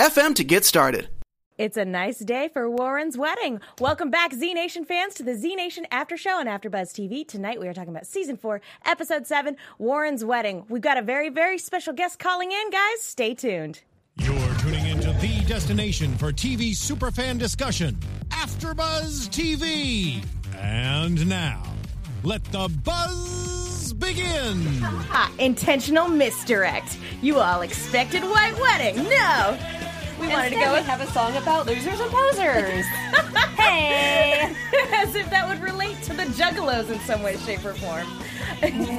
FM 0.00 0.34
to 0.36 0.44
get 0.44 0.64
started. 0.64 1.10
It's 1.58 1.76
a 1.76 1.84
nice 1.84 2.20
day 2.20 2.48
for 2.50 2.70
Warren's 2.70 3.18
wedding. 3.18 3.60
Welcome 3.80 4.10
back, 4.10 4.32
Z 4.32 4.54
Nation 4.54 4.86
fans, 4.86 5.12
to 5.16 5.22
the 5.22 5.34
Z 5.34 5.54
Nation 5.56 5.86
After 5.90 6.16
Show 6.16 6.38
on 6.38 6.46
AfterBuzz 6.46 6.94
TV. 6.94 7.28
Tonight 7.28 7.60
we 7.60 7.68
are 7.68 7.74
talking 7.74 7.90
about 7.90 8.06
Season 8.06 8.38
4, 8.38 8.62
Episode 8.86 9.26
7, 9.26 9.58
Warren's 9.76 10.24
Wedding. 10.24 10.64
We've 10.70 10.80
got 10.80 10.96
a 10.96 11.02
very, 11.02 11.28
very 11.28 11.58
special 11.58 11.92
guest 11.92 12.18
calling 12.18 12.50
in, 12.50 12.70
guys. 12.70 13.02
Stay 13.02 13.34
tuned. 13.34 13.82
You're 14.16 14.54
tuning 14.60 14.86
into 14.86 15.12
the 15.20 15.44
destination 15.46 16.16
for 16.16 16.32
TV 16.32 16.70
superfan 16.70 17.38
discussion, 17.38 17.98
AfterBuzz 18.30 19.28
TV. 19.28 20.24
And 20.56 21.28
now, 21.28 21.62
let 22.24 22.42
the 22.44 22.70
buzz 22.84 23.92
begin. 23.92 24.64
Ah, 25.12 25.30
intentional 25.38 26.08
misdirect. 26.08 26.96
You 27.20 27.40
all 27.40 27.60
expected 27.60 28.22
white 28.22 28.58
wedding. 28.58 29.04
No. 29.04 29.58
We 30.20 30.28
wanted 30.28 30.52
Instead, 30.52 30.60
to 30.60 30.64
go 30.66 30.74
and 30.74 30.86
have 30.86 31.00
a 31.00 31.06
song 31.12 31.34
about 31.36 31.66
losers 31.66 31.98
and 31.98 32.10
posers. 32.10 32.84
hey! 33.56 34.54
As 34.92 35.14
if 35.14 35.30
that 35.30 35.48
would 35.48 35.60
relate 35.60 36.02
to 36.02 36.12
the 36.12 36.24
Juggalos 36.24 36.90
in 36.90 37.00
some 37.00 37.22
way, 37.22 37.38
shape, 37.38 37.64
or 37.64 37.72
form. 37.72 38.06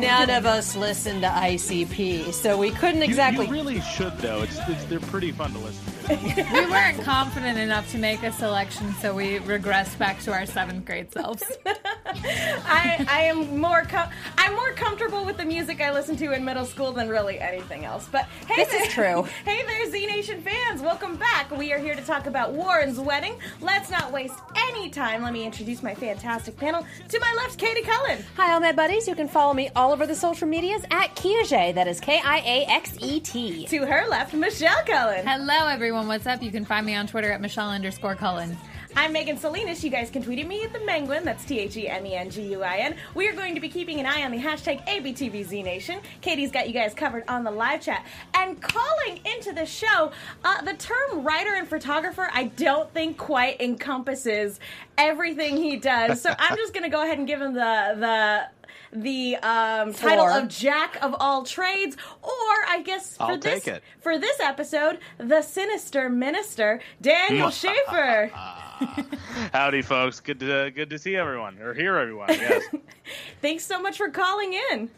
None 0.02 0.32
of 0.32 0.46
us 0.48 0.76
listen 0.76 1.22
to 1.22 1.28
ICP, 1.28 2.34
so 2.34 2.58
we 2.58 2.72
couldn't 2.72 3.04
exactly. 3.04 3.46
You, 3.46 3.54
you 3.54 3.58
really 3.58 3.82
should, 3.82 4.18
though. 4.18 4.42
It's, 4.42 4.58
it's, 4.68 4.84
they're 4.86 5.00
pretty 5.00 5.32
fun 5.32 5.54
to 5.54 5.60
listen 5.60 5.94
to. 5.94 6.01
we 6.10 6.66
weren't 6.66 7.02
confident 7.04 7.58
enough 7.60 7.90
to 7.92 7.98
make 7.98 8.24
a 8.24 8.32
selection, 8.32 8.92
so 8.96 9.14
we 9.14 9.38
regressed 9.40 9.98
back 10.00 10.20
to 10.22 10.32
our 10.32 10.46
seventh 10.46 10.86
grade 10.86 11.12
selves. 11.12 11.44
I, 11.66 13.06
I 13.08 13.22
am 13.24 13.60
more 13.60 13.84
com- 13.84 14.10
I'm 14.38 14.54
more 14.56 14.72
comfortable 14.72 15.26
with 15.26 15.38
the 15.38 15.46
music 15.46 15.80
I 15.80 15.92
listened 15.92 16.18
to 16.20 16.34
in 16.34 16.44
middle 16.44 16.66
school 16.66 16.92
than 16.92 17.08
really 17.08 17.40
anything 17.40 17.86
else. 17.86 18.08
But 18.12 18.26
hey, 18.48 18.64
this 18.64 18.70
there, 18.70 18.84
is 18.86 18.94
true. 18.94 19.28
Hey 19.46 19.64
there, 19.66 19.92
Z 19.92 20.06
Nation 20.08 20.42
fans! 20.42 20.82
Welcome 20.82 21.18
back. 21.18 21.52
We 21.52 21.72
are 21.74 21.80
here 21.80 21.96
to 21.96 22.02
talk 22.02 22.26
about 22.26 22.54
Warren's 22.54 23.00
wedding. 23.00 23.36
Let's 23.62 23.92
not 23.92 24.12
waste 24.12 24.40
any 24.70 24.90
time. 24.90 25.22
Let 25.24 25.34
me 25.34 25.46
introduce 25.46 25.84
my 25.84 25.94
fantastic 25.94 26.58
panel. 26.58 26.86
To 27.10 27.20
my 27.20 27.34
left, 27.38 27.58
Katie 27.58 27.82
Cullen. 27.82 28.24
Hi, 28.38 28.54
all 28.54 28.60
my 28.60 28.72
buddies. 28.72 29.08
You 29.08 29.16
can 29.16 29.28
follow 29.28 29.54
me 29.54 29.70
all 29.76 29.92
over 29.92 30.08
the 30.08 30.16
social 30.16 30.48
medias 30.48 30.84
at 30.92 31.16
Kiaxet. 31.16 31.76
That 31.76 31.88
is 31.88 32.00
K 32.00 32.20
I 32.24 32.40
A 32.40 32.66
X 32.72 32.98
E 33.00 33.20
T. 33.20 33.68
To 33.68 33.86
her 33.86 34.08
left, 34.10 34.34
Michelle 34.34 34.84
Cullen. 34.86 35.26
Hello, 35.26 35.68
everyone. 35.68 35.91
What's 35.92 36.26
up? 36.26 36.42
You 36.42 36.52
can 36.52 36.64
find 36.64 36.86
me 36.86 36.96
on 36.96 37.06
Twitter 37.06 37.30
at 37.32 37.42
Michelle 37.42 37.70
underscore 37.70 38.16
Cullen. 38.16 38.58
I'm 38.96 39.12
Megan 39.12 39.38
Salinas. 39.38 39.84
You 39.84 39.90
guys 39.90 40.10
can 40.10 40.24
tweet 40.24 40.40
at 40.40 40.48
me 40.48 40.64
at 40.64 40.72
the 40.72 40.80
Menguin. 40.80 41.24
That's 41.24 41.44
T 41.44 41.60
H 41.60 41.76
E 41.76 41.90
M 41.90 42.06
E 42.06 42.16
N 42.16 42.30
G 42.30 42.44
U 42.54 42.64
I 42.64 42.78
N. 42.78 42.96
We 43.14 43.28
are 43.28 43.34
going 43.34 43.56
to 43.56 43.62
be 43.62 43.68
keeping 43.68 44.00
an 44.00 44.06
eye 44.06 44.24
on 44.24 44.32
the 44.32 44.38
hashtag 44.38 44.86
ABTVZNation. 44.88 46.02
Katie's 46.22 46.50
got 46.50 46.68
you 46.68 46.74
guys 46.74 46.94
covered 46.94 47.26
on 47.28 47.44
the 47.44 47.52
live 47.52 47.82
chat. 47.82 48.06
And 48.34 48.62
calling 48.62 49.20
into 49.26 49.52
the 49.52 49.66
show, 49.66 50.14
uh, 50.46 50.62
the 50.62 50.74
term 50.76 51.24
writer 51.24 51.56
and 51.56 51.68
photographer, 51.68 52.30
I 52.34 52.46
don't 52.46 52.92
think 52.94 53.18
quite 53.18 53.60
encompasses 53.60 54.62
everything 54.98 55.58
he 55.58 55.76
does. 55.76 56.22
So 56.22 56.34
I'm 56.40 56.56
just 56.56 56.74
going 56.74 56.84
to 56.84 56.90
go 56.90 57.04
ahead 57.04 57.18
and 57.18 57.28
give 57.28 57.42
him 57.42 57.54
the 57.54 57.96
the 57.98 58.61
the 58.94 59.36
um, 59.38 59.94
title 59.94 60.26
of 60.26 60.48
Jack 60.48 60.98
of 61.02 61.16
all 61.20 61.44
trades, 61.44 61.96
or 62.22 62.30
I 62.68 62.82
guess 62.84 63.18
for 63.18 63.24
I'll 63.24 63.38
this 63.38 63.64
take 63.64 63.76
it. 63.76 63.84
for 64.00 64.18
this 64.18 64.40
episode, 64.40 65.00
the 65.18 65.42
sinister 65.42 66.10
minister 66.10 66.82
Daniel 67.02 67.50
Schaefer. 67.52 68.32
Howdy, 69.54 69.82
folks. 69.82 70.20
Good 70.20 70.40
to 70.42 70.72
good 70.72 70.90
to 70.90 71.00
see 71.00 71.16
everyone 71.16 71.60
or 71.60 71.74
hear 71.74 71.98
everyone. 71.98 72.30
Yes. 72.30 72.64
Thanks 73.42 73.66
so 73.66 73.82
much 73.82 73.98
for 73.98 74.10
calling 74.10 74.54
in. 74.72 74.90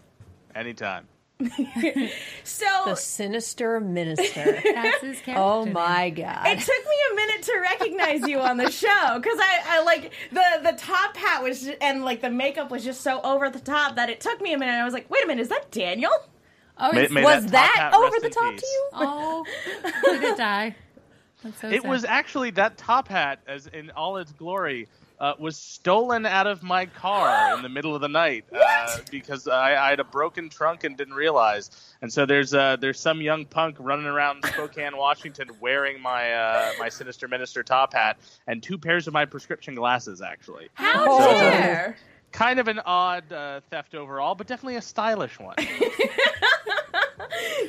Anytime. 0.55 1.07
so 2.43 2.65
the 2.85 2.95
sinister 2.95 3.79
minister. 3.79 4.59
That's 4.63 5.01
his 5.01 5.17
oh 5.21 5.23
character. 5.23 5.33
Oh 5.35 5.65
my 5.65 6.09
god! 6.09 6.47
It 6.47 6.59
took 6.59 6.67
me 6.85 6.95
a 7.11 7.15
minute 7.15 7.41
to 7.43 7.59
recognize 7.59 8.27
you 8.27 8.39
on 8.39 8.57
the 8.57 8.71
show 8.71 9.19
because 9.19 9.39
I, 9.39 9.59
I 9.65 9.83
like 9.83 10.13
the 10.31 10.43
the 10.63 10.77
top 10.77 11.17
hat 11.17 11.43
was 11.43 11.63
just, 11.63 11.77
and 11.81 12.05
like 12.05 12.21
the 12.21 12.29
makeup 12.29 12.71
was 12.71 12.83
just 12.83 13.01
so 13.01 13.19
over 13.21 13.49
the 13.49 13.59
top 13.59 13.95
that 13.95 14.09
it 14.09 14.21
took 14.21 14.41
me 14.41 14.53
a 14.53 14.57
minute. 14.57 14.73
I 14.73 14.85
was 14.85 14.93
like, 14.93 15.09
wait 15.09 15.23
a 15.23 15.27
minute, 15.27 15.41
is 15.41 15.49
that 15.49 15.71
Daniel? 15.71 16.11
Oh, 16.77 16.91
May- 16.91 17.07
may 17.07 17.23
was 17.23 17.45
that, 17.47 17.91
that 17.91 17.93
over 17.93 18.19
the 18.19 18.29
top 18.29 18.53
peace. 18.53 18.61
to 18.61 18.67
you? 18.67 18.89
oh, 18.93 19.45
he 20.05 20.19
did 20.19 20.37
die. 20.37 20.75
So 21.59 21.69
it 21.69 21.81
sad. 21.81 21.89
was 21.89 22.05
actually 22.05 22.51
that 22.51 22.77
top 22.77 23.07
hat, 23.07 23.39
as 23.47 23.67
in 23.67 23.91
all 23.91 24.17
its 24.17 24.31
glory, 24.31 24.87
uh, 25.19 25.33
was 25.39 25.57
stolen 25.57 26.25
out 26.25 26.47
of 26.47 26.63
my 26.63 26.85
car 26.85 27.55
in 27.55 27.61
the 27.61 27.69
middle 27.69 27.95
of 27.95 28.01
the 28.01 28.07
night 28.09 28.45
uh, 28.53 28.97
because 29.11 29.47
I, 29.47 29.75
I, 29.75 29.89
had 29.91 29.99
a 29.99 30.03
broken 30.03 30.49
trunk 30.49 30.83
and 30.83 30.97
didn't 30.97 31.13
realize. 31.13 31.71
And 32.01 32.11
so 32.11 32.25
there's 32.25 32.53
uh, 32.53 32.77
there's 32.77 32.99
some 32.99 33.21
young 33.21 33.45
punk 33.45 33.77
running 33.79 34.05
around 34.05 34.43
Spokane, 34.45 34.97
Washington, 34.97 35.49
wearing 35.59 36.01
my 36.01 36.33
uh, 36.33 36.71
my 36.79 36.89
sinister 36.89 37.27
minister 37.27 37.63
top 37.63 37.93
hat 37.93 38.17
and 38.47 38.61
two 38.61 38.77
pairs 38.77 39.07
of 39.07 39.13
my 39.13 39.25
prescription 39.25 39.75
glasses. 39.75 40.21
Actually, 40.21 40.69
how 40.73 41.05
Oh. 41.07 41.39
dare! 41.39 41.95
kind 42.31 42.59
of 42.59 42.67
an 42.67 42.79
odd 42.79 43.31
uh, 43.31 43.61
theft 43.69 43.95
overall, 43.95 44.35
but 44.35 44.47
definitely 44.47 44.75
a 44.75 44.81
stylish 44.81 45.39
one. 45.39 45.55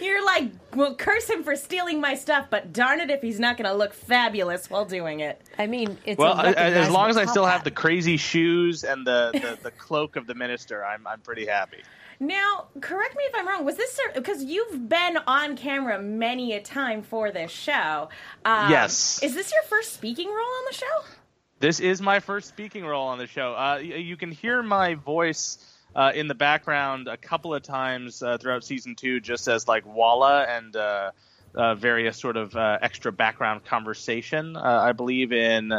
You're 0.01 0.25
like, 0.25 0.51
well, 0.75 0.95
curse 0.95 1.29
him 1.29 1.43
for 1.45 1.57
stealing 1.57 2.01
my 2.01 2.15
stuff, 2.15 2.47
but 2.51 2.73
darn 2.73 3.01
it 3.01 3.11
if 3.11 3.23
he's 3.23 3.39
not 3.41 3.57
going 3.57 3.71
to 3.71 3.75
look 3.77 3.93
fabulous 3.93 4.69
while 4.71 4.85
doing 4.85 5.21
it. 5.21 5.41
I 5.59 5.67
mean, 5.67 5.99
it's 6.05 6.19
well, 6.19 6.33
a 6.33 6.43
I- 6.43 6.47
I- 6.49 6.53
as 6.71 6.91
long 6.91 7.11
as 7.11 7.17
I 7.17 7.25
still 7.25 7.45
top 7.45 7.53
have 7.53 7.65
the 7.65 7.71
crazy 7.71 8.17
shoes 8.17 8.85
and 8.85 9.07
the, 9.07 9.31
the, 9.33 9.59
the 9.65 9.71
cloak 9.71 10.17
of 10.17 10.27
the 10.27 10.35
minister, 10.35 10.85
I'm 10.85 11.07
I'm 11.07 11.21
pretty 11.21 11.47
happy. 11.47 11.79
Now, 12.21 12.67
correct 12.81 13.17
me 13.17 13.25
if 13.25 13.35
I'm 13.35 13.47
wrong. 13.47 13.65
Was 13.65 13.77
this 13.77 13.99
because 14.15 14.45
you've 14.45 14.89
been 14.89 15.19
on 15.27 15.57
camera 15.57 16.01
many 16.01 16.53
a 16.55 16.61
time 16.63 17.03
for 17.03 17.33
this 17.33 17.51
show? 17.51 18.09
Um, 18.45 18.71
Yes. 18.71 19.21
Is 19.23 19.35
this 19.35 19.53
your 19.53 19.63
first 19.65 19.95
speaking 19.95 20.29
role 20.29 20.37
on 20.39 20.65
the 20.71 20.75
show? 20.77 21.11
This 21.59 21.81
is 21.81 22.01
my 22.01 22.21
first 22.21 22.49
speaking 22.49 22.85
role 22.85 23.09
on 23.09 23.19
the 23.19 23.27
show. 23.27 23.53
Uh, 23.53 23.77
y- 23.79 23.83
you 23.97 24.17
can 24.17 24.31
hear 24.31 24.63
my 24.63 24.95
voice 24.95 25.59
uh, 25.95 26.13
in 26.15 26.29
the 26.29 26.35
background 26.35 27.09
a 27.09 27.17
couple 27.17 27.55
of 27.55 27.63
times 27.63 28.23
uh, 28.23 28.39
throughout 28.39 28.65
season 28.65 28.95
two, 28.95 29.21
just 29.21 29.49
as 29.49 29.69
like 29.69 29.85
Walla 29.87 30.45
and 30.45 30.75
uh, 30.75 31.11
uh, 31.55 31.75
various 31.75 32.19
sort 32.19 32.37
of 32.37 32.57
uh, 32.57 32.79
extra 32.83 33.13
background 33.13 33.65
conversation. 33.65 34.57
Uh, 34.57 34.61
I 34.61 34.93
believe 34.93 35.33
in 35.33 35.73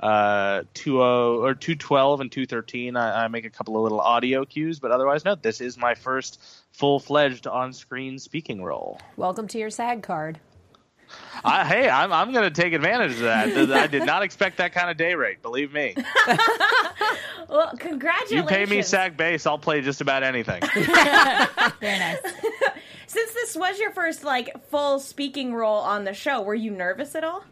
uh, 0.00 0.62
20 0.74 0.90
or 0.90 1.54
212 1.54 2.20
and 2.20 2.32
213. 2.32 2.96
I, 2.96 3.24
I 3.24 3.28
make 3.28 3.44
a 3.44 3.50
couple 3.50 3.76
of 3.76 3.82
little 3.82 4.00
audio 4.00 4.44
cues, 4.44 4.80
but 4.80 4.90
otherwise, 4.90 5.24
no. 5.24 5.34
This 5.34 5.60
is 5.60 5.76
my 5.76 5.94
first 5.94 6.40
full 6.72 6.98
fledged 6.98 7.46
on 7.46 7.72
screen 7.72 8.18
speaking 8.18 8.62
role. 8.62 9.00
Welcome 9.16 9.46
to 9.48 9.58
your 9.58 9.70
SAG 9.70 10.02
card. 10.02 10.40
I, 11.42 11.64
hey, 11.64 11.88
I'm, 11.88 12.12
I'm 12.12 12.32
going 12.32 12.52
to 12.52 12.62
take 12.62 12.72
advantage 12.72 13.12
of 13.12 13.20
that. 13.20 13.72
I 13.72 13.86
did 13.86 14.04
not 14.04 14.22
expect 14.22 14.58
that 14.58 14.72
kind 14.72 14.90
of 14.90 14.96
day 14.96 15.14
rate. 15.14 15.42
Believe 15.42 15.72
me. 15.72 15.94
Well, 17.50 17.72
congratulations. 17.76 18.30
You 18.30 18.44
pay 18.44 18.64
me 18.64 18.80
SAG 18.82 19.16
base, 19.16 19.44
I'll 19.44 19.58
play 19.58 19.80
just 19.80 20.00
about 20.00 20.22
anything. 20.22 20.62
very 20.74 21.98
nice. 21.98 22.18
Since 23.08 23.34
this 23.34 23.56
was 23.56 23.80
your 23.80 23.90
first 23.90 24.22
like 24.22 24.68
full 24.68 25.00
speaking 25.00 25.52
role 25.52 25.80
on 25.80 26.04
the 26.04 26.14
show, 26.14 26.42
were 26.42 26.54
you 26.54 26.70
nervous 26.70 27.16
at 27.16 27.24
all? 27.24 27.44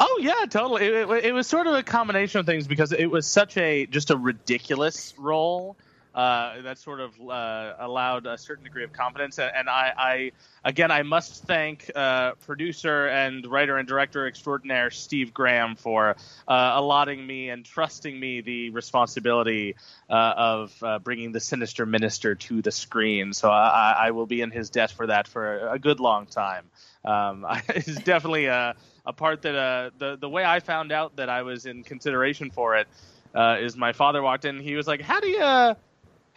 oh 0.00 0.18
yeah, 0.20 0.44
totally. 0.50 0.84
It, 0.84 1.08
it, 1.08 1.24
it 1.26 1.32
was 1.32 1.46
sort 1.46 1.68
of 1.68 1.74
a 1.74 1.82
combination 1.84 2.40
of 2.40 2.46
things 2.46 2.66
because 2.66 2.92
it 2.92 3.06
was 3.06 3.24
such 3.24 3.56
a 3.56 3.86
just 3.86 4.10
a 4.10 4.16
ridiculous 4.16 5.14
role 5.16 5.76
uh, 6.18 6.62
that 6.62 6.76
sort 6.78 6.98
of 6.98 7.14
uh, 7.20 7.74
allowed 7.78 8.26
a 8.26 8.36
certain 8.36 8.64
degree 8.64 8.82
of 8.82 8.92
confidence. 8.92 9.38
And, 9.38 9.68
I, 9.68 9.92
I, 9.96 10.32
again, 10.64 10.90
I 10.90 11.04
must 11.04 11.44
thank 11.44 11.88
uh, 11.94 12.32
producer 12.44 13.06
and 13.06 13.46
writer 13.46 13.76
and 13.76 13.86
director 13.86 14.26
extraordinaire 14.26 14.90
Steve 14.90 15.32
Graham 15.32 15.76
for 15.76 16.16
uh, 16.48 16.72
allotting 16.74 17.24
me 17.24 17.50
and 17.50 17.64
trusting 17.64 18.18
me 18.18 18.40
the 18.40 18.70
responsibility 18.70 19.76
uh, 20.10 20.34
of 20.36 20.82
uh, 20.82 20.98
bringing 20.98 21.30
the 21.30 21.38
sinister 21.38 21.86
minister 21.86 22.34
to 22.34 22.62
the 22.62 22.72
screen. 22.72 23.32
So 23.32 23.48
I, 23.48 23.94
I- 24.06 24.10
will 24.10 24.26
be 24.26 24.40
in 24.40 24.50
his 24.50 24.70
debt 24.70 24.90
for 24.90 25.06
that 25.06 25.28
for 25.28 25.68
a 25.68 25.78
good 25.78 26.00
long 26.00 26.26
time. 26.26 26.64
Um, 27.04 27.46
it's 27.68 27.94
definitely 28.02 28.46
a, 28.46 28.74
a 29.06 29.12
part 29.12 29.42
that 29.42 29.92
the 29.98 30.16
the 30.16 30.28
way 30.28 30.44
I 30.44 30.58
found 30.58 30.90
out 30.90 31.16
that 31.16 31.28
I 31.28 31.42
was 31.42 31.66
in 31.66 31.84
consideration 31.84 32.50
for 32.50 32.76
it 32.76 32.88
uh, 33.34 33.58
is 33.60 33.76
my 33.76 33.92
father 33.92 34.20
walked 34.20 34.46
in. 34.46 34.58
He 34.58 34.74
was 34.74 34.88
like, 34.88 35.00
"How 35.00 35.20
do 35.20 35.28
you 35.28 35.76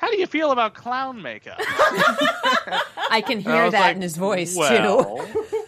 how 0.01 0.09
do 0.09 0.17
you 0.17 0.27
feel 0.27 0.51
about 0.51 0.73
clown 0.73 1.21
makeup?" 1.21 1.59
I 1.59 3.23
can 3.25 3.37
And 3.37 3.47
I 3.47 3.51
hear 3.53 3.71
that 3.71 3.79
like, 3.79 3.95
in 3.95 4.01
his 4.01 4.17
voice 4.17 4.55
too. 4.55 5.21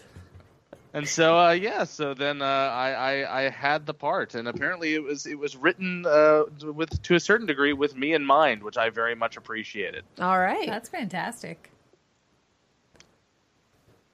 And 0.95 1.09
so 1.09 1.39
uh, 1.39 1.51
yeah, 1.53 1.85
so 1.85 2.13
then 2.13 2.43
uh, 2.43 2.45
I, 2.45 2.91
I 2.91 3.45
I 3.45 3.49
had 3.49 3.87
the 3.87 3.95
part, 3.95 4.35
and 4.35 4.47
apparently 4.47 4.93
it 4.93 5.01
was 5.01 5.25
it 5.25 5.39
was 5.39 5.55
written 5.55 6.05
uh, 6.05 6.43
with 6.61 7.01
to 7.01 7.15
a 7.15 7.19
certain 7.19 7.47
degree 7.47 7.73
with 7.73 7.97
me 7.97 8.13
in 8.13 8.23
mind, 8.23 8.61
which 8.61 8.77
I 8.77 8.91
very 8.91 9.15
much 9.15 9.35
appreciated. 9.35 10.03
All 10.21 10.39
right. 10.39 10.67
That's 10.67 10.89
fantastic. 10.89 11.71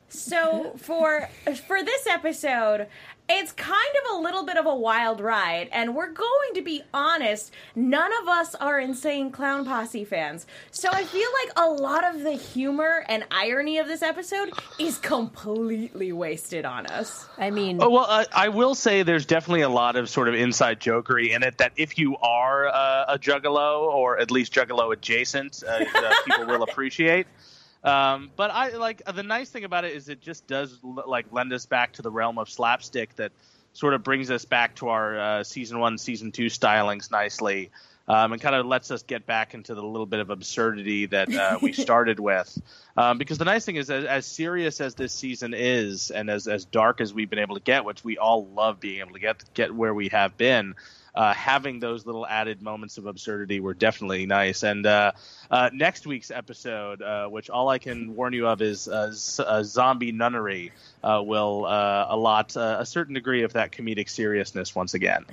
So 0.10 0.74
for 0.78 1.30
for 1.68 1.84
this 1.84 2.08
episode, 2.08 2.88
it's 3.32 3.52
kind 3.52 3.94
of 4.04 4.18
a 4.18 4.22
little 4.22 4.44
bit 4.44 4.58
of 4.58 4.66
a 4.66 4.74
wild 4.74 5.22
ride, 5.22 5.70
and 5.72 5.96
we're 5.96 6.12
going 6.12 6.54
to 6.56 6.64
be 6.64 6.82
honest. 6.94 7.54
None 7.76 8.12
of 8.24 8.28
us 8.28 8.56
are 8.56 8.80
insane 8.80 9.30
clown 9.30 9.66
posse 9.66 10.04
fans, 10.04 10.48
so 10.72 10.90
I 10.92 11.04
feel 11.04 11.30
like 11.44 11.68
a 11.68 11.70
lot 11.70 12.04
of 12.04 12.24
the 12.24 12.32
humor 12.32 13.06
and 13.08 13.24
irony 13.30 13.78
of 13.78 13.88
this 13.88 14.02
episode 14.02 14.50
is 14.80 14.98
completely 14.98 16.12
wasted 16.12 16.66
on 16.66 16.88
us. 16.88 17.28
I 17.38 17.52
mean, 17.52 17.78
Oh, 17.82 17.92
well, 17.92 18.08
uh, 18.10 18.26
I 18.34 18.50
will 18.50 18.74
say 18.74 19.04
there's 19.04 19.28
definitely 19.28 19.62
a 19.62 19.70
lot 19.70 19.96
of 19.96 20.10
sort 20.10 20.28
of 20.28 20.34
inside 20.34 20.80
jokery 20.80 21.30
in 21.30 21.44
it 21.44 21.60
that 21.60 21.74
if 21.76 22.00
you 22.00 22.18
are 22.18 22.68
uh, 22.68 23.06
a 23.10 23.20
juggalo 23.20 23.82
or 23.82 24.18
at 24.18 24.32
least 24.32 24.54
juggalo 24.54 24.92
adjacent, 24.92 25.64
uh, 25.68 25.86
uh, 25.94 26.14
people 26.26 26.48
will 26.48 26.64
appreciate. 26.70 27.28
Um, 27.84 28.32
but 28.36 28.52
I 28.52 28.70
like 28.70 29.02
the 29.06 29.24
nice 29.24 29.50
thing 29.50 29.64
about 29.64 29.86
it 29.86 29.94
is 29.94 30.10
it 30.10 30.22
just 30.22 30.48
does 30.48 30.78
like 30.84 31.28
lend 31.32 31.54
us 31.54 31.66
back 31.66 31.94
to 31.94 32.02
the 32.02 32.12
realm 32.12 32.38
of 32.38 32.50
slapstick 32.50 33.16
that 33.16 33.32
sort 33.74 33.94
of 33.94 34.04
brings 34.04 34.30
us 34.32 34.46
back 34.46 34.76
to 34.76 34.90
our 34.90 35.20
uh, 35.20 35.44
season 35.44 35.80
one, 35.80 35.98
season 35.98 36.32
two 36.32 36.48
stylings 36.48 37.12
nicely. 37.12 37.72
Um, 38.08 38.34
and 38.34 38.42
kind 38.42 38.56
of 38.56 38.66
lets 38.66 38.90
us 38.90 39.04
get 39.04 39.28
back 39.28 39.54
into 39.54 39.76
the 39.76 39.84
little 39.84 40.08
bit 40.08 40.20
of 40.20 40.32
absurdity 40.32 41.06
that 41.06 41.32
uh, 41.32 41.60
we 41.62 41.74
started 41.74 42.20
with. 42.20 42.60
Um, 42.98 43.20
because 43.20 43.38
the 43.38 43.46
nice 43.46 43.66
thing 43.66 43.76
is, 43.76 43.92
as, 43.92 44.04
as 44.04 44.26
serious 44.26 44.82
as 44.82 44.96
this 44.96 45.14
season 45.14 45.54
is, 45.56 46.10
and 46.10 46.28
as, 46.28 46.48
as 46.48 46.66
dark 46.66 47.02
as 47.02 47.14
we've 47.14 47.30
been 47.30 47.38
able 47.38 47.54
to 47.54 47.62
get, 47.62 47.86
which 47.86 48.04
we 48.04 48.18
all 48.18 48.48
love 48.48 48.80
being 48.80 49.02
able 49.02 49.14
to 49.14 49.20
get 49.20 49.44
get 49.54 49.76
where 49.76 49.94
we 49.94 50.10
have 50.10 50.36
been, 50.38 50.74
uh, 51.16 51.34
having 51.34 51.80
those 51.80 52.06
little 52.06 52.26
added 52.26 52.62
moments 52.62 52.98
of 52.98 53.06
absurdity 53.06 53.60
were 53.60 53.74
definitely 53.74 54.26
nice. 54.26 54.64
And 54.64 54.86
uh, 54.86 55.12
uh, 55.50 55.70
next 55.74 56.06
week's 56.08 56.32
episode, 56.32 57.02
uh, 57.02 57.28
which 57.28 57.50
all 57.50 57.70
I 57.70 57.80
can 57.80 58.16
warn 58.16 58.34
you 58.34 58.48
of 58.48 58.62
is 58.62 58.88
uh, 58.88 59.12
z- 59.12 59.44
uh, 59.46 59.64
zombie 59.64 60.12
nunnery, 60.12 60.72
will 61.04 61.66
allot 61.66 62.56
a 62.56 62.86
certain 62.86 63.14
degree 63.14 63.44
of 63.44 63.54
that 63.54 63.72
comedic 63.72 64.10
seriousness 64.10 64.76
once 64.76 64.94
again. 64.94 65.26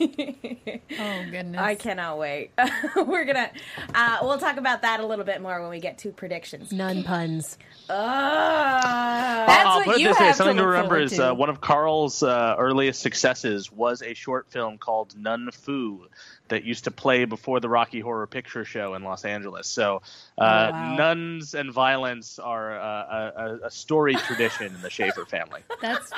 Oh 0.98 1.24
goodness. 1.30 1.60
I 1.60 1.76
cannot 1.76 2.18
wait. 2.18 2.50
we're 2.96 3.24
gonna 3.24 3.50
uh, 3.94 4.18
we'll 4.22 4.38
talk 4.38 4.56
about 4.56 4.82
that 4.82 5.00
a 5.00 5.06
little 5.06 5.24
bit 5.24 5.40
more 5.40 5.60
when 5.60 5.70
we 5.70 5.78
get 5.80 5.98
to 5.98 6.10
predictions. 6.12 6.72
none 6.72 7.04
puns. 7.04 7.58
Uh, 7.88 9.46
That's 9.46 9.66
I'll 9.66 9.76
what 9.78 9.84
put 9.86 9.94
it 9.96 10.00
you 10.00 10.08
this 10.08 10.18
way: 10.18 10.26
have 10.26 10.34
to 10.34 10.38
something 10.38 10.56
to, 10.56 10.62
look 10.62 10.72
remember 10.72 10.98
is 11.00 11.18
uh, 11.18 11.32
one 11.34 11.48
of 11.48 11.60
Karl's 11.60 12.22
uh, 12.22 12.56
earliest 12.58 13.00
successes 13.00 13.70
was 13.70 14.02
a 14.02 14.14
short 14.14 14.50
film 14.50 14.78
called 14.78 15.16
Nun 15.16 15.50
Fu 15.52 16.06
that 16.50 16.64
used 16.64 16.84
to 16.84 16.90
play 16.90 17.24
before 17.24 17.58
the 17.60 17.68
Rocky 17.68 18.00
Horror 18.00 18.26
Picture 18.26 18.64
Show 18.64 18.94
in 18.94 19.02
Los 19.02 19.24
Angeles. 19.24 19.66
So, 19.66 20.02
uh, 20.38 20.70
Oh, 20.70 20.70
wow. 20.72 20.96
nuns 20.96 21.54
and 21.54 21.72
violence 21.72 22.38
are 22.38 22.78
uh, 22.78 22.82
a, 22.84 23.32
a, 23.36 23.66
a 23.66 23.70
storied 23.70 24.18
tradition 24.18 24.74
in 24.74 24.82
the 24.82 24.90
Schaefer 24.90 25.24
family. 25.24 25.62
That's 25.82 26.12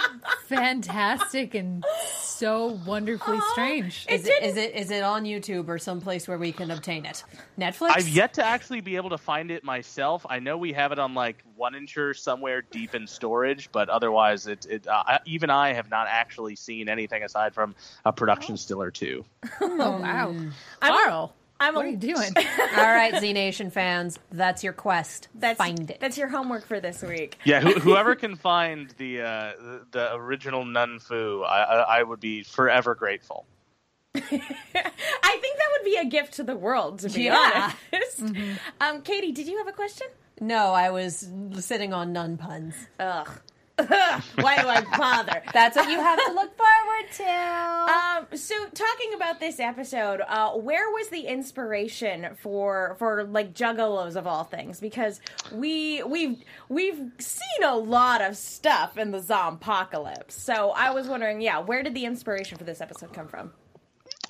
fantastic 0.47 1.55
and 1.55 1.85
so 2.13 2.79
wonderfully 2.87 3.39
strange. 3.53 4.07
it 4.09 4.21
Is 4.21 4.27
it, 4.27 4.43
is 4.43 4.57
it 4.57 4.75
is 4.75 4.91
it 4.91 5.03
on 5.03 5.25
YouTube 5.25 5.69
or 5.69 5.79
someplace 5.79 6.29
where 6.29 6.39
we 6.39 6.53
can 6.53 6.71
obtain 6.71 7.05
it? 7.05 7.25
Netflix. 7.59 7.91
I've 7.95 8.09
yet 8.09 8.35
to 8.35 8.45
actually 8.45 8.81
be 8.81 8.97
able 8.97 9.11
to 9.11 9.19
find 9.19 9.51
it 9.51 9.65
myself. 9.65 10.27
I 10.29 10.39
know 10.39 10.57
we 10.57 10.73
have 10.73 10.93
it 10.93 10.99
on 10.99 11.15
like 11.15 11.43
one 11.63 11.75
incher 11.75 12.15
somewhere 12.17 12.61
deep 12.61 12.93
in 12.93 13.07
storage, 13.07 13.71
but 13.71 13.89
otherwise, 13.89 14.49
it, 14.49 14.67
it 14.69 14.87
uh, 14.89 15.19
even 15.27 15.49
I 15.49 15.73
have 15.75 15.89
not 15.89 16.09
actually 16.11 16.57
seen 16.57 16.89
anything 16.89 17.23
aside 17.23 17.55
from 17.55 17.77
a 18.05 18.13
production 18.13 18.57
still 18.57 18.83
or 18.83 18.91
two. 18.91 19.25
Oh 19.63 20.01
wow, 20.01 20.35
I'm 20.83 20.93
Karl, 20.93 21.33
I'm 21.61 21.75
what 21.77 21.85
a- 21.85 21.89
are 21.89 21.91
you 21.93 21.97
doing? 21.97 22.31
All 22.77 22.83
right, 22.83 23.15
Z 23.21 23.33
Nation 23.33 23.71
fans, 23.71 24.19
that's 24.33 24.65
your 24.65 24.73
quest. 24.73 25.29
That's 25.37 25.57
Find 25.57 25.89
it. 25.89 25.99
That's 26.01 26.19
your 26.19 26.29
homework 26.29 26.67
for 26.67 26.81
this 26.81 27.01
week. 27.03 27.39
Yeah, 27.45 27.61
who, 27.61 27.73
whoever 27.87 28.17
can 28.17 28.35
find 28.35 28.93
the, 28.99 29.21
uh, 29.21 29.53
the 29.61 29.81
the 29.93 30.15
original 30.17 30.65
Nun 30.65 30.99
Fu, 30.99 31.43
I, 31.45 31.63
I, 31.63 31.99
I 31.99 32.03
would 32.03 32.19
be 32.21 32.43
forever 32.43 32.97
grateful. 32.97 33.47
I 34.15 34.21
think 34.21 35.57
that 35.59 35.69
would 35.73 35.85
be 35.85 35.97
a 35.97 36.05
gift 36.05 36.35
to 36.35 36.43
the 36.43 36.57
world, 36.57 36.99
to 37.01 37.09
be 37.09 37.23
Yeah. 37.23 37.73
honest. 37.93 38.35
Um, 38.81 39.01
Katie, 39.03 39.33
did 39.33 39.47
you 39.47 39.57
have 39.59 39.69
a 39.69 39.73
question? 39.73 40.09
No, 40.43 40.73
I 40.73 40.91
was 40.91 41.31
sitting 41.61 41.93
on 41.93 42.13
none 42.13 42.37
puns. 42.37 42.75
Ugh. 42.99 43.29
Why 43.77 44.61
do 44.61 44.69
I 44.69 44.85
bother? 44.97 45.43
That's 45.53 45.77
what 45.77 45.89
you 45.89 45.99
have 45.99 46.19
to 46.27 46.33
look 46.33 46.57
forward 46.57 47.13
to. 47.17 47.83
Um, 47.93 48.27
so 48.35 48.55
talking 48.69 49.15
about 49.15 49.41
this 49.41 49.59
episode, 49.59 50.21
uh, 50.27 50.53
where 50.53 50.89
was 50.91 51.09
the 51.09 51.23
inspiration 51.23 52.29
for 52.37 52.97
for 52.99 53.25
like 53.25 53.55
juggalos 53.55 54.17
of 54.17 54.27
all 54.27 54.45
things? 54.45 54.81
Because 54.81 55.21
we 55.53 56.03
we've 56.03 56.43
we've 56.69 57.11
seen 57.19 57.65
a 57.65 57.77
lot 57.77 58.23
of 58.23 58.37
stuff 58.37 58.99
in 58.99 59.11
the 59.11 59.19
zompocalypse. 59.19 60.33
So 60.33 60.71
I 60.71 60.91
was 60.91 61.09
wondering, 61.09 61.41
yeah, 61.41 61.59
where 61.59 61.83
did 61.83 61.95
the 61.95 62.05
inspiration 62.05 62.57
for 62.57 62.65
this 62.65 62.81
episode 62.81 63.13
come 63.13 63.29
from? 63.29 63.53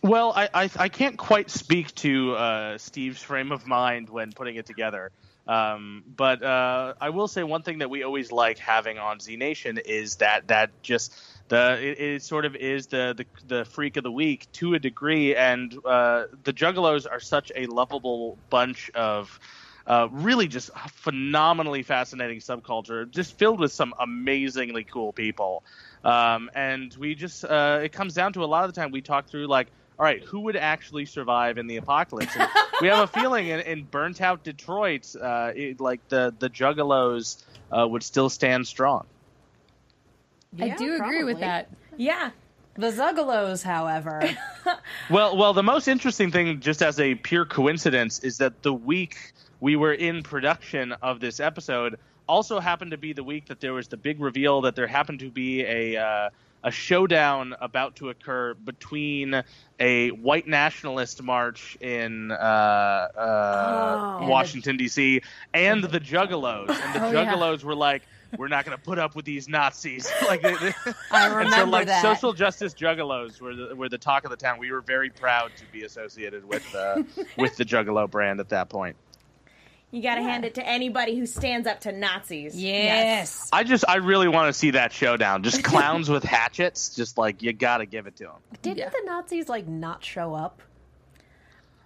Well, 0.03 0.32
I, 0.35 0.49
I, 0.53 0.70
I 0.76 0.88
can't 0.88 1.17
quite 1.17 1.50
speak 1.50 1.94
to 1.97 2.35
uh, 2.35 2.79
Steve's 2.79 3.23
frame 3.23 3.53
of 3.53 3.67
mind 3.67 4.09
when 4.09 4.32
putting 4.32 4.56
it 4.56 4.67
together. 4.67 5.12
Um, 5.46 6.04
but 6.16 6.42
uh, 6.42 6.94
I 7.00 7.10
will 7.10 7.28
say 7.28 7.42
one 7.42 7.62
thing 7.62 7.78
that 7.78 7.90
we 7.90 8.04
always 8.04 8.30
like 8.30 8.58
having 8.58 8.98
on 8.98 9.18
Z 9.20 9.36
Nation 9.36 9.78
is 9.78 10.16
that 10.16 10.48
that 10.48 10.70
just 10.82 11.14
the 11.48 11.78
it, 11.82 12.00
it 12.00 12.22
sort 12.22 12.44
of 12.44 12.54
is 12.54 12.86
the, 12.86 13.14
the 13.16 13.56
the 13.56 13.64
freak 13.64 13.96
of 13.96 14.04
the 14.04 14.12
week 14.12 14.46
to 14.52 14.74
a 14.74 14.78
degree, 14.78 15.34
and 15.34 15.74
uh, 15.84 16.24
the 16.44 16.52
Juggalos 16.52 17.06
are 17.10 17.20
such 17.20 17.50
a 17.56 17.66
lovable 17.66 18.38
bunch 18.50 18.90
of. 18.90 19.38
Uh, 19.84 20.06
really, 20.12 20.46
just 20.46 20.70
phenomenally 20.90 21.82
fascinating 21.82 22.38
subculture, 22.38 23.10
just 23.10 23.36
filled 23.36 23.58
with 23.58 23.72
some 23.72 23.92
amazingly 23.98 24.84
cool 24.84 25.12
people. 25.12 25.64
Um, 26.04 26.52
and 26.54 26.94
we 26.94 27.16
just, 27.16 27.44
uh, 27.44 27.80
it 27.82 27.90
comes 27.90 28.14
down 28.14 28.32
to 28.34 28.44
a 28.44 28.46
lot 28.46 28.64
of 28.64 28.72
the 28.72 28.80
time 28.80 28.92
we 28.92 29.00
talk 29.00 29.26
through 29.26 29.48
like, 29.48 29.66
all 29.98 30.04
right, 30.04 30.22
who 30.22 30.40
would 30.40 30.56
actually 30.56 31.06
survive 31.06 31.58
in 31.58 31.66
the 31.66 31.76
apocalypse? 31.76 32.34
And 32.36 32.48
we 32.80 32.88
have 32.88 32.98
a 33.00 33.06
feeling 33.06 33.48
in, 33.48 33.60
in 33.60 33.84
burnt 33.84 34.20
out 34.20 34.42
Detroit, 34.42 35.14
uh, 35.20 35.52
it, 35.54 35.80
like 35.80 36.06
the 36.08 36.34
the 36.38 36.48
Juggalos 36.48 37.42
uh, 37.70 37.86
would 37.86 38.02
still 38.02 38.28
stand 38.28 38.66
strong. 38.66 39.06
I 40.60 40.66
Yeah, 40.66 40.76
do 40.76 40.94
agree 40.94 41.24
with 41.24 41.40
that. 41.40 41.70
Yeah, 41.96 42.30
The 42.74 42.90
Zuggalos, 42.90 43.62
however, 43.62 44.22
Well, 45.11 45.37
well, 45.37 45.52
the 45.52 45.62
most 45.62 45.88
interesting 45.88 46.30
thing, 46.30 46.61
just 46.61 46.82
as 46.82 46.99
a 46.99 47.14
pure 47.14 47.44
coincidence, 47.44 48.20
is 48.20 48.38
that 48.38 48.62
the 48.62 48.72
week 48.72 49.32
we 49.61 49.76
were 49.76 49.92
in 49.92 50.22
production 50.22 50.92
of 51.02 51.20
this 51.20 51.38
episode 51.38 51.99
also 52.26 52.61
happened 52.61 52.92
to 52.92 52.96
be 52.96 53.12
the 53.12 53.25
week 53.25 53.46
that 53.46 53.61
there 53.61 53.75
was 53.75 53.88
the 53.88 53.96
big 53.96 54.20
reveal 54.20 54.62
that 54.62 54.75
there 54.75 54.87
happened 54.87 55.20
to 55.20 55.30
be 55.30 55.62
a 55.62 55.96
uh, 55.96 56.30
a 56.64 56.71
showdown 56.71 57.54
about 57.61 57.97
to 57.97 58.09
occur 58.11 58.54
between 58.54 59.42
a 59.81 60.11
white 60.11 60.47
nationalist 60.47 61.23
march 61.23 61.76
in 61.81 62.31
uh, 62.31 62.35
uh, 62.35 64.19
Oh. 64.23 64.26
Washington 64.28 64.76
D.C. 64.76 65.23
and 65.54 65.83
the 65.85 66.00
Juggalos, 66.00 66.69
and 66.71 66.95
the 66.95 67.04
Oh, 67.07 67.11
yeah. 67.11 67.25
Juggalos 67.35 67.64
were 67.64 67.75
like. 67.75 68.02
We're 68.38 68.49
not 68.49 68.64
going 68.64 68.75
to 68.75 68.83
put 68.83 68.99
up 68.99 69.14
with 69.14 69.26
these 69.26 69.47
Nazis. 69.47 70.11
like, 70.26 70.40
they, 70.40 70.54
they- 70.57 70.73
I 71.11 71.40
and 71.42 71.50
so, 71.52 71.64
like, 71.66 71.87
that. 71.88 72.00
social 72.00 72.33
justice 72.33 72.73
juggalos 72.73 73.42
were 73.42 73.54
the, 73.54 73.75
were 73.76 73.90
the 73.90 73.99
talk 73.99 74.25
of 74.25 74.31
the 74.31 74.38
town. 74.38 74.59
We 74.59 74.73
were 74.73 74.81
very 74.81 75.11
proud 75.11 75.50
to 75.59 75.64
be 75.71 75.83
associated 75.85 76.42
with 76.49 76.64
uh, 76.75 77.02
with 77.37 77.57
the 77.59 77.64
Juggalo 77.66 78.11
brand 78.11 78.40
at 78.40 78.49
that 78.49 78.71
point. 78.71 78.97
You 79.92 80.02
got 80.02 80.16
to 80.16 80.22
hand 80.22 80.44
it 80.44 80.54
to 80.54 80.66
anybody 80.66 81.16
who 81.16 81.26
stands 81.26 81.68
up 81.68 81.80
to 81.80 81.92
Nazis. 81.92 82.61
yes. 82.61 83.49
I 83.52 83.62
just, 83.62 83.84
I 83.87 83.96
really 83.96 84.26
want 84.26 84.49
to 84.49 84.52
see 84.58 84.70
that 84.72 84.92
showdown. 84.92 85.42
Just 85.44 85.62
clowns 85.72 86.08
with 86.08 86.25
hatchets. 86.25 86.94
Just 86.96 87.16
like 87.18 87.42
you 87.42 87.52
got 87.52 87.78
to 87.78 87.87
give 87.87 88.06
it 88.06 88.16
to 88.16 88.25
them. 88.25 88.32
Didn't 88.62 88.78
Yeah. 88.78 88.88
the 88.88 89.02
Nazis 89.04 89.49
like 89.49 89.68
not 89.68 90.02
show 90.04 90.34
up? 90.34 90.61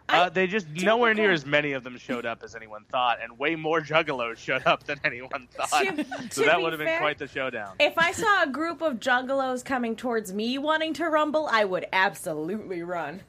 Uh, 0.08 0.28
they 0.28 0.46
just 0.46 0.68
nowhere 0.68 1.14
near 1.14 1.32
as 1.32 1.44
many 1.44 1.72
of 1.72 1.82
them 1.82 1.98
showed 1.98 2.24
up 2.24 2.44
as 2.44 2.54
anyone 2.54 2.84
thought, 2.92 3.18
and 3.20 3.36
way 3.40 3.56
more 3.56 3.80
juggalos 3.80 4.36
showed 4.36 4.64
up 4.64 4.84
than 4.84 5.00
anyone 5.02 5.48
thought. 5.52 5.68
To- 5.68 6.04
so 6.30 6.42
to 6.42 6.46
that 6.46 6.62
would 6.62 6.72
have 6.72 6.78
been 6.78 6.86
fair- 6.86 7.00
quite 7.00 7.18
the 7.18 7.26
showdown. 7.26 7.74
If 7.80 7.98
I 7.98 8.12
saw 8.12 8.44
a 8.44 8.46
group 8.46 8.82
of 8.82 9.00
juggalos 9.00 9.64
coming 9.64 9.96
towards 9.96 10.32
me 10.32 10.58
wanting 10.58 10.94
to 10.94 11.06
rumble, 11.08 11.48
I 11.50 11.64
would 11.64 11.86
absolutely 11.92 12.82
run. 12.82 13.20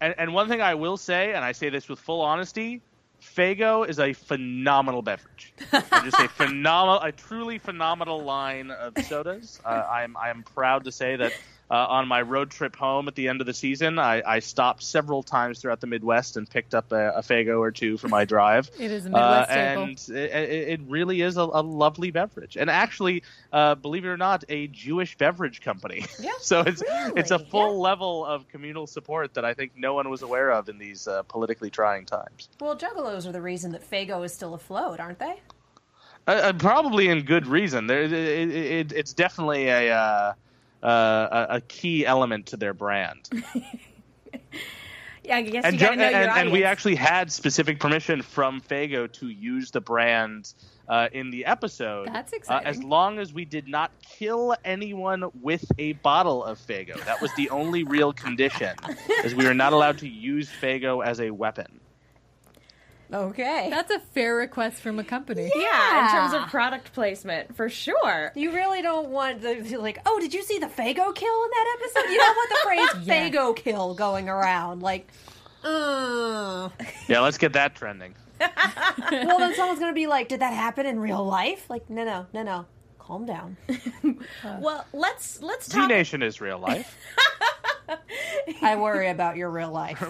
And, 0.00 0.14
and 0.16 0.32
one 0.32 0.48
thing 0.48 0.62
I 0.62 0.76
will 0.76 0.96
say, 0.96 1.34
and 1.34 1.44
I 1.44 1.52
say 1.52 1.68
this 1.68 1.90
with 1.90 1.98
full 1.98 2.22
honesty, 2.22 2.80
Faygo 3.24 3.88
is 3.88 3.98
a 3.98 4.12
phenomenal 4.12 5.02
beverage. 5.02 5.52
Just 5.70 6.20
a 6.20 6.28
phenomenal, 6.28 7.00
a 7.00 7.12
truly 7.12 7.58
phenomenal 7.58 8.22
line 8.22 8.70
of 8.70 8.96
sodas. 9.06 9.60
Uh, 9.64 9.86
I'm 9.90 10.16
I 10.16 10.30
am 10.30 10.42
proud 10.42 10.84
to 10.84 10.92
say 10.92 11.16
that 11.16 11.32
uh, 11.70 11.74
on 11.88 12.06
my 12.08 12.20
road 12.22 12.50
trip 12.50 12.76
home 12.76 13.08
at 13.08 13.14
the 13.14 13.28
end 13.28 13.40
of 13.40 13.46
the 13.46 13.54
season, 13.54 13.98
I, 13.98 14.22
I 14.26 14.38
stopped 14.40 14.82
several 14.82 15.22
times 15.22 15.60
throughout 15.60 15.80
the 15.80 15.86
Midwest 15.86 16.36
and 16.36 16.48
picked 16.48 16.74
up 16.74 16.92
a, 16.92 17.10
a 17.16 17.22
Faygo 17.22 17.58
or 17.58 17.70
two 17.70 17.96
for 17.96 18.08
my 18.08 18.24
drive. 18.34 18.70
It 18.78 18.90
is 18.90 19.06
a 19.06 19.08
Uh, 19.08 19.46
Midwest 19.46 19.50
staple. 19.50 19.82
and 19.82 20.18
it, 20.18 20.68
it 20.68 20.80
really 20.88 21.22
is 21.22 21.36
a, 21.36 21.42
a 21.42 21.62
lovely 21.62 22.10
beverage, 22.10 22.56
and 22.56 22.68
actually, 22.70 23.22
uh, 23.52 23.74
believe 23.76 24.04
it 24.04 24.08
or 24.08 24.16
not, 24.16 24.44
a 24.48 24.66
Jewish 24.68 25.16
beverage 25.16 25.60
company. 25.62 26.04
Yeah, 26.20 26.30
so 26.40 26.60
it's 26.60 26.82
it's 27.16 27.30
a 27.32 27.38
really? 27.38 27.50
full 27.50 27.80
level 27.80 28.24
of 28.24 28.48
communal 28.48 28.86
support 28.86 29.34
that 29.34 29.44
I 29.44 29.52
think 29.52 29.72
no 29.76 29.92
one 29.94 30.08
was 30.08 30.22
aware 30.22 30.50
of 30.52 30.68
in 30.68 30.78
these 30.78 31.06
uh, 31.08 31.22
politically 31.24 31.68
trying 31.70 32.06
times. 32.06 32.48
Well, 32.60 32.76
Juggalos 32.76 33.26
are 33.26 33.32
the 33.32 33.42
reason 33.42 33.72
that 33.72 33.88
Faygo 33.90 34.24
is 34.24 34.32
still 34.32 34.54
afloat, 34.54 35.00
aren't 35.00 35.18
they? 35.18 35.40
Uh, 36.26 36.30
uh, 36.30 36.52
probably 36.54 37.08
in 37.08 37.22
good 37.24 37.46
reason. 37.46 37.86
There, 37.86 38.02
it, 38.02 38.12
it, 38.12 38.92
it's 38.92 39.12
definitely 39.12 39.68
a, 39.68 40.34
uh, 40.84 40.86
uh, 40.86 41.46
a 41.50 41.56
a 41.56 41.60
key 41.62 42.04
element 42.06 42.46
to 42.46 42.56
their 42.56 42.74
brand. 42.74 43.28
Yeah, 45.26 45.36
I 45.36 45.42
guess 45.42 45.64
and, 45.64 45.78
Ju- 45.78 45.86
and, 45.86 46.02
and 46.02 46.52
we 46.52 46.64
actually 46.64 46.96
had 46.96 47.32
specific 47.32 47.80
permission 47.80 48.20
from 48.20 48.60
Faygo 48.60 49.10
to 49.14 49.28
use 49.30 49.70
the 49.70 49.80
brand 49.80 50.52
uh, 50.86 51.08
in 51.12 51.30
the 51.30 51.46
episode. 51.46 52.08
That's 52.12 52.30
Uh, 52.34 52.36
exciting. 52.36 52.66
as 52.66 52.82
long 52.82 53.18
as 53.18 53.32
we 53.32 53.46
did 53.46 53.66
not 53.66 53.90
kill 54.02 54.54
anyone 54.66 55.30
with 55.40 55.64
a 55.78 55.94
bottle 55.94 56.44
of 56.44 56.58
Faygo. 56.58 57.02
That 57.06 57.22
was 57.22 57.32
the 57.36 57.48
only 57.48 57.84
real 57.84 58.12
condition, 58.12 58.76
is 59.24 59.34
we 59.34 59.46
were 59.46 59.54
not 59.54 59.72
allowed 59.72 59.96
to 59.98 60.08
use 60.08 60.50
Faygo 60.60 61.02
as 61.02 61.20
a 61.20 61.30
weapon. 61.30 61.80
Okay. 63.14 63.68
That's 63.70 63.92
a 63.92 64.00
fair 64.00 64.34
request 64.34 64.80
from 64.82 64.98
a 64.98 65.04
company. 65.04 65.50
yeah, 65.54 66.04
in 66.04 66.10
terms 66.10 66.34
of 66.34 66.50
product 66.50 66.92
placement, 66.92 67.56
for 67.56 67.68
sure. 67.68 68.32
You 68.34 68.52
really 68.52 68.82
don't 68.82 69.08
want 69.10 69.40
the 69.40 69.76
like. 69.78 70.00
Oh, 70.04 70.18
did 70.18 70.34
you 70.34 70.42
see 70.42 70.58
the 70.58 70.66
Faygo 70.66 71.14
kill 71.14 71.44
in 71.44 71.50
that 71.50 71.76
episode? 71.80 72.10
You 72.10 72.18
don't 72.18 72.36
want 72.36 72.50
the 72.50 72.58
phrase 72.64 73.06
Yeah. 73.06 73.30
Faygo 73.30 73.54
kill 73.56 73.94
going 73.94 74.28
around. 74.28 74.82
Like, 74.82 75.06
uh. 75.62 76.68
Yeah, 77.08 77.20
let's 77.20 77.38
get 77.38 77.52
that 77.52 77.74
trending. 77.76 78.14
well, 78.40 79.38
then 79.38 79.54
someone's 79.54 79.78
gonna 79.78 79.92
be 79.92 80.08
like, 80.08 80.28
"Did 80.28 80.40
that 80.40 80.52
happen 80.52 80.84
in 80.84 80.98
real 80.98 81.24
life?" 81.24 81.70
Like, 81.70 81.88
no, 81.88 82.04
no, 82.04 82.26
no, 82.34 82.42
no. 82.42 82.66
Calm 82.98 83.26
down. 83.26 83.56
Well, 84.60 84.84
let's 84.92 85.40
let's 85.40 85.70
Z 85.70 85.78
talk. 85.78 85.88
Nation 85.88 86.22
is 86.22 86.40
real 86.40 86.58
life. 86.58 86.96
I 88.62 88.76
worry 88.76 89.08
about 89.08 89.36
your 89.36 89.50
real 89.50 89.70
life. 89.70 90.02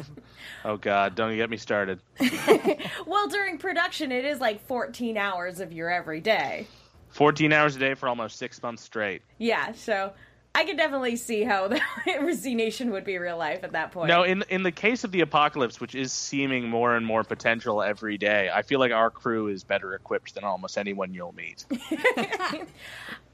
Oh 0.64 0.76
God, 0.76 1.14
don't 1.14 1.36
get 1.36 1.50
me 1.50 1.56
started. 1.56 2.00
Well, 3.06 3.28
during 3.28 3.58
production, 3.58 4.12
it 4.12 4.24
is 4.24 4.40
like 4.40 4.66
14 4.66 5.16
hours 5.16 5.60
of 5.60 5.72
your 5.72 5.90
everyday. 5.90 6.66
14 7.10 7.52
hours 7.52 7.76
a 7.76 7.78
day 7.78 7.94
for 7.94 8.08
almost 8.08 8.36
six 8.36 8.62
months 8.62 8.82
straight. 8.82 9.22
Yeah, 9.38 9.72
so 9.72 10.12
I 10.54 10.64
can 10.64 10.76
definitely 10.76 11.16
see 11.16 11.42
how 11.42 11.68
the 11.68 11.80
Z 12.32 12.54
Nation 12.54 12.90
would 12.90 13.04
be 13.04 13.18
real 13.18 13.36
life 13.36 13.62
at 13.62 13.72
that 13.72 13.92
point. 13.92 14.08
No, 14.08 14.22
in 14.22 14.44
in 14.48 14.62
the 14.62 14.72
case 14.72 15.04
of 15.04 15.12
the 15.12 15.20
apocalypse, 15.20 15.80
which 15.80 15.94
is 15.94 16.12
seeming 16.12 16.68
more 16.68 16.96
and 16.96 17.04
more 17.04 17.24
potential 17.24 17.82
every 17.82 18.18
day, 18.18 18.50
I 18.52 18.62
feel 18.62 18.80
like 18.80 18.92
our 18.92 19.10
crew 19.10 19.48
is 19.48 19.64
better 19.64 19.94
equipped 19.94 20.34
than 20.34 20.44
almost 20.44 20.78
anyone 20.78 21.12
you'll 21.14 21.34
meet. 21.34 21.64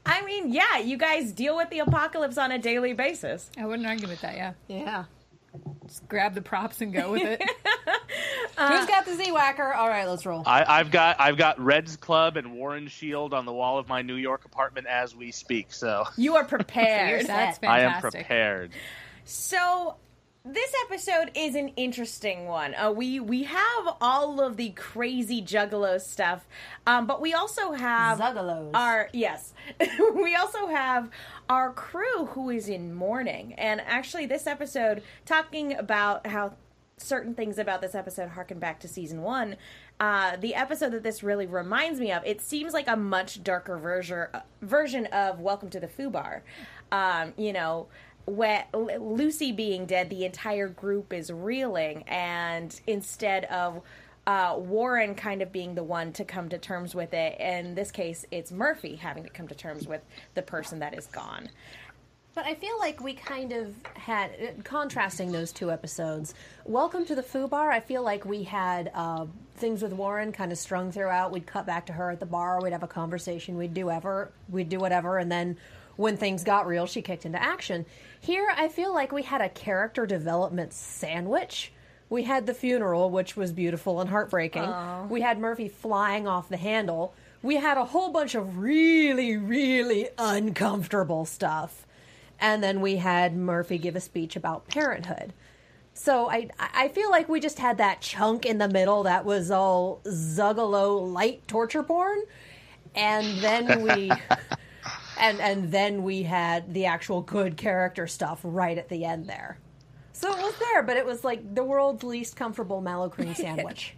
I 0.05 0.23
mean, 0.25 0.51
yeah, 0.51 0.79
you 0.79 0.97
guys 0.97 1.31
deal 1.31 1.55
with 1.55 1.69
the 1.69 1.79
apocalypse 1.79 2.37
on 2.37 2.51
a 2.51 2.57
daily 2.57 2.93
basis. 2.93 3.51
I 3.57 3.65
wouldn't 3.65 3.87
argue 3.87 4.07
with 4.07 4.21
that, 4.21 4.35
yeah. 4.35 4.53
Yeah. 4.67 5.05
Just 5.87 6.07
grab 6.07 6.33
the 6.33 6.41
props 6.41 6.81
and 6.81 6.93
go 6.93 7.11
with 7.11 7.23
it. 7.23 7.41
Who's 8.57 8.57
uh, 8.57 8.85
got 8.85 9.05
the 9.05 9.15
Z 9.15 9.31
Whacker? 9.31 9.73
All 9.73 9.87
right, 9.87 10.07
let's 10.07 10.25
roll. 10.25 10.43
I, 10.45 10.63
I've 10.67 10.91
got 10.91 11.19
I've 11.19 11.37
got 11.37 11.59
Reds 11.59 11.95
Club 11.97 12.37
and 12.37 12.53
Warren 12.53 12.87
Shield 12.87 13.33
on 13.33 13.45
the 13.45 13.53
wall 13.53 13.77
of 13.77 13.87
my 13.87 14.01
New 14.01 14.15
York 14.15 14.45
apartment 14.45 14.87
as 14.87 15.15
we 15.15 15.31
speak, 15.31 15.73
so 15.73 16.05
You 16.17 16.35
are 16.35 16.45
prepared. 16.45 17.27
That's 17.27 17.57
fantastic. 17.57 17.69
I 17.69 17.79
am 17.81 18.01
prepared. 18.01 18.71
So 19.23 19.95
this 20.43 20.73
episode 20.85 21.31
is 21.35 21.55
an 21.55 21.69
interesting 21.75 22.45
one. 22.45 22.73
Uh, 22.73 22.91
we 22.91 23.19
we 23.19 23.43
have 23.43 23.95
all 24.01 24.41
of 24.41 24.57
the 24.57 24.69
crazy 24.71 25.41
Juggalo 25.41 26.01
stuff, 26.01 26.47
um, 26.87 27.05
but 27.05 27.21
we 27.21 27.33
also 27.33 27.73
have 27.73 28.17
Zuggalos. 28.17 28.71
our 28.73 29.09
yes, 29.13 29.53
we 30.15 30.35
also 30.35 30.67
have 30.67 31.09
our 31.47 31.71
crew 31.71 32.25
who 32.27 32.49
is 32.49 32.69
in 32.69 32.93
mourning. 32.93 33.53
And 33.53 33.81
actually, 33.81 34.25
this 34.25 34.47
episode 34.47 35.03
talking 35.25 35.77
about 35.77 36.25
how 36.25 36.53
certain 36.97 37.33
things 37.33 37.57
about 37.57 37.81
this 37.81 37.95
episode 37.95 38.29
harken 38.29 38.59
back 38.59 38.79
to 38.79 38.87
season 38.87 39.21
one. 39.21 39.57
Uh, 39.99 40.35
the 40.37 40.55
episode 40.55 40.91
that 40.91 41.03
this 41.03 41.21
really 41.21 41.45
reminds 41.45 41.99
me 41.99 42.11
of, 42.11 42.23
it 42.25 42.41
seems 42.41 42.73
like 42.73 42.87
a 42.87 42.95
much 42.95 43.43
darker 43.43 43.77
version 43.77 44.27
version 44.61 45.05
of 45.07 45.39
Welcome 45.39 45.69
to 45.69 45.79
the 45.79 45.87
Fubar. 45.87 46.41
Um, 46.91 47.33
you 47.37 47.53
know, 47.53 47.87
where 48.31 48.65
Lucy 48.73 49.51
being 49.51 49.85
dead, 49.85 50.09
the 50.09 50.23
entire 50.23 50.69
group 50.69 51.11
is 51.11 51.31
reeling, 51.31 52.03
and 52.07 52.79
instead 52.87 53.43
of 53.45 53.81
uh, 54.25 54.55
Warren 54.57 55.15
kind 55.15 55.41
of 55.41 55.51
being 55.51 55.75
the 55.75 55.83
one 55.83 56.13
to 56.13 56.23
come 56.23 56.47
to 56.47 56.57
terms 56.57 56.95
with 56.95 57.13
it, 57.13 57.37
in 57.41 57.75
this 57.75 57.91
case, 57.91 58.25
it's 58.31 58.49
Murphy 58.49 58.95
having 58.95 59.23
to 59.23 59.29
come 59.29 59.49
to 59.49 59.55
terms 59.55 59.85
with 59.85 60.01
the 60.33 60.41
person 60.41 60.79
that 60.79 60.97
is 60.97 61.07
gone. 61.07 61.49
But 62.33 62.45
I 62.45 62.55
feel 62.55 62.79
like 62.79 63.01
we 63.01 63.15
kind 63.15 63.51
of 63.51 63.75
had 63.95 64.63
contrasting 64.63 65.33
those 65.33 65.51
two 65.51 65.69
episodes. 65.69 66.33
Welcome 66.63 67.03
to 67.07 67.15
the 67.15 67.23
Foo 67.23 67.49
Bar. 67.49 67.69
I 67.69 67.81
feel 67.81 68.01
like 68.01 68.23
we 68.23 68.43
had 68.43 68.91
uh, 68.93 69.25
things 69.57 69.81
with 69.81 69.91
Warren 69.91 70.31
kind 70.31 70.53
of 70.53 70.57
strung 70.57 70.93
throughout. 70.93 71.33
We'd 71.33 71.45
cut 71.45 71.65
back 71.65 71.87
to 71.87 71.93
her 71.93 72.09
at 72.11 72.21
the 72.21 72.25
bar. 72.25 72.61
We'd 72.61 72.71
have 72.71 72.83
a 72.83 72.87
conversation. 72.87 73.57
We'd 73.57 73.73
do 73.73 73.89
ever. 73.89 74.31
We'd 74.47 74.69
do 74.69 74.79
whatever, 74.79 75.17
and 75.17 75.29
then 75.29 75.57
when 75.97 76.17
things 76.17 76.43
got 76.43 76.67
real, 76.67 76.85
she 76.87 77.01
kicked 77.01 77.25
into 77.25 77.41
action. 77.41 77.85
Here, 78.21 78.47
I 78.55 78.67
feel 78.69 78.93
like 78.93 79.11
we 79.11 79.23
had 79.23 79.41
a 79.41 79.49
character 79.49 80.05
development 80.05 80.73
sandwich. 80.73 81.73
We 82.09 82.23
had 82.23 82.45
the 82.45 82.53
funeral, 82.53 83.09
which 83.09 83.35
was 83.35 83.51
beautiful 83.51 83.99
and 83.99 84.09
heartbreaking. 84.09 84.63
We 85.09 85.21
had 85.21 85.39
Murphy 85.39 85.67
flying 85.67 86.27
off 86.27 86.47
the 86.47 86.57
handle. 86.57 87.13
We 87.41 87.55
had 87.55 87.77
a 87.77 87.85
whole 87.85 88.11
bunch 88.11 88.35
of 88.35 88.59
really, 88.59 89.35
really 89.37 90.09
uncomfortable 90.17 91.25
stuff 91.25 91.85
and 92.41 92.63
then 92.63 92.81
we 92.81 92.97
had 92.97 93.35
Murphy 93.37 93.77
give 93.77 93.95
a 93.95 94.01
speech 94.01 94.35
about 94.35 94.67
parenthood. 94.67 95.31
So 95.93 96.29
I 96.29 96.49
I 96.57 96.87
feel 96.87 97.11
like 97.11 97.29
we 97.29 97.39
just 97.39 97.59
had 97.59 97.77
that 97.77 98.01
chunk 98.01 98.45
in 98.45 98.57
the 98.57 98.67
middle 98.67 99.03
that 99.03 99.23
was 99.23 99.51
all 99.51 100.01
Zuggalo 100.05 101.13
light 101.13 101.47
torture 101.47 101.83
porn, 101.83 102.23
and 102.95 103.37
then 103.37 103.83
we 103.83 104.11
and 105.19 105.39
and 105.39 105.71
then 105.71 106.03
we 106.03 106.23
had 106.23 106.73
the 106.73 106.85
actual 106.85 107.21
good 107.21 107.57
character 107.57 108.07
stuff 108.07 108.39
right 108.43 108.77
at 108.77 108.89
the 108.89 109.05
end 109.05 109.27
there. 109.27 109.57
So 110.13 110.31
it 110.31 110.37
was 110.37 110.53
there, 110.59 110.83
but 110.83 110.97
it 110.97 111.05
was 111.05 111.23
like 111.23 111.55
the 111.55 111.63
world's 111.63 112.03
least 112.03 112.35
comfortable 112.35 112.81
mallow 112.81 113.09
cream 113.09 113.33
sandwich. 113.35 113.95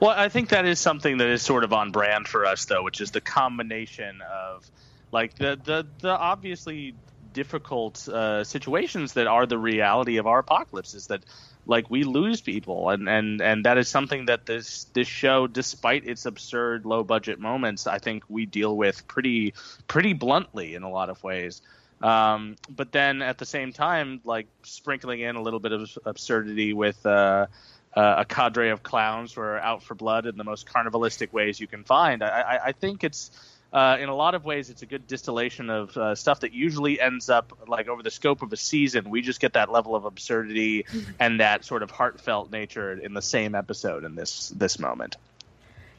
Well, 0.00 0.10
I 0.10 0.28
think 0.28 0.50
that 0.50 0.64
is 0.64 0.78
something 0.78 1.18
that 1.18 1.28
is 1.28 1.42
sort 1.42 1.64
of 1.64 1.72
on 1.72 1.90
brand 1.90 2.28
for 2.28 2.46
us, 2.46 2.64
though, 2.66 2.84
which 2.84 3.00
is 3.00 3.10
the 3.10 3.20
combination 3.20 4.20
of 4.22 4.70
like 5.12 5.34
the 5.34 5.58
the, 5.62 5.86
the 6.00 6.16
obviously 6.16 6.94
difficult 7.32 8.08
uh, 8.08 8.44
situations 8.44 9.14
that 9.14 9.26
are 9.26 9.46
the 9.46 9.58
reality 9.58 10.16
of 10.16 10.26
our 10.26 10.40
apocalypse 10.40 10.94
is 10.94 11.08
that 11.08 11.22
like 11.70 11.88
we 11.88 12.02
lose 12.02 12.40
people 12.40 12.90
and, 12.90 13.08
and 13.08 13.40
and 13.40 13.64
that 13.64 13.78
is 13.78 13.88
something 13.88 14.26
that 14.26 14.44
this 14.44 14.84
this 14.92 15.06
show 15.06 15.46
despite 15.46 16.04
its 16.06 16.26
absurd 16.26 16.84
low 16.84 17.04
budget 17.04 17.38
moments 17.38 17.86
i 17.86 17.98
think 17.98 18.24
we 18.28 18.44
deal 18.44 18.76
with 18.76 19.06
pretty 19.06 19.54
pretty 19.86 20.12
bluntly 20.12 20.74
in 20.74 20.82
a 20.82 20.90
lot 20.90 21.08
of 21.08 21.22
ways 21.22 21.62
um, 22.02 22.56
but 22.68 22.92
then 22.92 23.22
at 23.22 23.38
the 23.38 23.46
same 23.46 23.72
time 23.72 24.20
like 24.24 24.46
sprinkling 24.64 25.20
in 25.20 25.36
a 25.36 25.42
little 25.42 25.60
bit 25.60 25.72
of 25.72 25.96
absurdity 26.04 26.72
with 26.72 27.06
uh, 27.06 27.46
uh, 27.94 28.14
a 28.18 28.24
cadre 28.24 28.70
of 28.70 28.82
clowns 28.82 29.34
who 29.34 29.40
are 29.40 29.60
out 29.60 29.82
for 29.82 29.94
blood 29.94 30.26
in 30.26 30.36
the 30.36 30.44
most 30.44 30.66
carnivalistic 30.66 31.32
ways 31.32 31.60
you 31.60 31.66
can 31.66 31.84
find. 31.84 32.22
I, 32.22 32.28
I, 32.28 32.66
I 32.66 32.72
think 32.72 33.04
it's 33.04 33.30
uh, 33.72 33.96
in 34.00 34.08
a 34.08 34.14
lot 34.14 34.34
of 34.34 34.44
ways 34.44 34.70
it's 34.70 34.82
a 34.82 34.86
good 34.86 35.06
distillation 35.06 35.70
of 35.70 35.96
uh, 35.96 36.14
stuff 36.14 36.40
that 36.40 36.52
usually 36.52 37.00
ends 37.00 37.30
up 37.30 37.56
like 37.68 37.88
over 37.88 38.02
the 38.02 38.10
scope 38.10 38.42
of 38.42 38.52
a 38.52 38.56
season. 38.56 39.10
We 39.10 39.22
just 39.22 39.40
get 39.40 39.52
that 39.52 39.70
level 39.70 39.94
of 39.94 40.04
absurdity 40.04 40.86
and 41.20 41.40
that 41.40 41.64
sort 41.64 41.82
of 41.82 41.90
heartfelt 41.90 42.50
nature 42.50 42.92
in 42.92 43.14
the 43.14 43.22
same 43.22 43.54
episode 43.54 44.04
in 44.04 44.14
this 44.14 44.48
this 44.50 44.78
moment. 44.78 45.16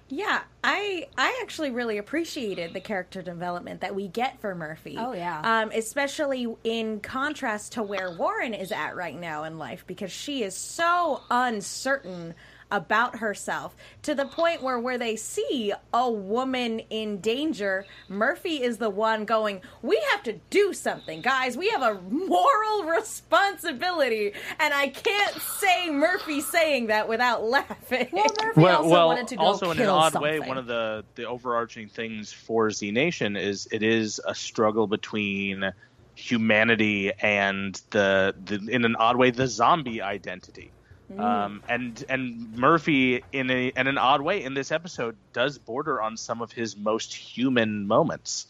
Yeah, 0.09 0.41
I 0.61 1.07
I 1.17 1.39
actually 1.41 1.71
really 1.71 1.97
appreciated 1.97 2.73
the 2.73 2.81
character 2.81 3.21
development 3.21 3.79
that 3.79 3.95
we 3.95 4.09
get 4.09 4.41
for 4.41 4.53
Murphy. 4.53 4.97
Oh, 4.99 5.13
yeah. 5.13 5.39
um, 5.61 5.71
especially 5.73 6.53
in 6.65 6.99
contrast 6.99 7.71
to 7.73 7.83
where 7.83 8.11
Warren 8.11 8.53
is 8.53 8.73
at 8.73 8.97
right 8.97 9.17
now 9.17 9.45
in 9.45 9.57
life 9.57 9.85
because 9.87 10.11
she 10.11 10.43
is 10.43 10.53
so 10.53 11.21
uncertain 11.31 12.33
about 12.71 13.17
herself 13.17 13.75
to 14.03 14.15
the 14.15 14.25
point 14.25 14.61
where 14.63 14.79
where 14.79 14.97
they 14.97 15.15
see 15.15 15.73
a 15.93 16.09
woman 16.11 16.79
in 16.89 17.19
danger 17.19 17.85
murphy 18.09 18.63
is 18.63 18.77
the 18.77 18.89
one 18.89 19.25
going 19.25 19.61
we 19.81 20.01
have 20.11 20.23
to 20.23 20.33
do 20.49 20.73
something 20.73 21.21
guys 21.21 21.57
we 21.57 21.69
have 21.69 21.81
a 21.83 22.01
moral 22.09 22.83
responsibility 22.85 24.33
and 24.59 24.73
i 24.73 24.87
can't 24.87 25.41
say 25.41 25.89
murphy 25.89 26.41
saying 26.41 26.87
that 26.87 27.07
without 27.07 27.43
laughing 27.43 28.07
Well, 28.11 28.35
Murphy 28.41 28.61
well, 28.61 28.77
also 28.77 28.89
well, 28.89 29.07
wanted 29.07 29.27
to 29.29 29.35
go 29.37 29.43
also 29.43 29.71
in 29.71 29.79
an 29.79 29.87
odd 29.89 30.13
something. 30.13 30.21
way, 30.21 30.39
one 30.39 30.57
of 30.57 30.65
the 30.67 31.03
the 31.15 31.25
overarching 31.27 31.87
things 31.89 32.31
for 32.33 32.71
Z 32.71 32.91
Nation 32.91 33.35
is 33.35 33.67
it 33.71 33.83
is 33.83 34.19
a 34.25 34.35
struggle 34.35 34.87
between 34.87 35.71
humanity 36.15 37.11
and 37.21 37.81
the, 37.91 38.35
the 38.45 38.55
in 38.69 38.85
an 38.85 38.95
odd 38.97 39.15
way 39.17 39.31
the 39.31 39.47
zombie 39.47 40.01
identity. 40.01 40.71
Um, 41.19 41.63
and 41.67 42.03
and 42.09 42.57
Murphy 42.57 43.23
in 43.31 43.49
a 43.49 43.67
in 43.75 43.87
an 43.87 43.97
odd 43.97 44.21
way 44.21 44.43
in 44.43 44.53
this 44.53 44.71
episode 44.71 45.15
does 45.33 45.57
border 45.57 46.01
on 46.01 46.17
some 46.17 46.41
of 46.41 46.51
his 46.51 46.77
most 46.77 47.13
human 47.13 47.87
moments, 47.87 48.47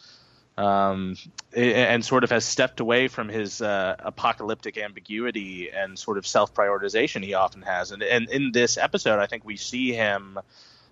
um, 0.57 1.17
and 1.53 2.03
sort 2.03 2.23
of 2.23 2.29
has 2.29 2.45
stepped 2.45 2.79
away 2.79 3.07
from 3.07 3.29
his 3.29 3.61
uh, 3.61 3.95
apocalyptic 3.99 4.77
ambiguity 4.77 5.69
and 5.71 5.97
sort 5.97 6.17
of 6.17 6.27
self 6.27 6.53
prioritization 6.53 7.23
he 7.23 7.33
often 7.33 7.61
has. 7.61 7.91
And 7.91 8.03
and 8.03 8.29
in 8.29 8.51
this 8.51 8.77
episode, 8.77 9.19
I 9.19 9.27
think 9.27 9.45
we 9.45 9.57
see 9.57 9.93
him 9.93 10.39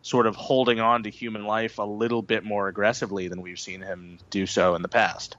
sort 0.01 0.27
of 0.27 0.35
holding 0.35 0.79
on 0.79 1.03
to 1.03 1.09
human 1.09 1.45
life 1.45 1.77
a 1.77 1.83
little 1.83 2.21
bit 2.21 2.43
more 2.43 2.67
aggressively 2.67 3.27
than 3.27 3.41
we've 3.41 3.59
seen 3.59 3.81
him 3.81 4.17
do 4.29 4.45
so 4.45 4.75
in 4.75 4.81
the 4.81 4.87
past. 4.87 5.35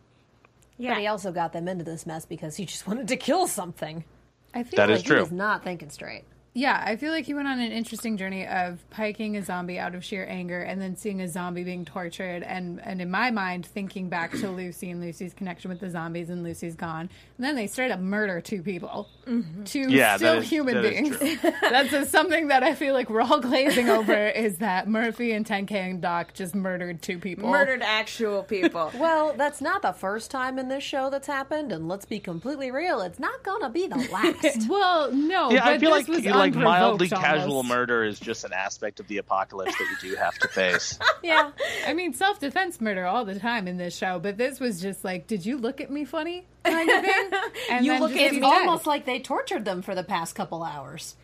Yeah. 0.77 0.95
But 0.95 1.01
he 1.01 1.07
also 1.07 1.33
got 1.33 1.53
them 1.53 1.69
into 1.69 1.85
this 1.85 2.07
mess 2.07 2.25
because 2.25 2.57
he 2.57 2.65
just 2.67 2.87
wanted 2.87 3.09
to 3.09 3.17
kill 3.17 3.47
something. 3.47 4.05
I 4.55 4.63
feel 4.63 4.77
That 4.77 4.89
like 4.89 4.97
is 4.99 5.03
He 5.03 5.09
true. 5.09 5.21
was 5.21 5.33
not 5.33 5.63
thinking 5.65 5.91
straight. 5.91 6.25
Yeah, 6.61 6.83
I 6.85 6.97
feel 6.97 7.11
like 7.11 7.25
he 7.25 7.33
went 7.33 7.49
on 7.49 7.59
an 7.59 7.73
interesting 7.73 8.19
journey 8.19 8.47
of 8.47 8.85
piking 8.91 9.37
a 9.39 9.43
zombie 9.43 9.79
out 9.79 9.95
of 9.95 10.05
sheer 10.05 10.27
anger 10.29 10.61
and 10.61 10.79
then 10.81 10.95
seeing 10.95 11.23
a 11.23 11.29
zombie 11.29 11.65
being 11.65 11.87
tortured 11.87 12.43
and 12.43 12.81
and 12.85 13.01
in 13.01 13.11
my 13.11 13.31
mind 13.31 13.65
thinking 13.65 14.11
back 14.11 14.33
to 14.33 14.51
Lucy 14.51 14.91
and 14.91 15.01
Lucy's 15.01 15.33
connection 15.33 15.71
with 15.71 15.81
the 15.81 15.89
zombies 15.89 16.29
and 16.29 16.43
Lucy's 16.45 16.75
gone. 16.75 17.09
And 17.39 17.47
then 17.47 17.57
they 17.57 17.67
straight 17.67 17.91
up 17.91 18.01
murder 18.01 18.43
two 18.43 18.63
people. 18.63 19.09
Mm-hmm. 19.27 19.65
Two 19.65 19.87
Yeah, 19.89 20.17
still 20.17 20.39
is- 20.39 20.51
human 20.51 20.75
that 20.75 20.85
is 20.93 21.17
beings. 21.19 21.41
That's 21.63 21.91
just 21.91 22.11
something 22.11 22.49
that 22.49 22.63
I 22.63 22.75
feel 22.75 22.93
like 22.93 23.09
we're 23.09 23.23
all 23.23 23.41
glazing 23.41 23.89
over 23.89 24.29
is 24.29 24.59
that 24.59 24.87
Murphy 24.87 25.33
and 25.33 25.47
10K 25.47 25.73
and 25.73 26.03
Doc 26.03 26.35
just 26.35 26.55
murdered 26.55 27.01
two 27.01 27.19
people. 27.19 27.49
Murdered 27.51 27.81
actual 27.83 28.43
people. 28.43 28.93
Well, 29.01 29.33
that's 29.37 29.61
not 29.63 29.81
the 29.83 29.93
first 29.93 30.31
time 30.31 30.59
in 30.59 30.69
this 30.69 30.85
show 30.85 31.09
that's 31.11 31.27
happened, 31.27 31.73
and 31.73 31.89
let's 31.89 32.05
be 32.05 32.19
completely 32.21 32.71
real, 32.71 33.01
it's 33.01 33.19
not 33.19 33.43
gonna 33.43 33.71
be 33.71 33.87
the 33.87 33.97
last. 34.13 34.69
Well, 34.69 35.11
no, 35.13 35.51
Yeah, 35.51 35.65
but 35.65 35.73
I 35.75 35.79
feel 35.79 35.91
this 35.95 36.09
like 36.09 36.17
was 36.17 36.25
like 36.27 36.50
mildly 36.55 37.09
casual 37.09 37.57
almost. 37.59 37.69
murder 37.69 38.05
is 38.05 38.19
just 38.21 38.45
an 38.45 38.53
aspect 38.53 39.01
of 39.01 39.09
the 39.09 39.19
apocalypse 39.19 39.77
that 39.77 39.87
you 40.03 40.11
do 40.11 40.17
have 40.17 40.35
to 40.39 40.49
face. 40.49 40.99
yeah. 41.23 41.51
I 41.87 41.95
mean, 41.95 42.13
self 42.15 42.39
defense 42.41 42.81
murder 42.81 43.07
all 43.07 43.25
the 43.25 43.39
time 43.39 43.67
in 43.69 43.77
this 43.77 43.97
show, 43.97 44.19
but 44.19 44.37
this 44.39 44.61
was 44.61 44.81
just 44.81 45.05
like, 45.05 45.27
did 45.27 45.45
you 45.47 45.57
look 45.59 45.81
at 45.81 45.91
me 45.91 46.05
funny? 46.05 46.47
Kind 46.65 46.91
of 46.91 47.05
thing. 47.05 47.31
And 47.71 47.87
You 47.87 47.99
look 47.99 48.11
at 48.13 48.17
be 48.17 48.23
It's 48.25 48.35
dead. 48.37 48.45
almost 48.45 48.87
like 48.87 49.05
they 49.07 49.21
tortured 49.21 49.65
them 49.65 49.81
for 49.83 49.95
the 49.95 50.05
past 50.05 50.35
couple 50.35 50.63
hours. 50.63 51.17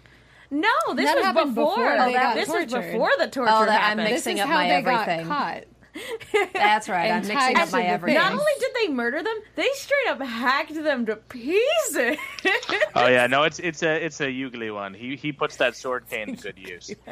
No, 0.51 0.69
this 0.95 1.07
That 1.13 1.35
was 1.35 1.49
before. 1.49 1.75
before 1.77 1.99
they 2.07 2.13
got 2.13 2.35
this 2.37 2.49
was 2.49 2.67
before 2.73 3.11
the 3.19 3.27
torture 3.29 3.53
Oh, 3.53 3.67
that- 3.67 3.83
I'm 3.83 3.99
happened. 3.99 4.15
mixing- 4.15 4.15
This 4.15 4.27
is 4.37 4.41
up 4.41 4.49
how 4.49 4.55
my 4.55 4.69
they 4.69 4.75
everything. 4.77 5.27
Got 6.33 6.43
caught. 6.43 6.53
That's 6.53 6.89
right. 6.89 7.11
I'm 7.11 7.27
mixing 7.27 7.57
up 7.57 7.73
my 7.73 7.83
everything. 7.83 8.21
Not 8.21 8.33
only 8.33 8.45
did 8.59 8.73
they 8.75 8.89
murder 8.89 9.23
them, 9.23 9.39
they 9.55 9.69
straight 9.75 10.09
up 10.09 10.21
hacked 10.21 10.75
them 10.75 11.07
to 11.07 11.17
pieces. 11.17 12.17
Oh 12.95 13.07
yeah, 13.09 13.27
no, 13.27 13.43
it's 13.43 13.59
it's 13.59 13.83
a 13.83 14.05
it's 14.05 14.21
a 14.21 14.45
Ugly 14.45 14.71
one. 14.71 14.95
He 14.95 15.17
he 15.17 15.33
puts 15.33 15.57
that 15.57 15.77
sword 15.77 16.09
cane 16.09 16.37
to 16.37 16.53
good 16.53 16.59
use. 16.59 16.95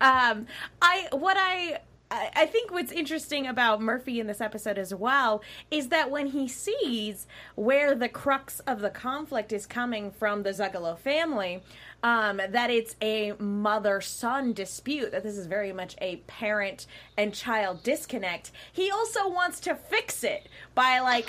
um, 0.00 0.46
I 0.82 1.08
what 1.12 1.36
I. 1.38 1.80
I 2.10 2.30
I 2.34 2.46
think 2.46 2.70
what's 2.70 2.92
interesting 2.92 3.46
about 3.46 3.80
Murphy 3.80 4.20
in 4.20 4.26
this 4.26 4.40
episode 4.40 4.78
as 4.78 4.94
well 4.94 5.42
is 5.70 5.88
that 5.88 6.10
when 6.10 6.28
he 6.28 6.48
sees 6.48 7.26
where 7.54 7.94
the 7.94 8.08
crux 8.08 8.60
of 8.60 8.80
the 8.80 8.90
conflict 8.90 9.52
is 9.52 9.66
coming 9.66 10.10
from 10.10 10.42
the 10.42 10.50
Zuggalo 10.50 10.98
family, 10.98 11.62
um, 12.02 12.40
that 12.48 12.70
it's 12.70 12.96
a 13.00 13.32
mother 13.38 14.00
son 14.00 14.52
dispute, 14.52 15.12
that 15.12 15.22
this 15.22 15.36
is 15.36 15.46
very 15.46 15.72
much 15.72 15.96
a 16.00 16.16
parent 16.26 16.86
and 17.16 17.34
child 17.34 17.82
disconnect, 17.82 18.52
he 18.72 18.90
also 18.90 19.28
wants 19.28 19.60
to 19.60 19.74
fix 19.74 20.22
it 20.22 20.48
by 20.74 21.00
like 21.00 21.28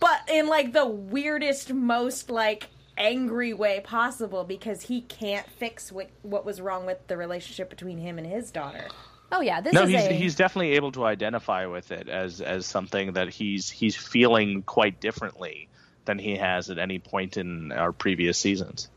but 0.00 0.20
in 0.28 0.46
like 0.48 0.72
the 0.72 0.86
weirdest 0.86 1.72
most 1.72 2.30
like 2.30 2.68
angry 2.96 3.54
way 3.54 3.80
possible 3.80 4.44
because 4.44 4.82
he 4.82 5.00
can't 5.02 5.48
fix 5.48 5.92
what 5.92 6.10
what 6.22 6.44
was 6.44 6.60
wrong 6.60 6.84
with 6.84 7.06
the 7.06 7.16
relationship 7.16 7.70
between 7.70 7.98
him 7.98 8.18
and 8.18 8.26
his 8.26 8.50
daughter. 8.50 8.88
Oh 9.30 9.40
yeah, 9.40 9.60
this 9.60 9.72
No, 9.72 9.82
is 9.82 9.90
he's 9.90 10.04
a 10.04 10.12
he's 10.12 10.34
definitely 10.34 10.72
able 10.72 10.92
to 10.92 11.04
identify 11.04 11.66
with 11.66 11.92
it 11.92 12.08
as 12.08 12.40
as 12.40 12.66
something 12.66 13.12
that 13.12 13.28
he's 13.28 13.68
he's 13.68 13.94
feeling 13.94 14.62
quite 14.62 15.00
differently 15.00 15.68
than 16.06 16.18
he 16.18 16.36
has 16.36 16.70
at 16.70 16.78
any 16.78 16.98
point 16.98 17.36
in 17.36 17.70
our 17.72 17.92
previous 17.92 18.38
seasons. 18.38 18.88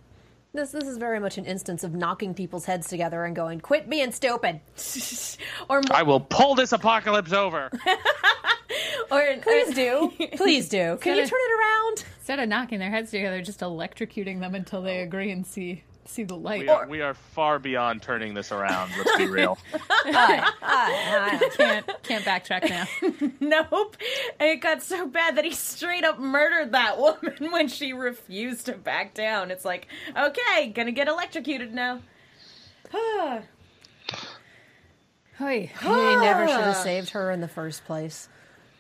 this 0.53 0.71
this 0.71 0.85
is 0.85 0.97
very 0.97 1.19
much 1.19 1.37
an 1.37 1.45
instance 1.45 1.83
of 1.83 1.93
knocking 1.93 2.33
people's 2.33 2.65
heads 2.65 2.87
together 2.87 3.25
and 3.25 3.35
going, 3.35 3.59
"Quit 3.59 3.89
being 3.89 4.11
stupid." 4.13 4.61
or 5.69 5.81
more, 5.89 5.97
I 5.97 6.03
will 6.03 6.21
pull 6.21 6.55
this 6.55 6.71
apocalypse 6.71 7.33
over. 7.33 7.69
or 9.11 9.35
Please 9.41 9.75
do. 9.75 10.13
Please 10.37 10.69
do. 10.69 10.97
Can 11.01 11.17
you 11.17 11.25
turn 11.27 11.39
it 11.41 11.59
around? 11.59 12.05
Instead 12.19 12.39
of 12.39 12.47
knocking 12.47 12.79
their 12.79 12.89
heads 12.89 13.11
together, 13.11 13.41
just 13.41 13.59
electrocuting 13.59 14.39
them 14.39 14.55
until 14.55 14.81
they 14.81 14.99
oh. 14.99 15.03
agree 15.03 15.31
and 15.31 15.45
see 15.45 15.83
see 16.11 16.23
the 16.23 16.35
light. 16.35 16.61
We 16.61 16.69
are, 16.69 16.87
we 16.87 17.01
are 17.01 17.13
far 17.13 17.59
beyond 17.59 18.01
turning 18.01 18.33
this 18.33 18.51
around. 18.51 18.91
Let's 18.97 19.17
be 19.17 19.27
real. 19.27 19.57
can't 20.03 22.03
can't 22.03 22.25
backtrack 22.25 22.69
now. 22.69 22.85
nope. 23.39 23.97
And 24.39 24.49
it 24.49 24.61
got 24.61 24.83
so 24.83 25.07
bad 25.07 25.37
that 25.37 25.45
he 25.45 25.51
straight 25.51 26.03
up 26.03 26.19
murdered 26.19 26.71
that 26.73 26.97
woman 26.97 27.35
when 27.51 27.67
she 27.67 27.93
refused 27.93 28.65
to 28.67 28.73
back 28.73 29.13
down. 29.13 29.51
It's 29.51 29.65
like, 29.65 29.87
okay, 30.15 30.69
gonna 30.69 30.91
get 30.91 31.07
electrocuted 31.07 31.73
now. 31.73 32.01
Huh. 32.91 33.41
Hey, 35.37 35.71
He 35.81 35.89
never 35.89 36.47
should 36.47 36.59
have 36.59 36.75
saved 36.75 37.11
her 37.11 37.31
in 37.31 37.41
the 37.41 37.47
first 37.47 37.83
place. 37.85 38.29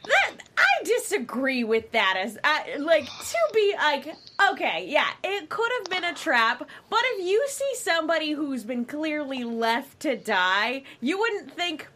That 0.05 0.37
I 0.57 0.83
disagree 0.83 1.63
with 1.63 1.91
that 1.91 2.15
as 2.17 2.37
I, 2.43 2.75
like 2.77 3.05
to 3.05 3.37
be 3.53 3.73
like 3.77 4.15
okay 4.51 4.85
yeah 4.87 5.09
it 5.23 5.49
could 5.49 5.71
have 5.79 5.89
been 5.91 6.03
a 6.03 6.15
trap 6.15 6.67
but 6.89 6.99
if 7.03 7.25
you 7.25 7.45
see 7.47 7.71
somebody 7.75 8.31
who's 8.31 8.63
been 8.63 8.85
clearly 8.85 9.43
left 9.43 9.99
to 10.01 10.15
die 10.17 10.83
you 10.99 11.19
wouldn't 11.19 11.51
think 11.51 11.87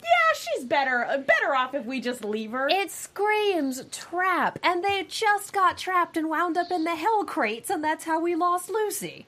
yeah 0.00 0.36
she's 0.38 0.64
better 0.64 1.04
uh, 1.04 1.18
better 1.18 1.54
off 1.54 1.74
if 1.74 1.84
we 1.84 2.00
just 2.00 2.24
leave 2.24 2.52
her 2.52 2.68
It 2.68 2.90
screams 2.90 3.82
trap, 3.90 4.58
and 4.62 4.84
they 4.84 5.04
just 5.08 5.52
got 5.52 5.76
trapped 5.76 6.16
and 6.16 6.28
wound 6.30 6.56
up 6.56 6.70
in 6.70 6.84
the 6.84 6.94
hell 6.96 7.24
crates, 7.24 7.70
and 7.70 7.82
that's 7.82 8.04
how 8.04 8.20
we 8.20 8.34
lost 8.34 8.70
Lucy. 8.70 9.26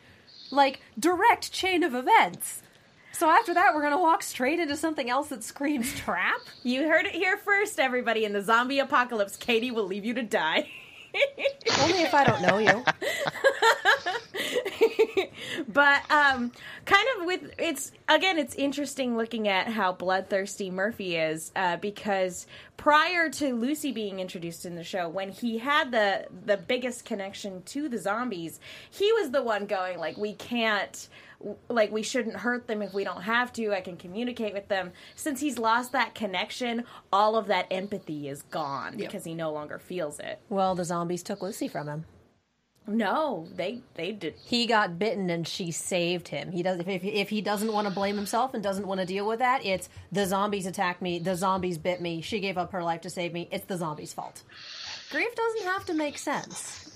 Like 0.51 0.81
direct 0.99 1.53
chain 1.53 1.83
of 1.83 1.95
events. 1.95 2.62
So 3.12 3.29
after 3.29 3.55
that, 3.55 3.75
we're 3.75 3.83
gonna 3.83 4.01
walk 4.01 4.22
straight 4.22 4.59
into 4.59 4.77
something 4.77 5.09
else 5.09 5.29
that 5.29 5.44
screams 5.44 5.94
trap. 5.94 6.40
you 6.62 6.88
heard 6.88 7.07
it 7.07 7.12
here 7.12 7.37
first 7.37 7.79
everybody 7.79 8.25
in 8.25 8.33
the 8.33 8.42
zombie 8.42 8.79
apocalypse 8.79 9.37
Katie 9.37 9.70
will 9.70 9.87
leave 9.87 10.05
you 10.05 10.14
to 10.14 10.22
die 10.22 10.68
Only 11.81 12.03
if 12.03 12.14
I 12.14 12.25
don't 12.25 12.42
know 12.42 12.59
you. 12.59 12.85
but 15.68 16.11
um 16.11 16.51
kind 16.87 17.07
of 17.16 17.27
with 17.27 17.53
it's 17.59 17.92
again 18.09 18.38
it's 18.38 18.55
interesting 18.55 19.16
looking 19.16 19.48
at 19.48 19.68
how 19.68 19.92
bloodthirsty 19.92 20.70
murphy 20.70 21.16
is 21.16 21.53
uh, 21.55 21.77
because 21.77 22.46
prior 22.77 23.29
to 23.29 23.55
lucy 23.55 23.92
being 23.92 24.20
introduced 24.20 24.64
in 24.64 24.75
the 24.75 24.85
show 24.85 25.09
when 25.09 25.29
he 25.29 25.59
had 25.59 25.90
the 25.90 26.27
the 26.46 26.57
biggest 26.57 27.05
connection 27.05 27.62
to 27.64 27.88
the 27.88 27.98
zombies 27.98 28.59
he 28.90 29.12
was 29.12 29.31
the 29.31 29.42
one 29.42 29.66
going 29.66 29.98
like 29.98 30.16
we 30.16 30.33
can't 30.35 31.09
like 31.68 31.90
we 31.92 32.02
shouldn't 32.02 32.37
hurt 32.37 32.66
them 32.66 32.83
if 32.83 32.92
we 32.94 33.05
don't 33.05 33.22
have 33.22 33.52
to 33.52 33.72
i 33.72 33.81
can 33.81 33.96
communicate 33.96 34.52
with 34.52 34.68
them 34.68 34.92
since 35.16 35.40
he's 35.40 35.59
lost 35.59 35.92
that 35.92 36.14
connection 36.14 36.85
all 37.12 37.37
of 37.37 37.46
that 37.46 37.66
empathy 37.70 38.28
is 38.28 38.42
gone 38.42 38.96
because 38.96 39.24
he 39.24 39.35
no 39.35 39.52
longer 39.52 39.78
feels 39.78 40.18
it 40.20 40.38
Well, 40.48 40.74
the 40.74 40.85
zombies 40.85 41.22
took 41.22 41.42
Lucy 41.42 41.68
from 41.68 41.88
him. 41.88 42.05
no 42.87 43.46
they 43.55 43.81
they 43.94 44.12
did 44.12 44.35
He 44.44 44.66
got 44.66 44.98
bitten, 44.98 45.31
and 45.31 45.46
she 45.46 45.70
saved 45.70 46.28
him. 46.28 46.50
He 46.50 46.62
does 46.62 46.81
if 46.81 46.88
if, 46.88 47.05
if 47.05 47.28
he 47.31 47.40
doesn't 47.40 47.72
want 47.72 47.87
to 47.88 47.94
blame 47.94 48.16
himself 48.16 48.55
and 48.55 48.62
doesn't 48.62 48.87
want 48.87 49.00
to 49.00 49.07
deal 49.07 49.26
with 49.26 49.38
that, 49.38 49.64
it's 49.64 49.88
the 50.11 50.26
zombies 50.26 50.66
attacked 50.66 51.00
me. 51.00 51.18
The 51.20 51.37
zombies 51.37 51.78
bit 51.78 52.00
me. 52.00 52.20
She 52.22 52.40
gave 52.40 52.59
up 52.59 52.72
her 52.72 52.83
life 52.83 53.00
to 53.02 53.11
save 53.11 53.33
me. 53.33 53.48
It's 53.52 53.66
the 53.66 53.76
zombies' 53.76 54.12
fault. 54.12 54.42
Grief 55.11 55.35
doesn't 55.35 55.64
have 55.64 55.85
to 55.87 55.94
make 55.94 56.18
sense. 56.18 56.88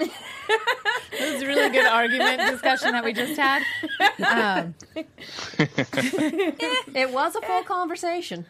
It 0.00 1.32
was 1.32 1.42
a 1.42 1.46
really 1.46 1.70
good 1.70 1.86
argument 1.86 2.40
discussion 2.50 2.92
that 2.92 3.04
we 3.04 3.12
just 3.12 3.38
had. 3.38 3.62
Um, 4.24 4.74
It 6.94 7.12
was 7.12 7.36
a 7.36 7.40
full 7.42 7.62
conversation. 7.64 8.46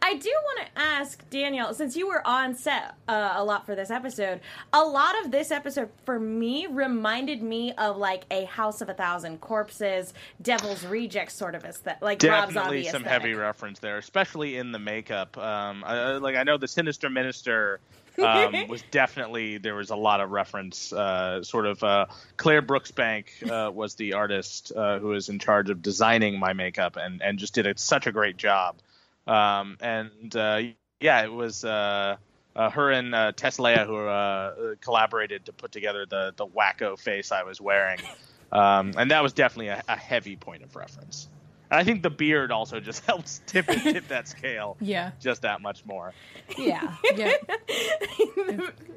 I 0.00 0.14
do 0.14 0.30
want 0.30 0.66
to 0.66 0.80
ask 0.80 1.28
Daniel, 1.28 1.74
since 1.74 1.96
you 1.96 2.06
were 2.06 2.24
on 2.26 2.54
set 2.54 2.94
uh, 3.08 3.32
a 3.34 3.42
lot 3.44 3.66
for 3.66 3.74
this 3.74 3.90
episode, 3.90 4.40
a 4.72 4.82
lot 4.82 5.14
of 5.24 5.32
this 5.32 5.50
episode 5.50 5.90
for 6.04 6.20
me 6.20 6.66
reminded 6.66 7.42
me 7.42 7.72
of 7.72 7.96
like 7.96 8.24
a 8.30 8.44
House 8.44 8.80
of 8.80 8.88
a 8.88 8.94
Thousand 8.94 9.40
Corpses, 9.40 10.14
Devil's 10.40 10.84
Rejects 10.86 11.34
sort 11.34 11.56
of 11.56 11.64
aesthetic, 11.64 12.00
like 12.00 12.22
Rob 12.22 12.52
Definitely 12.52 12.84
some 12.84 13.02
aesthetic. 13.02 13.22
heavy 13.22 13.34
reference 13.34 13.80
there, 13.80 13.98
especially 13.98 14.56
in 14.56 14.70
the 14.70 14.78
makeup. 14.78 15.36
Um, 15.36 15.82
I, 15.84 16.12
like 16.18 16.36
I 16.36 16.44
know 16.44 16.58
the 16.58 16.68
Sinister 16.68 17.10
Minister 17.10 17.80
um, 18.18 18.54
was 18.68 18.82
definitely 18.90 19.58
there 19.58 19.74
was 19.74 19.90
a 19.90 19.96
lot 19.96 20.20
of 20.20 20.30
reference. 20.30 20.92
Uh, 20.92 21.42
sort 21.42 21.66
of 21.66 21.82
uh, 21.82 22.06
Claire 22.36 22.62
Brooksbank 22.62 23.26
uh, 23.48 23.70
was 23.74 23.94
the 23.94 24.14
artist 24.14 24.72
uh, 24.74 24.98
who 24.98 25.08
was 25.08 25.28
in 25.28 25.38
charge 25.38 25.70
of 25.70 25.82
designing 25.82 26.38
my 26.38 26.52
makeup 26.52 26.96
and 26.96 27.22
and 27.22 27.38
just 27.38 27.54
did 27.54 27.66
a, 27.66 27.76
such 27.76 28.06
a 28.06 28.12
great 28.12 28.36
job. 28.36 28.76
Um, 29.26 29.76
and 29.80 30.34
uh, 30.34 30.60
yeah, 31.00 31.22
it 31.22 31.32
was 31.32 31.64
uh, 31.64 32.16
uh, 32.56 32.70
her 32.70 32.90
and 32.90 33.14
uh, 33.14 33.32
Tesleia 33.32 33.86
who 33.86 33.96
uh, 33.96 34.74
collaborated 34.80 35.46
to 35.46 35.52
put 35.52 35.72
together 35.72 36.06
the 36.06 36.32
the 36.36 36.46
wacko 36.46 36.98
face 36.98 37.30
I 37.30 37.44
was 37.44 37.60
wearing, 37.60 38.00
um, 38.50 38.92
and 38.96 39.10
that 39.10 39.22
was 39.22 39.32
definitely 39.32 39.68
a, 39.68 39.82
a 39.86 39.96
heavy 39.96 40.36
point 40.36 40.62
of 40.62 40.74
reference. 40.74 41.28
And 41.70 41.78
I 41.80 41.84
think 41.84 42.02
the 42.02 42.10
beard 42.10 42.50
also 42.50 42.80
just 42.80 43.04
helps 43.06 43.40
tip 43.46 43.68
it, 43.68 43.80
tip 43.82 44.08
that 44.08 44.28
scale. 44.28 44.76
Yeah. 44.88 45.10
Just 45.20 45.42
that 45.42 45.60
much 45.60 45.84
more. 45.84 46.12
Yeah. 46.56 46.94
Yeah. 47.16 47.32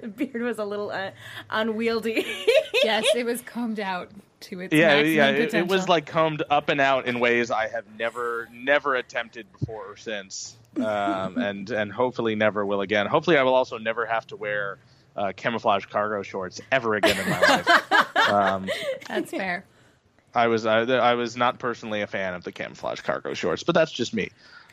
the 0.02 0.08
beard 0.16 0.42
was 0.42 0.58
a 0.60 0.66
little 0.66 0.92
uh, 0.92 1.12
unwieldy. 1.50 2.26
yes, 2.84 3.06
it 3.16 3.26
was 3.26 3.42
combed 3.42 3.80
out 3.80 4.10
to 4.42 4.60
its 4.62 4.74
Yeah, 4.74 4.88
maximum 4.96 5.16
yeah. 5.16 5.28
It, 5.30 5.54
it 5.54 5.68
was 5.68 5.88
like 5.90 6.06
combed 6.06 6.44
up 6.50 6.70
and 6.70 6.80
out 6.82 7.08
in 7.08 7.20
ways 7.20 7.52
I 7.52 7.68
have 7.68 7.86
never, 7.98 8.48
never 8.54 8.96
attempted 8.96 9.48
before 9.60 9.86
or 9.92 9.98
since, 9.98 10.56
um, 10.78 11.38
and 11.38 11.70
and 11.70 11.92
hopefully 11.92 12.36
never 12.36 12.66
will 12.66 12.82
again. 12.82 13.06
Hopefully, 13.06 13.38
I 13.38 13.44
will 13.44 13.54
also 13.54 13.78
never 13.78 14.06
have 14.06 14.26
to 14.28 14.36
wear 14.36 14.78
uh, 15.16 15.32
camouflage 15.36 15.86
cargo 15.86 16.24
shorts 16.24 16.60
ever 16.72 16.96
again 16.96 17.20
in 17.20 17.30
my 17.30 17.40
life. 17.42 18.30
Um, 18.30 18.70
That's 19.08 19.32
fair. 19.32 19.66
I 20.34 20.48
was 20.48 20.66
I, 20.66 20.82
I 20.82 21.14
was 21.16 21.36
not 21.36 21.60
personally 21.60 22.02
a 22.02 22.08
fan 22.08 22.34
of 22.34 22.44
the 22.44 22.52
camouflage 22.52 23.02
cargo 23.02 23.34
shorts, 23.34 23.64
but 23.64 23.76
that's 23.76 23.92
just 23.92 24.14
me. 24.14 24.30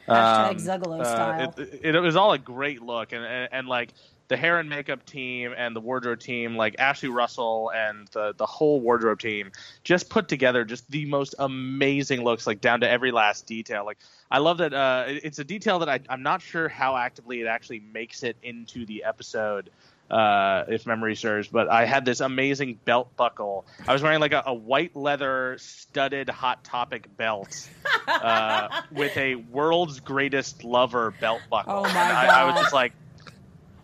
Hashtag 0.08 0.50
Um, 0.50 0.56
Zuggalo 0.56 1.00
uh, 1.00 1.04
style. 1.04 1.54
It, 1.58 1.80
it, 1.82 1.94
it 1.94 2.00
was 2.00 2.16
all 2.16 2.32
a 2.32 2.38
great 2.38 2.80
look, 2.82 3.12
and, 3.12 3.24
and 3.24 3.48
and 3.52 3.68
like 3.68 3.90
the 4.28 4.36
hair 4.36 4.58
and 4.58 4.68
makeup 4.68 5.04
team 5.06 5.54
and 5.56 5.74
the 5.74 5.80
wardrobe 5.80 6.20
team, 6.20 6.54
like 6.54 6.76
Ashley 6.78 7.08
Russell 7.08 7.70
and 7.74 8.08
the 8.08 8.34
the 8.36 8.46
whole 8.46 8.80
wardrobe 8.80 9.20
team, 9.20 9.52
just 9.84 10.08
put 10.10 10.28
together 10.28 10.64
just 10.64 10.90
the 10.90 11.06
most 11.06 11.34
amazing 11.38 12.22
looks, 12.24 12.46
like 12.46 12.60
down 12.60 12.80
to 12.80 12.88
every 12.88 13.10
last 13.10 13.46
detail. 13.46 13.84
Like 13.84 13.98
I 14.30 14.38
love 14.38 14.58
that. 14.58 14.72
Uh, 14.72 15.04
it- 15.08 15.24
it's 15.24 15.38
a 15.38 15.44
detail 15.44 15.78
that 15.80 15.88
I, 15.88 16.00
I'm 16.08 16.22
not 16.22 16.40
sure 16.42 16.68
how 16.68 16.96
actively 16.96 17.40
it 17.40 17.46
actually 17.46 17.80
makes 17.80 18.22
it 18.22 18.36
into 18.42 18.86
the 18.86 19.04
episode. 19.04 19.70
Uh, 20.10 20.64
if 20.68 20.86
memory 20.86 21.14
serves, 21.14 21.48
but 21.48 21.68
I 21.68 21.84
had 21.84 22.06
this 22.06 22.20
amazing 22.20 22.80
belt 22.82 23.14
buckle. 23.16 23.66
I 23.86 23.92
was 23.92 24.02
wearing 24.02 24.20
like 24.20 24.32
a, 24.32 24.42
a 24.46 24.54
white 24.54 24.96
leather 24.96 25.56
studded 25.58 26.30
Hot 26.30 26.64
Topic 26.64 27.14
belt 27.18 27.68
uh, 28.06 28.82
with 28.90 29.14
a 29.18 29.34
world's 29.34 30.00
greatest 30.00 30.64
lover 30.64 31.12
belt 31.20 31.42
buckle. 31.50 31.74
Oh 31.74 31.82
my 31.82 31.88
And 31.88 31.98
I, 31.98 32.40
I 32.40 32.44
was 32.50 32.58
just 32.58 32.72
like, 32.72 32.94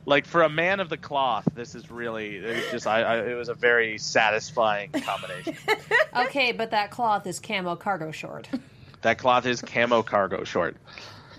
like 0.06 0.24
for 0.26 0.42
a 0.42 0.48
man 0.48 0.80
of 0.80 0.88
the 0.88 0.96
cloth, 0.96 1.46
this 1.54 1.74
is 1.74 1.90
really. 1.90 2.36
It 2.36 2.56
was 2.56 2.70
just. 2.70 2.86
I, 2.86 3.02
I. 3.02 3.16
It 3.26 3.34
was 3.34 3.48
a 3.50 3.54
very 3.54 3.98
satisfying 3.98 4.92
combination. 4.92 5.56
Okay, 6.16 6.52
but 6.52 6.70
that 6.70 6.92
cloth 6.92 7.26
is 7.26 7.40
camo 7.40 7.74
cargo 7.74 8.12
short. 8.12 8.48
that 9.02 9.18
cloth 9.18 9.46
is 9.46 9.60
camo 9.60 10.02
cargo 10.02 10.44
short. 10.44 10.76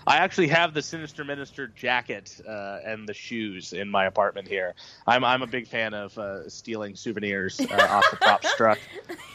I 0.08 0.18
actually 0.18 0.48
have 0.50 0.74
the 0.74 0.82
Sinister 0.82 1.24
Minister 1.24 1.68
jacket 1.68 2.40
uh, 2.48 2.80
and 2.86 3.08
the 3.08 3.14
shoes 3.14 3.74
in 3.74 3.90
my 3.90 4.06
apartment 4.06 4.48
here. 4.48 4.76
I'm 5.08 5.24
I'm 5.24 5.42
a 5.42 5.48
big 5.48 5.68
fan 5.68 5.94
of 5.94 6.18
uh, 6.18 6.48
stealing 6.48 6.96
souvenirs 6.96 7.60
uh, 7.60 7.88
off 7.90 8.06
the 8.12 8.18
prop 8.18 8.42
truck 8.58 8.80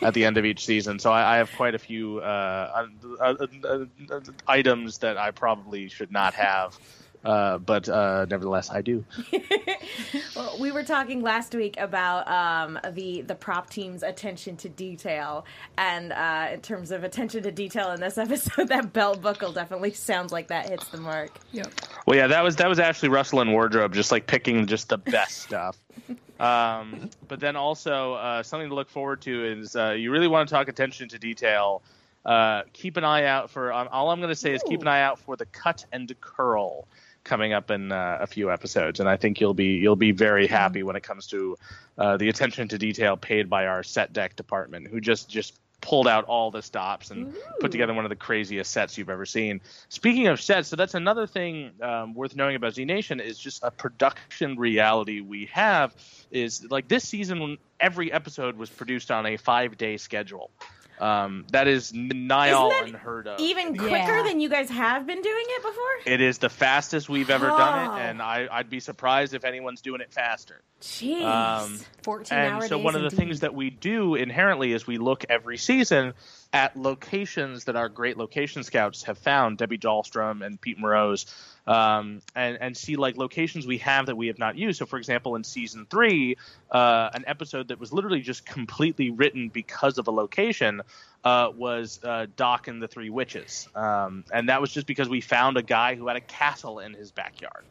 at 0.01 0.15
the 0.15 0.25
end 0.25 0.37
of 0.37 0.45
each 0.45 0.65
season. 0.65 0.99
So 0.99 1.11
I, 1.11 1.35
I 1.35 1.37
have 1.39 1.51
quite 1.57 1.75
a 1.75 1.79
few 1.79 2.19
uh, 2.19 2.87
uh, 3.01 3.15
uh, 3.21 3.47
uh, 3.65 3.85
uh, 4.11 4.21
items 4.47 4.99
that 4.99 5.17
I 5.17 5.33
probably 5.33 5.89
should 5.89 6.13
not 6.13 6.35
have, 6.35 6.79
uh, 7.25 7.59
but 7.59 7.89
uh, 7.89 8.27
nevertheless 8.29 8.71
I 8.71 8.83
do. 8.83 9.05
Well, 10.37 10.57
we 10.59 10.73
were 10.73 10.85
talking 10.85 11.23
last 11.23 11.55
week 11.55 11.75
about 11.79 12.27
um, 12.29 12.79
the 12.93 13.23
the 13.23 13.35
prop 13.35 13.69
team's 13.69 14.03
attention 14.03 14.57
to 14.59 14.69
detail, 14.69 15.45
and 15.77 16.13
uh, 16.13 16.49
in 16.53 16.61
terms 16.61 16.93
of 16.93 17.05
attention 17.05 17.43
to 17.43 17.53
detail 17.53 17.91
in 17.91 18.01
this 18.01 18.17
episode, 18.19 18.69
that 18.69 18.93
belt 18.93 19.21
buckle 19.21 19.53
definitely 19.53 19.93
sounds 19.93 20.33
like 20.33 20.49
that 20.49 20.71
hits 20.71 20.89
the 20.89 20.99
mark. 20.99 21.39
Yep. 21.53 21.73
Well, 22.07 22.17
yeah, 22.17 22.27
that 22.29 22.43
was 22.43 22.57
that 22.57 22.69
was 22.69 22.79
Ashley 22.79 23.09
Russell 23.09 23.41
and 23.41 23.53
wardrobe, 23.53 23.93
just 23.93 24.11
like 24.11 24.27
picking 24.27 24.67
just 24.67 24.89
the 24.89 24.99
best 24.99 25.39
stuff. 25.43 25.77
Um, 26.39 27.11
but 27.29 27.41
then 27.41 27.57
also 27.57 28.15
uh, 28.15 28.43
something 28.43 28.69
to 28.69 28.75
look 28.75 28.89
forward 28.89 29.21
to 29.23 29.45
is 29.45 29.77
uh, 29.77 29.91
you 29.91 30.11
really 30.11 30.29
want 30.29 30.49
to 30.49 30.55
talk 30.55 30.69
attention 30.69 31.09
to 31.11 31.19
detail. 31.19 31.83
Uh, 32.25 32.63
keep 32.73 32.97
an 32.97 33.05
eye 33.05 33.25
out 33.25 33.51
for. 33.51 33.73
Um, 33.73 33.89
all 33.91 34.11
I'm 34.11 34.21
going 34.21 34.31
to 34.31 34.37
say 34.37 34.55
is 34.55 34.63
keep 34.63 34.81
an 34.81 34.89
eye 34.89 35.03
out 35.03 35.19
for 35.19 35.37
the 35.37 35.47
cut 35.47 35.85
and 35.93 36.15
curl 36.21 36.87
coming 37.25 37.53
up 37.53 37.71
in 37.71 37.93
uh, 37.93 38.19
a 38.21 38.27
few 38.27 38.51
episodes, 38.51 39.01
and 39.01 39.09
I 39.09 39.17
think 39.17 39.41
you'll 39.41 39.55
be 39.55 39.77
you'll 39.77 39.97
be 39.97 40.13
very 40.13 40.47
happy 40.47 40.83
when 40.83 40.97
it 40.97 41.03
comes 41.03 41.27
to 41.29 41.57
uh, 41.99 42.17
the 42.17 42.29
attention 42.29 42.69
to 42.69 42.79
detail 42.79 43.17
paid 43.17 43.49
by 43.51 43.67
our 43.67 43.83
set 43.83 44.13
deck 44.13 44.37
department, 44.37 44.89
who 44.89 45.01
just 45.01 45.29
just 45.29 45.59
pulled 45.81 46.07
out 46.07 46.25
all 46.25 46.51
the 46.51 46.63
stops 46.63 47.11
and 47.11 47.35
put 47.61 47.73
together 47.73 47.95
one 47.95 48.05
of 48.05 48.11
the 48.11 48.17
craziest 48.17 48.71
sets 48.71 48.99
you've 48.99 49.11
ever 49.11 49.25
seen. 49.25 49.61
Speaking 49.89 50.27
of 50.27 50.41
sets, 50.41 50.69
so 50.69 50.77
that's 50.77 50.95
another 50.95 51.27
thing 51.27 51.71
um, 51.81 52.15
worth 52.15 52.37
knowing 52.37 52.57
about 52.57 52.75
Z 52.75 52.85
Nation 52.85 53.21
is 53.21 53.39
just 53.39 53.63
a 53.63 53.71
production 53.71 54.59
reality 54.59 55.21
we 55.21 55.47
have 55.47 55.95
is 56.31 56.71
like 56.71 56.89
this 56.89 57.09
season 57.09 57.59
every 57.79 58.13
episode 58.13 58.57
was 58.57 58.69
produced 58.71 59.11
on 59.11 59.27
a 59.27 59.37
five 59.37 59.79
day 59.79 59.97
schedule. 59.97 60.51
Um, 61.01 61.47
that 61.53 61.67
is 61.67 61.93
nigh 61.95 62.51
all 62.53 62.71
unheard 62.73 63.27
of. 63.27 63.41
Even 63.41 63.77
quicker 63.77 63.95
Yeah. 63.97 64.23
than 64.23 64.41
you 64.41 64.49
guys 64.51 64.69
have 64.69 65.07
been 65.07 65.23
doing 65.23 65.45
it 65.49 65.63
before. 65.63 66.13
it 66.13 66.21
is 66.21 66.39
the 66.39 66.49
fastest 66.51 67.09
we've 67.09 67.31
ever 67.31 67.47
done 67.47 67.89
Oh. 67.89 67.97
it, 67.97 68.01
and 68.01 68.21
I, 68.23 68.49
I'd 68.51 68.69
be 68.69 68.81
surprised 68.81 69.33
if 69.35 69.45
anyone's 69.45 69.81
doing 69.81 70.01
it 70.03 70.13
faster. 70.13 70.61
Jeez. 70.83 71.25
Um, 71.25 71.79
14 72.03 72.37
and 72.39 72.55
hour 72.55 72.63
so 72.69 72.77
days 72.77 72.85
one 72.85 72.95
of 72.95 73.01
the 73.03 73.07
indeed. 73.09 73.17
things 73.17 73.41
that 73.41 73.55
we 73.55 73.71
do 73.71 74.15
inherently 74.15 74.73
is 74.73 74.87
we 74.87 74.99
look 74.99 75.25
every 75.29 75.57
season 75.59 76.13
at 76.53 76.77
locations 76.77 77.65
that 77.65 77.77
our 77.77 77.89
great 77.89 78.17
location 78.17 78.63
scouts 78.63 79.05
have 79.05 79.19
found 79.19 79.59
debbie 79.59 79.79
dahlstrom 79.79 80.45
and 80.45 80.61
pete 80.61 80.79
morose 80.79 81.27
um, 81.66 82.20
and, 82.35 82.59
and 82.61 82.77
see 82.77 82.96
like 82.96 83.16
locations 83.16 83.66
we 83.66 83.79
have 83.79 84.07
that 84.07 84.16
we 84.16 84.29
have 84.29 84.38
not 84.38 84.57
used 84.57 84.79
so 84.79 84.87
for 84.87 84.96
example 84.96 85.37
in 85.37 85.44
season 85.44 85.87
three 85.88 86.37
uh, 86.70 87.11
an 87.14 87.25
episode 87.27 87.68
that 87.68 87.79
was 87.79 87.92
literally 87.92 88.20
just 88.20 88.44
completely 88.46 89.11
written 89.11 89.49
because 89.49 89.99
of 89.99 90.09
a 90.09 90.11
location 90.11 90.83
uh, 91.25 91.51
was 91.55 92.01
uh, 92.05 92.27
doc 92.37 92.68
and 92.68 92.83
the 92.83 92.88
three 92.88 93.11
witches 93.11 93.68
um, 93.75 94.25
and 94.33 94.49
that 94.49 94.61
was 94.61 94.73
just 94.73 94.87
because 94.87 95.09
we 95.09 95.20
found 95.20 95.57
a 95.57 95.62
guy 95.62 95.94
who 95.94 96.09
had 96.09 96.16
a 96.16 96.20
castle 96.20 96.79
in 96.79 96.94
his 96.94 97.11
backyard 97.11 97.64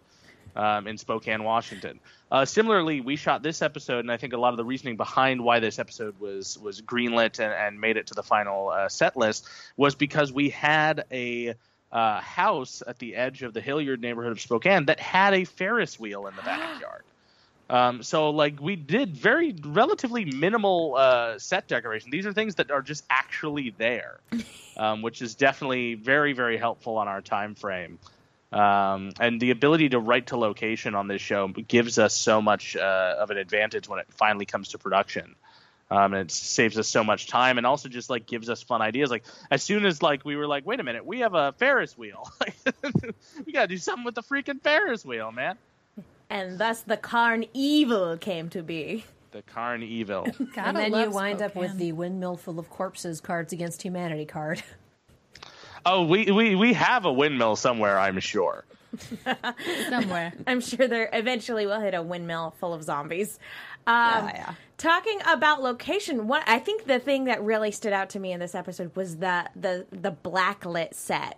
um, 0.56 0.88
in 0.88 0.98
Spokane, 0.98 1.44
Washington. 1.44 2.00
Uh, 2.32 2.46
similarly, 2.46 3.02
we 3.02 3.16
shot 3.16 3.42
this 3.42 3.62
episode, 3.62 4.00
and 4.00 4.12
I 4.12 4.18
think 4.18 4.34
a 4.34 4.38
lot 4.38 4.54
of 4.54 4.58
the 4.58 4.66
reasoning 4.66 4.98
behind 4.98 5.42
why 5.42 5.60
this 5.60 5.80
episode 5.80 6.20
was 6.20 6.58
was 6.60 6.82
greenlit 6.82 7.40
and, 7.40 7.54
and 7.54 7.80
made 7.82 7.98
it 7.98 8.08
to 8.08 8.14
the 8.14 8.24
final 8.24 8.70
uh, 8.70 8.90
set 8.90 9.18
list 9.18 9.48
was 9.78 9.96
because 9.96 10.32
we 10.32 10.50
had 10.50 11.06
a 11.12 11.56
uh, 11.92 12.22
house 12.22 12.84
at 12.86 13.00
the 13.00 13.16
edge 13.16 13.44
of 13.44 13.54
the 13.54 13.62
Hillyard 13.62 14.02
neighborhood 14.02 14.32
of 14.32 14.42
Spokane 14.42 14.86
that 14.86 15.00
had 15.00 15.34
a 15.34 15.46
Ferris 15.46 16.00
wheel 16.00 16.28
in 16.28 16.36
the 16.36 16.42
backyard. 16.46 17.04
Um, 17.70 18.02
so 18.02 18.32
like 18.32 18.60
we 18.60 18.76
did 18.76 19.16
very 19.16 19.56
relatively 19.64 20.26
minimal 20.26 20.96
uh, 20.98 21.38
set 21.38 21.68
decoration. 21.68 22.10
These 22.10 22.26
are 22.26 22.34
things 22.34 22.56
that 22.56 22.72
are 22.72 22.82
just 22.82 23.04
actually 23.10 23.76
there, 23.78 24.20
um, 24.78 25.02
which 25.04 25.22
is 25.22 25.36
definitely 25.36 25.94
very 25.94 26.34
very 26.34 26.58
helpful 26.58 26.98
on 26.98 27.08
our 27.08 27.22
time 27.22 27.56
frame. 27.56 28.00
Um, 28.52 29.12
and 29.20 29.40
the 29.40 29.52
ability 29.52 29.90
to 29.90 30.00
write 30.00 30.28
to 30.28 30.38
location 30.38 30.96
on 30.96 31.08
this 31.08 31.22
show 31.22 31.48
gives 31.50 32.00
us 32.00 32.16
so 32.16 32.42
much 32.42 32.76
uh, 32.76 33.16
of 33.20 33.30
an 33.30 33.38
advantage 33.38 33.88
when 33.88 34.00
it 34.00 34.08
finally 34.10 34.46
comes 34.46 34.70
to 34.70 34.80
production. 34.80 35.36
Um, 35.92 36.14
and 36.14 36.30
it 36.30 36.32
saves 36.32 36.78
us 36.78 36.88
so 36.88 37.04
much 37.04 37.28
time, 37.28 37.58
and 37.58 37.66
also 37.66 37.90
just 37.90 38.10
like 38.10 38.28
gives 38.28 38.50
us 38.50 38.62
fun 38.62 38.82
ideas. 38.82 39.10
Like 39.10 39.24
as 39.50 39.64
soon 39.64 39.86
as 39.86 40.04
like 40.04 40.24
we 40.24 40.36
were 40.36 40.46
like, 40.48 40.66
wait 40.66 40.80
a 40.80 40.84
minute, 40.84 41.06
we 41.06 41.20
have 41.20 41.34
a 41.34 41.54
Ferris 41.54 41.98
wheel. 41.98 42.32
we 43.46 43.52
gotta 43.52 43.68
do 43.68 43.78
something 43.78 44.06
with 44.06 44.16
the 44.16 44.22
freaking 44.22 44.62
Ferris 44.62 45.04
wheel, 45.04 45.32
man. 45.32 45.58
and 46.30 46.60
thus 46.60 46.82
the 46.82 46.98
Carn 46.98 47.46
Evil 47.54 48.18
came 48.18 48.50
to 48.50 48.62
be. 48.62 49.04
The 49.32 49.42
Carn 49.44 49.84
Evil. 49.84 50.28
And 50.58 50.78
then 50.78 50.92
you 50.92 51.06
love 51.06 51.14
wind 51.14 51.42
up 51.42 51.56
with 51.56 51.78
the 51.78 51.92
windmill 51.92 52.38
full 52.38 52.60
of 52.60 52.70
corpses 52.70 53.20
cards 53.22 53.54
against 53.54 53.82
humanity 53.82 54.26
card. 54.26 54.62
oh, 55.86 56.04
we, 56.06 56.32
we 56.32 56.56
we 56.56 56.74
have 56.74 57.06
a 57.06 57.12
windmill 57.14 57.56
somewhere, 57.56 57.98
I'm 57.98 58.20
sure. 58.20 58.64
somewhere. 59.90 60.34
I'm 60.48 60.62
sure 60.62 60.88
there 60.88 61.10
eventually 61.14 61.66
we'll 61.66 61.80
hit 61.82 61.94
a 61.94 62.02
windmill 62.02 62.56
full 62.60 62.74
of 62.74 62.84
zombies. 62.84 63.40
Um, 63.88 64.28
Yeah, 64.28 64.32
yeah. 64.34 64.54
Talking 64.78 65.20
about 65.28 65.62
location, 65.62 66.28
what 66.28 66.44
I 66.48 66.60
think 66.60 66.86
the 66.86 67.00
thing 67.00 67.26
that 67.26 67.44
really 67.44 67.72
stood 67.72 67.92
out 67.92 68.12
to 68.12 68.20
me 68.20 68.32
in 68.32 68.40
this 68.40 68.56
episode 68.56 68.96
was 68.96 69.18
the 69.18 69.50
the 69.56 69.86
the 69.92 70.12
blacklit 70.12 70.94
set. 70.94 71.38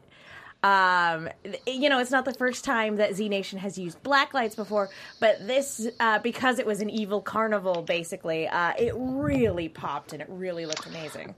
Um, 0.63 1.27
you 1.65 1.89
know, 1.89 1.97
it's 1.99 2.11
not 2.11 2.23
the 2.25 2.35
first 2.35 2.63
time 2.63 2.97
that 2.97 3.15
Z 3.15 3.27
Nation 3.29 3.57
has 3.57 3.79
used 3.79 4.03
black 4.03 4.35
lights 4.35 4.55
before, 4.55 4.89
but 5.19 5.47
this 5.47 5.89
uh, 5.99 6.19
because 6.19 6.59
it 6.59 6.67
was 6.67 6.81
an 6.81 6.89
evil 6.89 7.19
carnival, 7.19 7.81
basically, 7.81 8.47
uh, 8.47 8.73
it 8.77 8.93
really 8.95 9.69
popped 9.69 10.13
and 10.13 10.21
it 10.21 10.27
really 10.29 10.67
looked 10.67 10.85
amazing. 10.85 11.33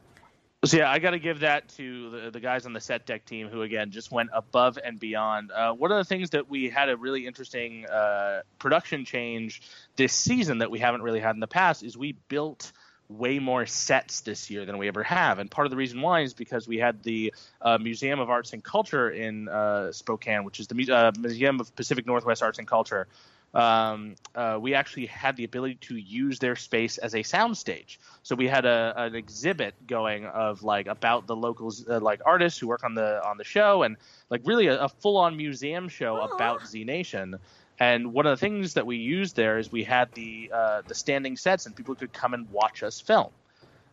So 0.66 0.78
yeah, 0.78 0.90
I 0.90 1.00
got 1.00 1.12
to 1.12 1.20
give 1.20 1.42
that 1.42 1.68
to 1.76 2.10
the, 2.10 2.32
the 2.32 2.40
guys 2.40 2.66
on 2.66 2.72
the 2.72 2.80
set 2.80 3.06
deck 3.06 3.26
team 3.26 3.50
who 3.50 3.64
again 3.64 3.92
just 3.92 4.12
went 4.12 4.30
above 4.32 4.80
and 4.82 4.98
beyond. 4.98 5.52
Uh, 5.52 5.74
one 5.74 5.92
of 5.92 5.98
the 5.98 6.06
things 6.06 6.30
that 6.30 6.50
we 6.50 6.70
had 6.70 6.88
a 6.88 6.96
really 6.96 7.28
interesting 7.28 7.86
uh, 7.86 8.44
production 8.60 9.04
change 9.04 9.62
this 9.98 10.14
season 10.14 10.60
that 10.60 10.72
we 10.72 10.80
haven't 10.80 11.02
really 11.02 11.20
had 11.20 11.36
in 11.36 11.42
the 11.42 11.48
past 11.48 11.84
is 11.84 11.98
we 11.98 12.14
built 12.30 12.72
way 13.10 13.40
more 13.40 13.66
sets 13.66 14.22
this 14.22 14.50
year 14.50 14.66
than 14.66 14.78
we 14.78 14.88
ever 14.88 15.04
have. 15.04 15.40
And 15.40 15.52
part 15.52 15.68
of 15.68 15.72
the 15.72 15.78
reason 15.78 16.02
why 16.02 16.22
is 16.22 16.34
because 16.34 16.66
we 16.66 16.78
had 16.78 17.04
the 17.04 17.34
uh, 17.62 17.78
Museum 17.78 18.22
of 18.22 18.30
Arts 18.30 18.54
and 18.54 18.64
Culture 18.64 19.10
in 19.10 19.50
uh, 19.50 19.92
Spokane, 19.92 20.46
which 20.46 20.62
is 20.62 20.68
the 20.68 20.92
uh, 20.92 21.12
Museum 21.20 21.60
of 21.60 21.76
Pacific 21.76 22.06
Northwest 22.06 22.42
Arts 22.42 22.60
and 22.60 22.68
Culture. 22.68 23.08
Um, 23.54 24.16
uh, 24.34 24.58
we 24.60 24.74
actually 24.74 25.06
had 25.06 25.36
the 25.36 25.44
ability 25.44 25.76
to 25.82 25.96
use 25.96 26.40
their 26.40 26.56
space 26.56 26.98
as 26.98 27.14
a 27.14 27.20
soundstage. 27.20 27.98
So 28.24 28.36
we 28.36 28.48
had 28.48 28.66
a, 28.66 28.94
an 28.98 29.16
exhibit 29.16 29.76
going 29.86 30.26
of 30.26 30.64
like 30.64 30.88
about 30.88 31.28
the 31.28 31.36
locals, 31.36 31.88
uh, 31.88 32.00
like 32.00 32.22
artists 32.26 32.60
who 32.60 32.68
work 32.68 32.84
on 32.84 32.96
the 32.96 33.24
on 33.24 33.38
the 33.38 33.44
show, 33.44 33.84
and 33.84 33.98
like 34.30 34.42
really 34.46 34.68
a, 34.68 34.84
a 34.86 34.90
full 34.90 35.18
on 35.18 35.38
museum 35.38 35.88
show 35.88 36.18
Aw. 36.18 36.36
about 36.36 36.68
Z 36.68 36.84
Nation. 36.84 37.38
And 37.80 38.14
one 38.14 38.26
of 38.26 38.32
the 38.32 38.44
things 38.44 38.76
that 38.76 38.86
we 38.86 38.98
used 38.98 39.36
there 39.36 39.58
is 39.58 39.72
we 39.72 39.84
had 39.84 40.12
the 40.14 40.52
uh, 40.54 40.82
the 40.88 40.96
standing 40.96 41.38
sets, 41.38 41.66
and 41.66 41.76
people 41.76 41.96
could 41.96 42.14
come 42.14 42.34
and 42.34 42.50
watch 42.50 42.82
us 42.82 43.00
film. 43.00 43.30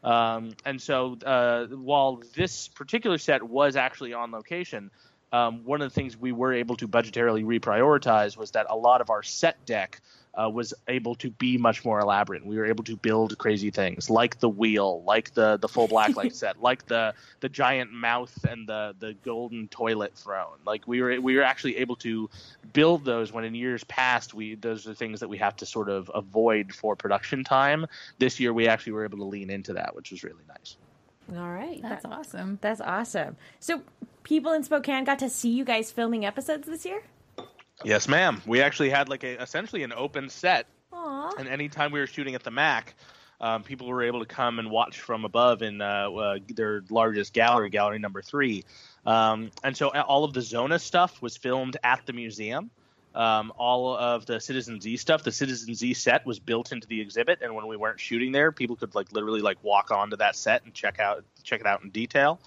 Um, 0.02 0.52
and 0.64 0.80
so, 0.80 1.18
uh, 1.24 1.66
while 1.66 2.22
this 2.34 2.68
particular 2.68 3.18
set 3.18 3.42
was 3.42 3.76
actually 3.76 4.14
on 4.14 4.30
location, 4.30 4.90
um, 5.32 5.64
one 5.64 5.80
of 5.80 5.90
the 5.90 5.94
things 5.94 6.16
we 6.16 6.32
were 6.32 6.52
able 6.52 6.76
to 6.76 6.88
budgetarily 6.88 7.44
reprioritize 7.44 8.36
was 8.36 8.52
that 8.52 8.66
a 8.68 8.76
lot 8.76 9.00
of 9.00 9.10
our 9.10 9.22
set 9.22 9.64
deck 9.64 10.00
uh, 10.34 10.48
was 10.48 10.72
able 10.88 11.14
to 11.16 11.30
be 11.30 11.58
much 11.58 11.84
more 11.84 11.98
elaborate. 12.00 12.44
We 12.44 12.56
were 12.56 12.66
able 12.66 12.84
to 12.84 12.96
build 12.96 13.36
crazy 13.38 13.70
things 13.70 14.08
like 14.08 14.38
the 14.38 14.48
wheel, 14.48 15.02
like 15.04 15.34
the 15.34 15.56
the 15.56 15.68
full 15.68 15.88
blacklight 15.88 16.32
set, 16.34 16.60
like 16.62 16.86
the 16.86 17.14
the 17.40 17.48
giant 17.48 17.92
mouth 17.92 18.44
and 18.48 18.68
the 18.68 18.94
the 18.98 19.14
golden 19.24 19.68
toilet 19.68 20.14
throne. 20.16 20.58
Like 20.64 20.86
we 20.86 21.02
were 21.02 21.20
we 21.20 21.36
were 21.36 21.42
actually 21.42 21.78
able 21.78 21.96
to 21.96 22.30
build 22.72 23.04
those 23.04 23.32
when 23.32 23.44
in 23.44 23.54
years 23.54 23.82
past 23.84 24.32
we 24.32 24.54
those 24.54 24.86
are 24.86 24.94
things 24.94 25.20
that 25.20 25.28
we 25.28 25.38
have 25.38 25.56
to 25.56 25.66
sort 25.66 25.88
of 25.88 26.10
avoid 26.14 26.72
for 26.72 26.94
production 26.94 27.42
time. 27.42 27.86
This 28.18 28.38
year 28.38 28.52
we 28.52 28.68
actually 28.68 28.92
were 28.92 29.04
able 29.04 29.18
to 29.18 29.24
lean 29.24 29.50
into 29.50 29.74
that, 29.74 29.94
which 29.96 30.12
was 30.12 30.22
really 30.22 30.44
nice. 30.48 30.76
All 31.36 31.50
right. 31.50 31.80
That's 31.82 32.02
That- 32.02 32.12
awesome. 32.12 32.58
That's 32.60 32.80
awesome. 32.80 33.36
So 33.58 33.82
people 34.22 34.52
in 34.52 34.62
Spokane 34.62 35.04
got 35.04 35.18
to 35.20 35.30
see 35.30 35.50
you 35.50 35.64
guys 35.64 35.90
filming 35.90 36.24
episodes 36.24 36.66
this 36.66 36.84
year? 36.84 37.02
Yes, 37.84 38.08
ma'am. 38.08 38.42
We 38.46 38.60
actually 38.60 38.90
had 38.90 39.08
like 39.08 39.24
a 39.24 39.40
essentially 39.40 39.82
an 39.82 39.92
open 39.92 40.28
set 40.28 40.66
Aw. 40.92 41.32
and 41.38 41.48
anytime 41.48 41.92
we 41.92 42.00
were 42.00 42.06
shooting 42.06 42.34
at 42.34 42.42
the 42.42 42.50
Mac, 42.50 42.94
um, 43.40 43.62
people 43.62 43.86
were 43.86 44.02
able 44.02 44.20
to 44.20 44.26
come 44.26 44.58
and 44.58 44.70
watch 44.70 45.00
from 45.00 45.24
above 45.24 45.62
in 45.62 45.80
uh, 45.80 46.10
uh, 46.10 46.38
their 46.54 46.82
largest 46.90 47.32
gallery, 47.32 47.70
gallery 47.70 47.98
number 47.98 48.20
three. 48.20 48.64
Um, 49.06 49.50
and 49.64 49.74
so 49.74 49.88
all 49.88 50.24
of 50.24 50.34
the 50.34 50.42
Zona 50.42 50.78
stuff 50.78 51.22
was 51.22 51.38
filmed 51.38 51.78
at 51.82 52.04
the 52.04 52.12
museum. 52.12 52.70
Um, 53.14 53.52
all 53.58 53.96
of 53.96 54.24
the 54.26 54.38
Citizen 54.40 54.80
Z 54.80 54.96
stuff, 54.98 55.24
the 55.24 55.32
Citizen 55.32 55.74
Z 55.74 55.94
set 55.94 56.24
was 56.24 56.38
built 56.38 56.70
into 56.70 56.86
the 56.86 57.00
exhibit, 57.00 57.40
and 57.42 57.54
when 57.56 57.66
we 57.66 57.76
weren't 57.76 57.98
shooting 57.98 58.30
there, 58.30 58.52
people 58.52 58.76
could 58.76 58.94
like 58.94 59.12
literally 59.12 59.40
like 59.40 59.58
walk 59.64 59.90
onto 59.90 60.16
that 60.18 60.36
set 60.36 60.64
and 60.64 60.72
check 60.72 61.00
out 61.00 61.24
check 61.42 61.60
it 61.60 61.66
out 61.66 61.82
in 61.82 61.90
detail. 61.90 62.38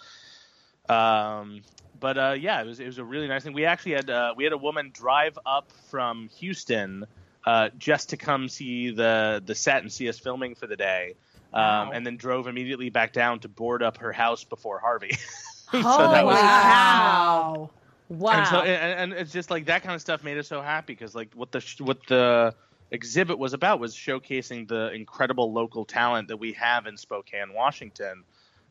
Um, 0.89 1.62
but 1.99 2.17
uh, 2.17 2.36
yeah, 2.39 2.62
it 2.62 2.65
was 2.65 2.80
it 2.80 2.86
was 2.86 2.97
a 2.97 3.04
really 3.04 3.28
nice 3.28 3.43
thing. 3.43 3.54
We 3.54 3.65
actually 3.65 3.93
had 3.93 4.10
uh, 4.10 4.34
we 4.38 4.43
had 4.43 4.54
a 4.54 4.58
woman 4.58 4.91
drive 4.93 5.38
up 5.45 5.71
from 5.89 6.30
Houston 6.39 7.06
uh, 7.45 7.69
just 7.78 8.10
to 8.10 8.17
come 8.17 8.47
see 8.49 8.91
the 8.91 9.41
the 9.45 9.56
set 9.56 9.82
and 9.82 9.91
see 9.91 10.08
us 10.10 10.19
filming 10.19 10.56
for 10.56 10.67
the 10.67 10.76
day, 10.78 11.15
um, 11.54 11.62
Wow. 11.62 11.91
and 11.93 12.06
then 12.06 12.17
drove 12.17 12.47
immediately 12.47 12.89
back 12.89 13.13
down 13.13 13.39
to 13.39 13.49
board 13.49 13.84
up 13.84 13.97
her 13.97 14.12
house 14.13 14.43
before 14.43 14.80
Harvey. 14.80 15.12
so 15.71 15.82
Holy 15.82 16.08
that 16.13 16.26
was 16.26 16.38
cow. 16.39 17.69
Wow. 18.09 18.33
and 18.33 18.47
so 18.47 18.59
and, 18.61 19.11
and 19.11 19.19
it's 19.19 19.31
just 19.31 19.49
like 19.49 19.65
that 19.65 19.83
kind 19.83 19.95
of 19.95 20.01
stuff 20.01 20.23
made 20.23 20.37
us 20.37 20.47
so 20.47 20.61
happy 20.61 20.93
because 20.93 21.15
like 21.15 21.33
what 21.33 21.51
the 21.51 21.63
what 21.79 22.05
the 22.07 22.53
exhibit 22.91 23.39
was 23.39 23.53
about 23.53 23.79
was 23.79 23.95
showcasing 23.95 24.67
the 24.67 24.91
incredible 24.91 25.51
local 25.51 25.83
talent 25.85 26.27
that 26.27 26.37
we 26.37 26.53
have 26.53 26.85
in 26.85 26.97
Spokane, 26.97 27.53
Washington. 27.53 28.23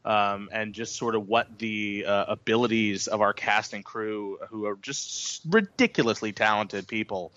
Um, 0.04 0.48
and 0.50 0.74
just 0.74 0.96
sort 0.96 1.14
of 1.14 1.28
what 1.28 1.60
the 1.60 2.04
uh, 2.08 2.24
abilities 2.26 3.06
of 3.06 3.20
our 3.20 3.32
cast 3.32 3.72
and 3.72 3.84
crew, 3.84 4.36
who 4.50 4.66
are 4.66 4.74
just 4.82 5.42
ridiculously 5.48 6.32
talented 6.32 6.88
people, 6.88 7.30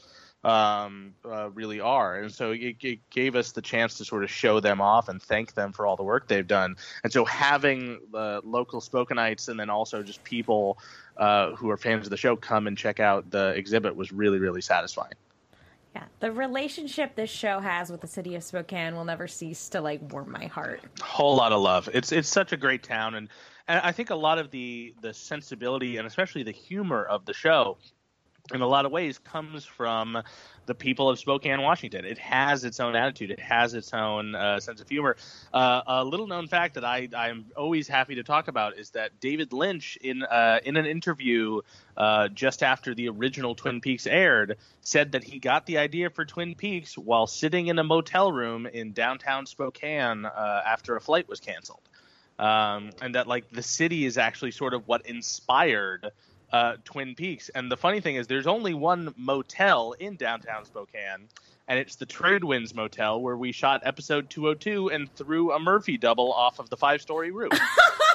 um, 0.45 1.15
uh, 1.25 1.49
really 1.49 1.79
are. 1.79 2.19
And 2.19 2.31
so 2.31 2.51
it, 2.51 2.75
it 2.81 2.99
gave 3.09 3.35
us 3.35 3.51
the 3.51 3.63
chance 3.63 3.95
to 3.95 4.05
sort 4.05 4.23
of 4.23 4.29
show 4.29 4.59
them 4.59 4.79
off 4.79 5.09
and 5.09 5.19
thank 5.19 5.55
them 5.55 5.73
for 5.73 5.87
all 5.87 5.95
the 5.95 6.03
work 6.03 6.27
they've 6.27 6.45
done. 6.45 6.75
And 7.03 7.11
so 7.11 7.25
having 7.25 7.99
the 8.11 8.41
local 8.43 8.79
Spokanites 8.79 9.47
and 9.47 9.59
then 9.59 9.71
also 9.71 10.03
just 10.03 10.23
people 10.23 10.77
uh, 11.17 11.55
who 11.55 11.71
are 11.71 11.77
fans 11.77 12.05
of 12.05 12.11
the 12.11 12.17
show 12.17 12.35
come 12.35 12.67
and 12.67 12.77
check 12.77 12.99
out 12.99 13.31
the 13.31 13.49
exhibit 13.55 13.95
was 13.95 14.11
really, 14.11 14.37
really 14.37 14.61
satisfying. 14.61 15.13
yeah, 15.95 16.03
the 16.19 16.31
relationship 16.31 17.15
this 17.15 17.31
show 17.31 17.59
has 17.59 17.89
with 17.89 18.01
the 18.01 18.07
city 18.07 18.35
of 18.35 18.43
Spokane 18.43 18.95
will 18.95 19.05
never 19.05 19.27
cease 19.27 19.67
to 19.69 19.81
like 19.81 19.99
warm 20.11 20.31
my 20.31 20.45
heart. 20.45 20.81
whole 21.01 21.35
lot 21.35 21.53
of 21.53 21.61
love. 21.61 21.89
It's 21.91 22.11
it's 22.11 22.29
such 22.29 22.51
a 22.51 22.57
great 22.57 22.83
town, 22.83 23.15
and 23.15 23.29
and 23.67 23.79
I 23.81 23.93
think 23.93 24.11
a 24.11 24.15
lot 24.15 24.37
of 24.37 24.51
the 24.51 24.93
the 25.01 25.11
sensibility 25.13 25.97
and 25.97 26.05
especially 26.05 26.43
the 26.43 26.51
humor 26.51 27.03
of 27.03 27.25
the 27.25 27.33
show, 27.33 27.77
in 28.53 28.61
a 28.61 28.67
lot 28.67 28.85
of 28.85 28.91
ways, 28.91 29.17
comes 29.17 29.65
from 29.65 30.21
the 30.65 30.75
people 30.75 31.09
of 31.09 31.19
Spokane, 31.19 31.61
Washington. 31.61 32.05
It 32.05 32.17
has 32.17 32.63
its 32.63 32.79
own 32.79 32.95
attitude. 32.95 33.31
It 33.31 33.39
has 33.39 33.73
its 33.73 33.93
own 33.93 34.35
uh, 34.35 34.59
sense 34.59 34.81
of 34.81 34.89
humor. 34.89 35.15
Uh, 35.53 35.81
a 35.85 36.03
little 36.03 36.27
known 36.27 36.47
fact 36.47 36.75
that 36.75 36.85
I 36.85 37.07
I'm 37.15 37.45
always 37.55 37.87
happy 37.87 38.15
to 38.15 38.23
talk 38.23 38.47
about 38.47 38.77
is 38.77 38.91
that 38.91 39.19
David 39.19 39.53
Lynch 39.53 39.97
in 40.01 40.23
uh, 40.23 40.59
in 40.63 40.77
an 40.77 40.85
interview 40.85 41.61
uh, 41.97 42.27
just 42.29 42.63
after 42.63 42.93
the 42.93 43.09
original 43.09 43.55
Twin 43.55 43.81
Peaks 43.81 44.07
aired 44.07 44.57
said 44.81 45.13
that 45.13 45.23
he 45.23 45.39
got 45.39 45.65
the 45.65 45.77
idea 45.79 46.09
for 46.09 46.25
Twin 46.25 46.55
Peaks 46.55 46.97
while 46.97 47.27
sitting 47.27 47.67
in 47.67 47.79
a 47.79 47.83
motel 47.83 48.31
room 48.31 48.65
in 48.65 48.93
downtown 48.93 49.45
Spokane 49.45 50.25
uh, 50.25 50.61
after 50.65 50.95
a 50.95 51.01
flight 51.01 51.27
was 51.27 51.39
canceled. 51.39 51.81
Um, 52.37 52.89
and 53.01 53.15
that 53.15 53.27
like 53.27 53.49
the 53.49 53.63
city 53.63 54.05
is 54.05 54.17
actually 54.17 54.51
sort 54.51 54.73
of 54.73 54.87
what 54.87 55.05
inspired 55.05 56.11
uh, 56.51 56.75
Twin 56.83 57.15
Peaks. 57.15 57.49
And 57.49 57.71
the 57.71 57.77
funny 57.77 57.99
thing 58.01 58.15
is, 58.15 58.27
there's 58.27 58.47
only 58.47 58.73
one 58.73 59.13
motel 59.17 59.93
in 59.93 60.15
downtown 60.15 60.65
Spokane, 60.65 61.27
and 61.67 61.79
it's 61.79 61.95
the 61.95 62.05
Tradewinds 62.05 62.73
Motel, 62.75 63.19
where 63.21 63.35
we 63.37 63.51
shot 63.51 63.81
episode 63.83 64.29
202 64.29 64.89
and 64.91 65.13
threw 65.15 65.51
a 65.51 65.59
Murphy 65.59 65.97
double 65.97 66.31
off 66.31 66.59
of 66.59 66.69
the 66.69 66.77
five-story 66.77 67.31
roof. 67.31 67.51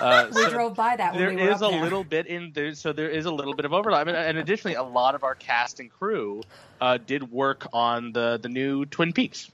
Uh, 0.01 0.29
We 0.35 0.43
so 0.45 0.51
drove 0.51 0.75
by 0.75 0.97
that 0.97 1.13
when 1.13 1.21
there 1.21 1.29
we 1.29 1.43
were 1.43 1.51
is 1.51 1.61
up 1.61 1.69
a 1.69 1.73
there. 1.75 1.83
little 1.83 2.05
bit 2.05 2.27
in 2.27 2.53
there, 2.55 2.75
so 2.75 2.91
there 2.95 3.11
is 3.11 3.27
a 3.27 3.31
little 3.31 3.53
bit 3.53 3.67
of 3.67 3.75
overlap. 3.75 4.07
And, 4.07 4.17
and 4.17 4.39
additionally, 4.39 4.77
a 4.77 4.83
lot 4.83 5.15
of 5.15 5.25
our 5.25 5.35
cast 5.35 5.79
and 5.79 5.91
crew 5.91 6.41
uh, 6.81 6.97
did 7.07 7.31
work 7.31 7.67
on 7.75 8.13
the 8.13 8.39
the 8.41 8.49
new 8.49 8.87
Twin 8.87 9.13
Peaks 9.13 9.51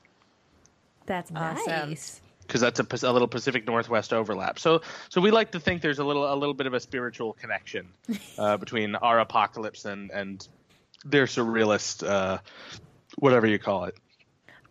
That's 1.07 1.33
awesome. 1.35 1.89
Nice. 1.91 2.21
Because 2.47 2.61
that's 2.61 2.81
a, 2.81 2.87
a 3.09 3.13
little 3.13 3.29
Pacific 3.29 3.67
Northwest 3.67 4.13
overlap. 4.13 4.59
So 4.59 4.83
so 5.09 5.21
we 5.21 5.31
like 5.31 5.53
to 5.53 5.61
think 5.61 5.83
there's 5.83 5.99
a 5.99 6.05
little 6.05 6.33
a 6.33 6.37
little 6.37 6.55
bit 6.55 6.67
of 6.67 6.75
a 6.75 6.81
spiritual 6.81 7.33
connection 7.35 7.89
uh, 8.39 8.57
between 8.57 8.95
our 8.97 9.21
apocalypse 9.21 9.85
and 9.85 10.11
and 10.11 10.47
their 11.05 11.27
surrealist, 11.27 12.07
uh, 12.07 12.39
whatever 13.19 13.47
you 13.47 13.59
call 13.59 13.85
it. 13.85 13.97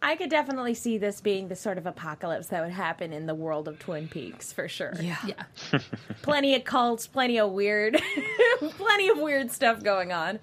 I 0.02 0.16
could 0.16 0.30
definitely 0.30 0.76
see 0.76 1.00
this 1.00 1.20
being 1.20 1.48
the 1.48 1.56
sort 1.56 1.80
of 1.80 1.88
apocalypse 1.88 2.48
that 2.48 2.64
would 2.64 2.74
happen 2.74 3.12
in 3.12 3.26
the 3.26 3.34
world 3.34 3.68
of 3.68 3.80
Twin 3.80 4.08
Peaks 4.08 4.54
for 4.54 4.68
sure. 4.68 4.94
Yeah. 5.02 5.18
Yeah. 5.26 5.80
Plenty 6.22 6.54
of 6.54 6.64
cults, 6.64 7.08
plenty 7.08 7.40
of 7.40 7.52
weird, 7.52 8.00
plenty 8.60 9.10
of 9.10 9.18
weird 9.18 9.52
stuff 9.52 9.82
going 9.82 10.12
on. 10.12 10.40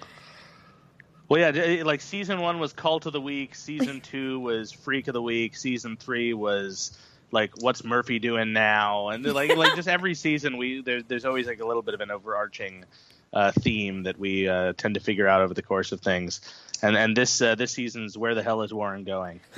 Well, 1.28 1.52
yeah, 1.54 1.82
like 1.84 2.00
season 2.00 2.40
one 2.40 2.58
was 2.58 2.72
Cult 2.72 3.06
of 3.06 3.12
the 3.12 3.20
Week, 3.20 3.54
season 3.54 4.00
two 4.00 4.40
was 4.40 4.72
Freak 4.72 5.06
of 5.08 5.14
the 5.14 5.22
Week, 5.22 5.56
season 5.56 5.96
three 5.96 6.34
was 6.34 6.98
like 7.32 7.50
what's 7.60 7.82
Murphy 7.82 8.18
doing 8.20 8.52
now, 8.52 9.08
and 9.08 9.24
like 9.24 9.56
like 9.56 9.74
just 9.74 9.88
every 9.88 10.14
season 10.26 10.56
we 10.58 10.82
there, 10.82 11.02
there's 11.02 11.24
always 11.24 11.46
like 11.46 11.60
a 11.60 11.66
little 11.66 11.82
bit 11.82 11.94
of 11.94 12.00
an 12.00 12.10
overarching 12.10 12.84
uh, 13.32 13.50
theme 13.52 14.02
that 14.04 14.18
we 14.18 14.46
uh, 14.48 14.74
tend 14.76 14.94
to 14.94 15.00
figure 15.00 15.26
out 15.26 15.40
over 15.40 15.54
the 15.54 15.62
course 15.62 15.90
of 15.92 16.00
things. 16.00 16.40
And 16.82 16.96
and 16.96 17.16
this 17.16 17.40
uh, 17.42 17.54
this 17.54 17.72
season's 17.72 18.16
where 18.18 18.34
the 18.34 18.42
hell 18.42 18.62
is 18.62 18.72
Warren 18.72 19.04
going? 19.04 19.40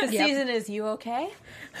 The 0.00 0.06
Yep. 0.12 0.28
season 0.28 0.48
is 0.48 0.68
you 0.70 0.86
okay? 0.86 1.28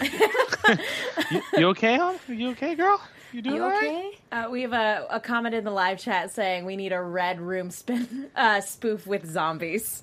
You, 1.30 1.42
you 1.56 1.66
okay, 1.68 1.96
hon? 1.96 2.18
You 2.28 2.50
okay, 2.50 2.74
girl? 2.74 3.00
You 3.32 3.40
doing 3.42 3.56
You 3.56 3.62
all 3.62 3.70
right? 3.70 3.76
okay? 3.78 4.10
Uh, 4.32 4.48
we 4.50 4.62
have 4.62 4.72
a, 4.72 5.06
a 5.08 5.20
comment 5.20 5.54
in 5.54 5.64
the 5.64 5.70
live 5.70 5.98
chat 5.98 6.30
saying 6.32 6.64
we 6.64 6.76
need 6.76 6.92
a 6.92 7.00
red 7.00 7.40
room 7.40 7.70
spin 7.70 8.30
uh, 8.36 8.60
spoof 8.60 9.06
with 9.06 9.24
zombies. 9.26 10.02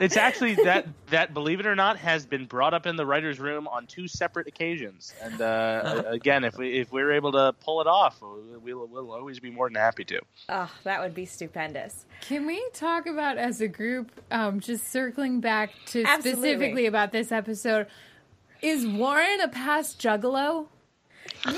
It's 0.00 0.16
actually 0.16 0.54
that 0.56 0.86
that 1.08 1.34
believe 1.34 1.60
it 1.60 1.66
or 1.66 1.76
not 1.76 1.98
has 1.98 2.24
been 2.24 2.46
brought 2.46 2.72
up 2.72 2.86
in 2.86 2.96
the 2.96 3.04
writers' 3.04 3.38
room 3.38 3.68
on 3.68 3.86
two 3.86 4.08
separate 4.08 4.46
occasions. 4.46 5.12
And 5.22 5.40
uh, 5.40 6.04
again, 6.08 6.44
if 6.44 6.56
we 6.56 6.78
if 6.78 6.92
we're 6.92 7.12
able 7.12 7.32
to 7.32 7.54
pull 7.60 7.80
it 7.80 7.86
off, 7.86 8.20
we'll 8.20 8.86
we'll 8.86 9.12
always 9.12 9.40
be 9.40 9.50
more 9.50 9.68
than 9.68 9.76
happy 9.76 10.04
to. 10.04 10.20
Oh, 10.48 10.72
that 10.84 11.00
would 11.00 11.14
be 11.14 11.26
stupendous. 11.26 12.06
Can 12.22 12.46
we 12.46 12.64
talk 12.72 13.06
about 13.06 13.36
as 13.38 13.60
a 13.60 13.68
group, 13.68 14.10
um, 14.30 14.60
just 14.60 14.90
circling 14.90 15.40
back 15.40 15.72
to 15.86 16.04
Absolutely. 16.04 16.30
specifically 16.30 16.86
about 16.86 17.12
this 17.12 17.30
episode? 17.30 17.86
Is 18.62 18.86
Warren 18.86 19.40
a 19.40 19.48
past 19.48 20.00
juggalo? 20.00 20.66
Yeah. 21.46 21.52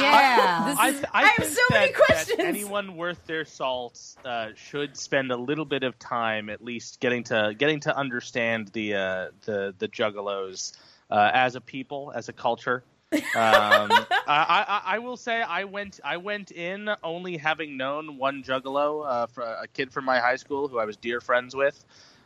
Yeah. 0.00 0.74
I, 0.78 0.88
is- 0.90 1.04
I, 1.12 1.22
I 1.22 1.26
have 1.26 1.36
think 1.46 1.52
so 1.56 1.60
many 1.70 1.92
that- 1.92 1.96
that 1.98 2.06
questions. 2.06 2.38
anyone 2.40 2.96
worth 2.96 3.24
their 3.26 3.44
salt 3.44 4.00
uh, 4.24 4.48
should 4.54 4.96
spend 4.96 5.30
a 5.30 5.36
little 5.36 5.64
bit 5.64 5.82
of 5.82 5.98
time, 5.98 6.48
at 6.48 6.62
least, 6.64 7.00
getting 7.00 7.22
to 7.24 7.54
getting 7.56 7.80
to 7.80 7.96
understand 7.96 8.68
the 8.68 8.94
uh, 8.94 9.26
the 9.44 9.74
the 9.78 9.88
juggalos 9.88 10.72
uh, 11.10 11.30
as 11.32 11.54
a 11.54 11.60
people, 11.60 12.12
as 12.14 12.28
a 12.28 12.32
culture. 12.32 12.82
um, 13.12 13.20
I, 13.34 14.02
I, 14.26 14.82
I 14.94 14.98
will 14.98 15.16
say 15.16 15.40
I 15.42 15.64
went 15.64 16.00
I 16.04 16.16
went 16.16 16.50
in 16.50 16.88
only 17.04 17.36
having 17.36 17.76
known 17.76 18.16
one 18.18 18.42
Juggalo, 18.42 19.06
uh, 19.06 19.26
for 19.28 19.42
a 19.42 19.68
kid 19.68 19.92
from 19.92 20.04
my 20.04 20.18
high 20.18 20.36
school 20.36 20.66
who 20.66 20.78
I 20.78 20.84
was 20.84 20.96
dear 20.96 21.20
friends 21.20 21.54
with. 21.54 21.84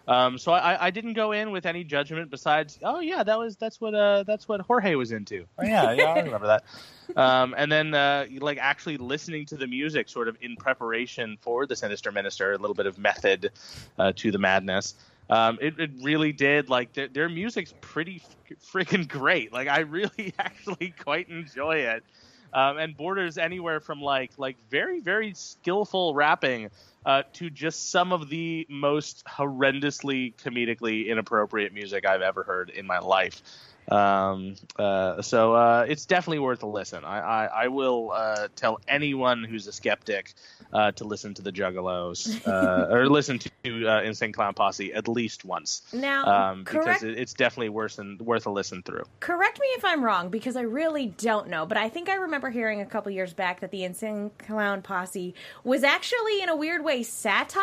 Um, 0.09 0.39
so 0.39 0.53
I, 0.53 0.87
I 0.87 0.91
didn't 0.91 1.13
go 1.13 1.33
in 1.33 1.51
with 1.51 1.67
any 1.67 1.85
judgment 1.85 2.31
besides, 2.31 2.79
oh 2.83 3.01
yeah, 3.01 3.23
that 3.23 3.39
was 3.39 3.57
that's 3.57 3.79
what 3.79 3.95
uh, 3.95 4.23
that's 4.23 4.49
what 4.49 4.63
Jorge 4.63 4.95
was 4.95 5.13
into. 5.13 5.45
Oh 5.59 5.65
yeah, 5.65 5.93
yeah, 5.93 6.05
I 6.05 6.21
remember 6.21 6.49
that. 6.49 6.65
Um, 7.17 7.55
and 7.57 7.73
then 7.73 7.95
uh, 7.95 8.27
like 8.39 8.59
actually 8.59 8.99
listening 8.99 9.47
to 9.47 9.57
the 9.57 9.67
music, 9.67 10.11
sort 10.11 10.29
of 10.29 10.37
in 10.43 10.57
preparation 10.57 11.39
for 11.41 11.65
the 11.65 11.75
Sinister 11.75 12.13
Minister, 12.13 12.53
a 12.53 12.59
little 12.59 12.75
bit 12.75 12.85
of 12.85 12.99
method 12.99 13.51
uh, 13.99 14.13
to 14.17 14.31
the 14.31 14.37
madness. 14.37 14.95
Um, 15.31 15.57
it, 15.61 15.81
it 15.81 15.91
really 16.03 16.33
did 16.33 16.69
like 16.69 16.93
their, 16.93 17.09
their 17.09 17.29
music's 17.31 17.73
pretty 17.81 18.23
freaking 18.71 19.09
great. 19.09 19.55
Like 19.55 19.69
I 19.69 19.81
really 19.81 20.35
actually 20.39 20.95
quite 21.03 21.31
enjoy 21.31 21.77
it. 21.77 22.05
Um, 22.53 22.79
and 22.79 22.97
borders 22.97 23.37
anywhere 23.39 23.81
from 23.81 24.01
like 24.01 24.33
like 24.39 24.57
very 24.71 25.01
very 25.01 25.35
skillful 25.35 26.15
rapping 26.15 26.71
uh, 27.05 27.23
to 27.35 27.51
just 27.51 27.91
some 27.91 28.13
of 28.13 28.29
the 28.29 28.67
most 28.69 29.25
horrendously 29.27 30.35
comedically 30.37 31.07
inappropriate 31.09 31.73
music 31.73 32.07
I've 32.07 32.23
ever 32.23 32.43
heard 32.43 32.71
in 32.71 32.87
my 32.87 32.99
life. 32.99 33.43
Um, 33.91 34.55
uh, 34.79 35.23
so 35.23 35.55
uh, 35.55 35.87
it's 35.89 36.07
definitely 36.07 36.41
worth 36.41 36.63
a 36.63 36.67
listen. 36.67 37.05
I, 37.05 37.19
I, 37.19 37.45
I 37.47 37.69
will 37.69 38.13
uh, 38.13 38.49
tell 38.55 38.81
anyone 38.87 39.45
who's 39.45 39.67
a 39.67 39.73
skeptic 39.73 40.35
uh, 40.73 40.93
to 40.93 41.05
listen 41.05 41.35
to 41.35 41.43
the 41.43 41.53
Juggalos 41.53 42.47
uh, 42.47 42.95
or 42.95 43.09
listen 43.09 43.39
to 43.39 43.89
uh, 43.89 44.03
Insane 44.03 44.33
Clown 44.33 44.55
Posse 44.55 44.93
at 44.93 45.09
least 45.09 45.45
once. 45.45 45.83
Now, 45.93 46.27
um, 46.27 46.65
because 46.65 47.03
it, 47.03 47.19
it's 47.19 47.33
definitely 47.33 47.71
worse 47.71 47.97
than 47.97 48.19
worth 48.19 48.47
a 48.47 48.51
listen 48.51 48.83
through. 48.83 49.05
Correct 49.21 49.61
me 49.61 49.67
if 49.69 49.85
I'm 49.85 50.05
wrong 50.05 50.29
because 50.29 50.57
I 50.57 50.63
really 50.63 51.07
don't 51.07 51.49
know, 51.49 51.65
but 51.65 51.79
I 51.79 51.89
think 51.89 52.09
I 52.09 52.15
remember 52.15 52.51
hearing 52.51 52.81
a 52.81 52.87
couple 52.87 53.11
years 53.11 53.33
back 53.33 53.61
that 53.61 53.71
the 53.71 53.85
Insane 53.85 54.31
Clown 54.39 54.83
Posse 54.83 55.35
was 55.65 55.83
actually, 55.83 56.43
in 56.43 56.49
a 56.49 56.57
weird 56.57 56.85
way, 56.85 57.03
satire. 57.03 57.63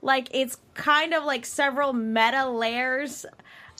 Like 0.00 0.28
it's 0.32 0.58
kind 0.74 1.14
of 1.14 1.24
like 1.24 1.46
several 1.46 1.92
meta 1.92 2.48
layers. 2.48 3.24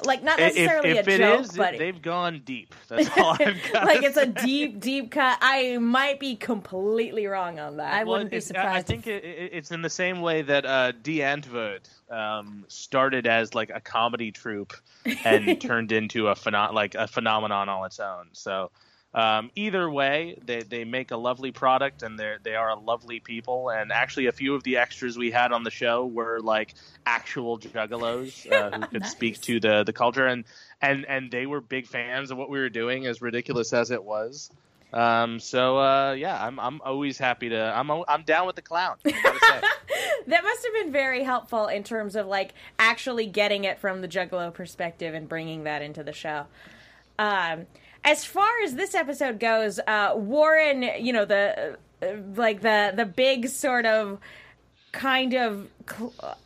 Like 0.07 0.23
not 0.23 0.39
necessarily 0.39 0.91
if 0.91 1.07
a 1.07 1.11
it 1.11 1.19
joke, 1.19 1.41
is, 1.41 1.53
but 1.53 1.79
they've 1.79 2.01
gone 2.01 2.43
deep. 2.45 2.75
That's 2.89 3.09
all 3.19 3.37
I've 3.39 3.61
got. 3.73 3.87
like 3.87 4.03
it's 4.03 4.17
a 4.17 4.27
deep, 4.27 4.81
deep 4.81 5.11
cut. 5.11 5.39
I 5.41 5.79
might 5.79 6.21
be 6.21 6.37
completely 6.37 7.27
wrong 7.27 7.59
on 7.59 7.77
that. 7.79 7.93
I 7.93 8.05
Well, 8.05 8.13
wouldn't 8.15 8.31
be 8.31 8.41
surprised. 8.41 8.77
I 8.77 8.83
think 8.83 9.07
it, 9.07 9.25
it, 9.25 9.51
it's 9.53 9.71
in 9.71 9.83
the 9.83 9.91
same 9.91 10.21
way 10.21 10.43
that 10.43 10.65
uh, 10.67 10.93
Die 11.03 11.19
Antwoord 11.21 11.81
um, 12.11 12.65
started 12.69 13.27
as 13.27 13.55
like 13.55 13.71
a 13.75 13.81
comedy 13.81 14.33
troupe 14.33 14.75
and 15.25 15.61
turned 15.61 15.93
into 15.93 16.29
a 16.29 16.35
pheno- 16.35 16.73
like 16.73 16.95
a 16.95 17.07
phenomenon 17.07 17.69
on 17.69 17.87
its 17.87 18.01
own. 18.01 18.29
So 18.33 18.71
um, 19.15 19.51
either 19.55 19.91
way, 19.91 20.39
they, 20.45 20.63
they 20.63 20.85
make 20.85 21.11
a 21.11 21.17
lovely 21.17 21.53
product 21.53 22.03
and 22.03 22.19
they 22.19 22.37
they 22.43 22.55
are 22.55 22.71
a 22.71 22.79
lovely 22.79 23.21
people. 23.21 23.69
And 23.71 23.93
actually, 23.93 24.27
a 24.27 24.33
few 24.33 24.55
of 24.55 24.63
the 24.63 24.79
extras 24.79 25.19
we 25.19 25.31
had 25.31 25.53
on 25.53 25.65
the 25.65 25.71
show 25.71 26.07
were 26.07 26.41
like 26.41 26.75
actual 27.05 27.59
juggalos 27.59 28.51
uh, 28.51 28.79
who 28.79 28.87
could 28.99 29.07
speak 29.07 29.41
to 29.43 29.61
the 29.61 29.85
the 29.85 29.93
culture 29.93 30.27
and 30.27 30.45
and 30.81 31.05
and 31.07 31.31
they 31.31 31.45
were 31.45 31.61
big 31.61 31.87
fans 31.87 32.31
of 32.31 32.39
what 32.39 32.49
we 32.49 32.59
were 32.59 32.71
doing, 32.71 33.07
as 33.07 33.21
ridiculous 33.21 33.73
as 33.75 33.91
it 33.91 34.03
was. 34.03 34.51
Um, 34.95 35.41
so 35.41 35.79
uh, 35.79 36.13
yeah, 36.13 36.43
I'm 36.43 36.59
I'm 36.59 36.81
always 36.83 37.19
happy 37.19 37.51
to. 37.51 37.61
I'm 37.61 37.91
I'm 37.91 38.23
down 38.23 38.47
with 38.47 38.57
the 38.57 38.63
clown. 38.63 38.97
I 39.05 39.11
gotta 39.11 39.39
say. 39.41 39.61
that 40.29 40.43
must 40.43 40.65
have 40.65 40.73
been 40.73 40.93
very 40.93 41.23
helpful 41.23 41.67
in 41.67 41.83
terms 41.83 42.17
of 42.17 42.27
like 42.27 42.55
actually 42.79 43.27
getting 43.27 43.65
it 43.65 43.79
from 43.79 44.01
the 44.01 44.09
Juggalo 44.09 44.53
perspective 44.53 45.15
and 45.15 45.29
bringing 45.29 45.65
that 45.65 45.83
into 45.83 46.03
the 46.03 46.13
show. 46.13 46.47
Um, 47.19 47.67
as 48.05 48.25
far 48.25 48.49
as 48.65 48.75
this 48.75 48.95
episode 48.95 49.39
goes, 49.39 49.79
uh, 49.87 50.13
Warren, 50.15 50.83
you 50.99 51.13
know 51.13 51.25
the 51.25 51.77
uh, 52.03 52.07
like 52.35 52.61
the 52.61 52.93
the 52.95 53.07
big 53.07 53.49
sort 53.49 53.87
of 53.87 54.19
kind 54.93 55.35
of 55.35 55.69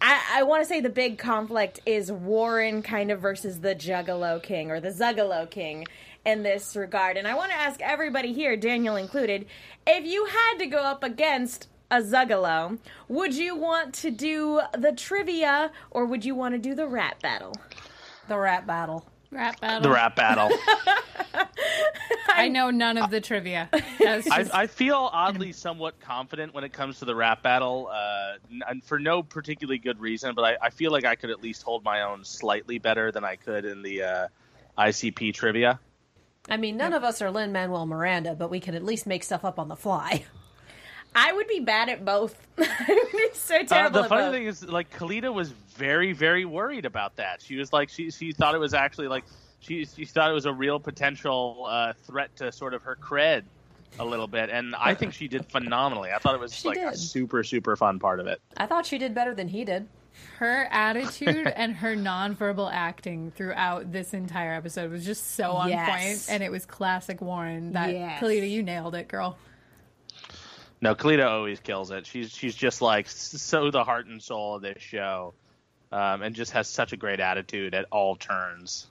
I, 0.00 0.22
I 0.34 0.42
want 0.44 0.62
to 0.62 0.68
say 0.68 0.80
the 0.80 0.88
big 0.88 1.18
conflict 1.18 1.80
is 1.84 2.12
Warren 2.12 2.82
kind 2.82 3.10
of 3.10 3.20
versus 3.20 3.60
the 3.60 3.74
Juggalo 3.74 4.42
King 4.42 4.70
or 4.70 4.80
the 4.80 4.90
Zuggalo 4.90 5.50
King 5.50 5.86
in 6.24 6.42
this 6.42 6.76
regard. 6.76 7.16
And 7.16 7.26
I 7.26 7.34
want 7.34 7.50
to 7.52 7.56
ask 7.56 7.80
everybody 7.80 8.32
here, 8.32 8.56
Daniel 8.56 8.96
included, 8.96 9.46
if 9.86 10.04
you 10.04 10.26
had 10.26 10.58
to 10.58 10.66
go 10.66 10.78
up 10.78 11.02
against 11.02 11.68
a 11.90 12.02
Zuggalo, 12.02 12.78
would 13.08 13.34
you 13.34 13.56
want 13.56 13.94
to 13.94 14.10
do 14.10 14.60
the 14.76 14.92
trivia 14.92 15.70
or 15.90 16.04
would 16.04 16.24
you 16.24 16.34
want 16.34 16.54
to 16.54 16.58
do 16.58 16.74
the 16.74 16.86
rap 16.86 17.20
battle? 17.22 17.52
the 18.28 18.38
rap 18.38 18.66
battle. 18.66 19.04
Rap 19.36 19.60
battle. 19.60 19.82
the 19.82 19.90
rap 19.90 20.16
battle. 20.16 20.50
I 22.28 22.48
know 22.48 22.70
none 22.70 22.96
of 22.96 23.10
the 23.10 23.20
trivia. 23.20 23.68
That's 23.98 24.30
I, 24.30 24.46
I 24.52 24.66
feel 24.66 25.10
oddly 25.12 25.52
somewhat 25.52 26.00
confident 26.00 26.54
when 26.54 26.64
it 26.64 26.72
comes 26.72 27.00
to 27.00 27.04
the 27.04 27.14
rap 27.14 27.42
battle, 27.42 27.90
uh, 27.92 28.34
and 28.66 28.82
for 28.82 28.98
no 28.98 29.22
particularly 29.22 29.78
good 29.78 30.00
reason. 30.00 30.34
But 30.34 30.44
I, 30.44 30.66
I 30.66 30.70
feel 30.70 30.90
like 30.90 31.04
I 31.04 31.16
could 31.16 31.30
at 31.30 31.42
least 31.42 31.62
hold 31.62 31.84
my 31.84 32.02
own 32.02 32.24
slightly 32.24 32.78
better 32.78 33.12
than 33.12 33.24
I 33.24 33.36
could 33.36 33.66
in 33.66 33.82
the 33.82 34.02
uh, 34.02 34.28
ICP 34.78 35.34
trivia. 35.34 35.80
I 36.48 36.56
mean, 36.56 36.78
none 36.78 36.94
of 36.94 37.04
us 37.04 37.20
are 37.20 37.30
Lin 37.30 37.52
Manuel 37.52 37.84
Miranda, 37.86 38.34
but 38.34 38.50
we 38.50 38.60
can 38.60 38.74
at 38.74 38.84
least 38.84 39.06
make 39.06 39.22
stuff 39.22 39.44
up 39.44 39.58
on 39.58 39.68
the 39.68 39.76
fly. 39.76 40.24
I 41.16 41.32
would 41.32 41.48
be 41.48 41.60
bad 41.60 41.88
at 41.88 42.04
both. 42.04 42.36
I 42.58 42.84
would 42.88 43.12
be 43.12 43.28
so 43.32 43.56
Uh, 43.56 43.62
terrible 43.64 43.98
the 44.00 44.02
at 44.04 44.08
funny 44.08 44.22
both. 44.24 44.32
thing 44.34 44.46
is, 44.46 44.64
like 44.64 44.90
Kellita 44.96 45.32
was 45.32 45.50
very, 45.76 46.12
very 46.12 46.44
worried 46.44 46.84
about 46.84 47.16
that. 47.16 47.42
She 47.42 47.56
was 47.56 47.72
like, 47.72 47.88
she 47.88 48.10
she 48.10 48.32
thought 48.32 48.54
it 48.54 48.58
was 48.58 48.74
actually 48.74 49.08
like 49.08 49.24
she 49.60 49.84
she 49.86 50.04
thought 50.04 50.30
it 50.30 50.34
was 50.34 50.46
a 50.46 50.52
real 50.52 50.78
potential 50.78 51.64
uh, 51.68 51.92
threat 52.04 52.34
to 52.36 52.52
sort 52.52 52.74
of 52.74 52.82
her 52.82 52.96
cred 53.00 53.42
a 53.98 54.04
little 54.04 54.26
bit, 54.26 54.50
and 54.50 54.74
I 54.76 54.94
think 54.94 55.14
she 55.14 55.26
did 55.26 55.46
phenomenally. 55.46 56.10
I 56.12 56.18
thought 56.18 56.34
it 56.34 56.40
was 56.40 56.54
She 56.54 56.68
like 56.68 56.76
a 56.78 56.96
super, 56.96 57.42
super 57.42 57.76
fun 57.76 57.98
part 57.98 58.20
of 58.20 58.26
it. 58.26 58.40
I 58.56 58.66
thought 58.66 58.84
she 58.84 58.98
did 58.98 59.14
better 59.14 59.34
than 59.34 59.48
he 59.48 59.64
did. 59.64 59.88
her 60.38 60.66
attitude 60.70 61.46
and 61.56 61.74
her 61.76 61.94
nonverbal 61.96 62.70
acting 62.72 63.30
throughout 63.32 63.90
this 63.92 64.12
entire 64.14 64.52
episode 64.52 64.90
was 64.90 65.04
just 65.04 65.32
so 65.34 65.52
on 65.52 65.68
Yes. 65.70 65.88
point, 66.26 66.34
and 66.34 66.42
it 66.42 66.50
was 66.50 66.66
classic 66.66 67.20
Warren. 67.22 67.72
That 67.72 67.92
Yes. 67.92 68.22
Kellita, 68.22 68.48
you 68.50 68.62
nailed 68.62 68.94
it, 68.94 69.08
girl. 69.08 69.38
No, 70.80 70.94
Kellita 70.94 71.26
always 71.26 71.60
kills 71.60 71.90
it. 71.90 72.06
She's 72.06 72.30
she's 72.30 72.54
just 72.54 72.82
like 72.82 73.08
so 73.08 73.70
the 73.70 73.84
heart 73.84 74.06
and 74.06 74.22
soul 74.22 74.56
of 74.56 74.62
this 74.62 74.82
show, 74.82 75.34
um, 75.90 76.22
and 76.22 76.34
just 76.34 76.52
has 76.52 76.68
such 76.68 76.92
a 76.92 76.96
great 76.96 77.20
attitude 77.20 77.74
at 77.74 77.86
all 77.90 78.16
turns. 78.16 78.86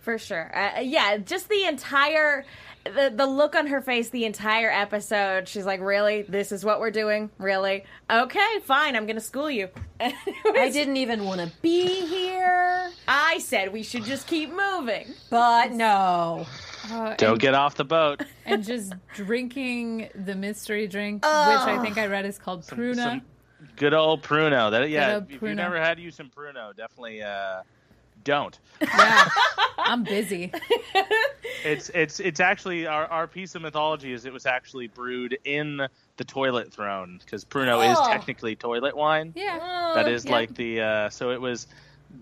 For 0.00 0.18
sure. 0.18 0.54
Uh, 0.54 0.80
yeah, 0.80 1.16
just 1.18 1.48
the 1.48 1.64
entire 1.64 2.44
the 2.84 3.12
the 3.14 3.26
look 3.26 3.54
on 3.54 3.66
her 3.68 3.80
face 3.80 4.10
the 4.10 4.24
entire 4.26 4.70
episode. 4.70 5.48
She's 5.48 5.64
like, 5.64 5.80
"Really? 5.80 6.22
This 6.22 6.52
is 6.52 6.64
what 6.64 6.80
we're 6.80 6.90
doing? 6.90 7.30
Really? 7.38 7.84
Okay, 8.10 8.58
fine. 8.64 8.96
I'm 8.96 9.06
going 9.06 9.16
to 9.16 9.22
school 9.22 9.50
you." 9.50 9.68
I 10.00 10.70
didn't 10.70 10.98
even 10.98 11.24
want 11.24 11.40
to 11.40 11.50
be 11.62 11.86
here, 12.06 12.90
I 13.08 13.38
said 13.38 13.72
we 13.72 13.82
should 13.82 14.04
just 14.04 14.26
keep 14.26 14.50
moving. 14.50 15.06
but 15.30 15.72
no. 15.72 16.46
Uh, 16.90 17.14
Don't 17.16 17.32
and, 17.32 17.40
get 17.40 17.54
off 17.54 17.74
the 17.76 17.84
boat. 17.84 18.22
and 18.46 18.62
just 18.64 18.92
drinking 19.14 20.08
the 20.14 20.34
mystery 20.34 20.86
drink, 20.86 21.22
which 21.24 21.30
I 21.30 21.78
think 21.82 21.98
I 21.98 22.06
read 22.06 22.26
is 22.26 22.38
called 22.38 22.62
Pruno. 22.62 22.96
Some 22.96 23.22
good 23.76 23.94
old 23.94 24.22
Pruno. 24.22 24.70
That 24.70 24.88
yeah. 24.90 25.14
old 25.14 25.30
If 25.30 25.40
Pruno. 25.40 25.48
you 25.50 25.54
never 25.54 25.80
had 25.80 25.98
you 25.98 26.10
some 26.10 26.30
Pruno, 26.30 26.76
definitely 26.76 27.22
uh, 27.22 27.62
don't. 28.24 28.58
Yeah, 28.82 29.28
I'm 29.78 30.02
busy. 30.04 30.52
It's 31.64 31.88
it's 31.94 32.20
it's 32.20 32.40
actually 32.40 32.86
our, 32.86 33.06
our 33.06 33.26
piece 33.26 33.54
of 33.54 33.62
mythology 33.62 34.12
is 34.12 34.26
it 34.26 34.32
was 34.34 34.44
actually 34.44 34.86
brewed 34.86 35.38
in 35.44 35.80
the 36.18 36.24
toilet 36.24 36.70
throne 36.70 37.18
because 37.24 37.42
Pruno 37.42 37.90
is 37.90 37.96
Oh. 37.98 38.06
technically 38.06 38.54
toilet 38.54 38.94
wine. 38.94 39.32
Yeah. 39.34 39.92
That 39.94 40.06
is 40.06 40.26
yeah. 40.26 40.32
like 40.32 40.54
the 40.54 40.80
uh, 40.82 41.08
so 41.08 41.30
it 41.30 41.40
was 41.40 41.66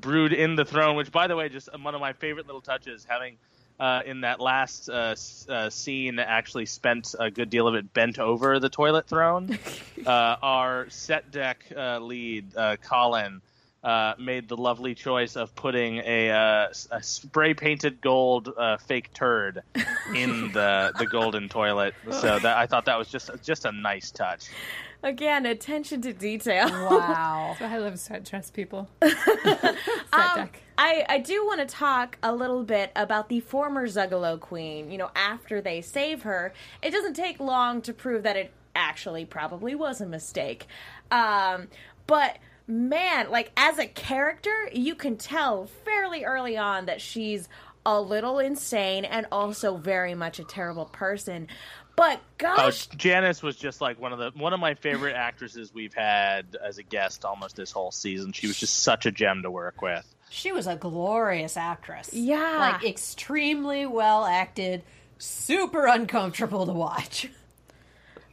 brewed 0.00 0.32
in 0.32 0.54
the 0.54 0.64
throne, 0.64 0.94
which 0.94 1.10
by 1.10 1.26
the 1.26 1.34
way, 1.34 1.48
just 1.48 1.68
one 1.80 1.92
of 1.94 2.00
my 2.00 2.12
favorite 2.12 2.46
little 2.46 2.60
touches. 2.60 3.04
Having 3.08 3.36
uh, 3.82 4.00
in 4.06 4.20
that 4.20 4.38
last 4.38 4.88
uh, 4.88 5.16
uh, 5.48 5.68
scene, 5.68 6.20
actually 6.20 6.66
spent 6.66 7.16
a 7.18 7.32
good 7.32 7.50
deal 7.50 7.66
of 7.66 7.74
it 7.74 7.92
bent 7.92 8.20
over 8.20 8.60
the 8.60 8.68
toilet 8.68 9.08
throne. 9.08 9.58
uh, 10.06 10.36
our 10.40 10.88
set 10.88 11.32
deck 11.32 11.64
uh, 11.76 11.98
lead, 11.98 12.56
uh, 12.56 12.76
Colin. 12.76 13.42
Uh, 13.82 14.14
made 14.16 14.48
the 14.48 14.56
lovely 14.56 14.94
choice 14.94 15.34
of 15.34 15.52
putting 15.56 15.96
a, 16.04 16.30
uh, 16.30 16.68
a 16.92 17.02
spray 17.02 17.52
painted 17.52 18.00
gold 18.00 18.48
uh, 18.56 18.76
fake 18.76 19.12
turd 19.12 19.60
in 20.14 20.52
the 20.52 20.92
the 21.00 21.06
golden 21.10 21.48
toilet. 21.48 21.92
So 22.12 22.38
that 22.38 22.56
I 22.58 22.68
thought 22.68 22.84
that 22.84 22.96
was 22.96 23.08
just 23.08 23.28
just 23.42 23.64
a 23.64 23.72
nice 23.72 24.12
touch. 24.12 24.50
Again, 25.02 25.46
attention 25.46 26.00
to 26.02 26.12
detail. 26.12 26.68
Wow. 26.68 27.56
I 27.60 27.78
love 27.78 27.98
set 27.98 28.24
dress 28.24 28.50
people. 28.50 28.88
set 29.02 29.16
Um, 30.12 30.36
deck. 30.36 30.62
I, 30.78 31.04
I 31.08 31.18
do 31.18 31.44
want 31.44 31.60
to 31.60 31.66
talk 31.66 32.18
a 32.22 32.34
little 32.34 32.62
bit 32.62 32.92
about 32.94 33.28
the 33.28 33.40
former 33.40 33.86
Zuggalo 33.86 34.38
queen. 34.38 34.90
You 34.90 34.98
know, 34.98 35.10
after 35.16 35.60
they 35.60 35.80
save 35.80 36.22
her, 36.22 36.52
it 36.82 36.90
doesn't 36.90 37.14
take 37.14 37.40
long 37.40 37.82
to 37.82 37.92
prove 37.92 38.22
that 38.22 38.36
it 38.36 38.52
actually 38.76 39.24
probably 39.24 39.74
was 39.74 40.00
a 40.00 40.06
mistake. 40.06 40.66
Um, 41.10 41.68
but 42.06 42.38
man, 42.66 43.30
like 43.30 43.50
as 43.56 43.78
a 43.78 43.86
character, 43.86 44.68
you 44.72 44.94
can 44.94 45.16
tell 45.16 45.66
fairly 45.66 46.24
early 46.24 46.56
on 46.56 46.86
that 46.86 47.00
she's 47.00 47.48
a 47.84 48.00
little 48.00 48.38
insane 48.38 49.04
and 49.04 49.26
also 49.32 49.76
very 49.76 50.14
much 50.14 50.38
a 50.38 50.44
terrible 50.44 50.84
person. 50.84 51.48
But 51.96 52.18
Oh, 52.18 52.56
gosh, 52.56 52.86
Janice 52.88 53.42
was 53.42 53.54
just 53.56 53.80
like 53.80 54.00
one 54.00 54.12
of 54.12 54.18
the 54.18 54.30
one 54.34 54.52
of 54.52 54.60
my 54.60 54.74
favorite 54.74 55.14
actresses 55.14 55.72
we've 55.74 55.94
had 55.94 56.56
as 56.62 56.78
a 56.78 56.82
guest 56.82 57.24
almost 57.24 57.54
this 57.56 57.70
whole 57.70 57.90
season. 57.92 58.32
She 58.32 58.46
was 58.48 58.56
just 58.58 58.82
such 58.82 59.06
a 59.06 59.12
gem 59.12 59.42
to 59.42 59.50
work 59.50 59.80
with. 59.82 60.04
She 60.30 60.50
was 60.52 60.66
a 60.66 60.74
glorious 60.76 61.56
actress. 61.56 62.10
Yeah. 62.12 62.56
Like 62.58 62.84
extremely 62.84 63.86
well 63.86 64.24
acted, 64.24 64.82
super 65.18 65.86
uncomfortable 65.86 66.66
to 66.66 66.72
watch. 66.72 67.28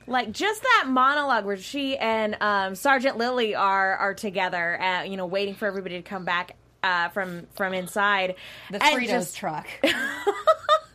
like 0.08 0.32
just 0.32 0.64
that 0.64 0.86
monologue 0.88 1.46
where 1.46 1.58
she 1.58 1.98
and 1.98 2.38
um, 2.42 2.74
Sergeant 2.76 3.18
Lily 3.18 3.54
are 3.56 3.96
are 3.98 4.14
together, 4.14 4.82
uh, 4.82 5.04
you 5.04 5.18
know, 5.18 5.26
waiting 5.28 5.54
for 5.54 5.68
everybody 5.68 5.98
to 5.98 6.02
come 6.02 6.24
back 6.26 6.56
uh, 6.82 7.10
from 7.10 7.46
from 7.56 7.74
inside. 7.74 8.36
The 8.72 8.82
And 8.84 8.98
Fritos 9.02 9.08
just- 9.10 9.36
truck. 9.38 9.68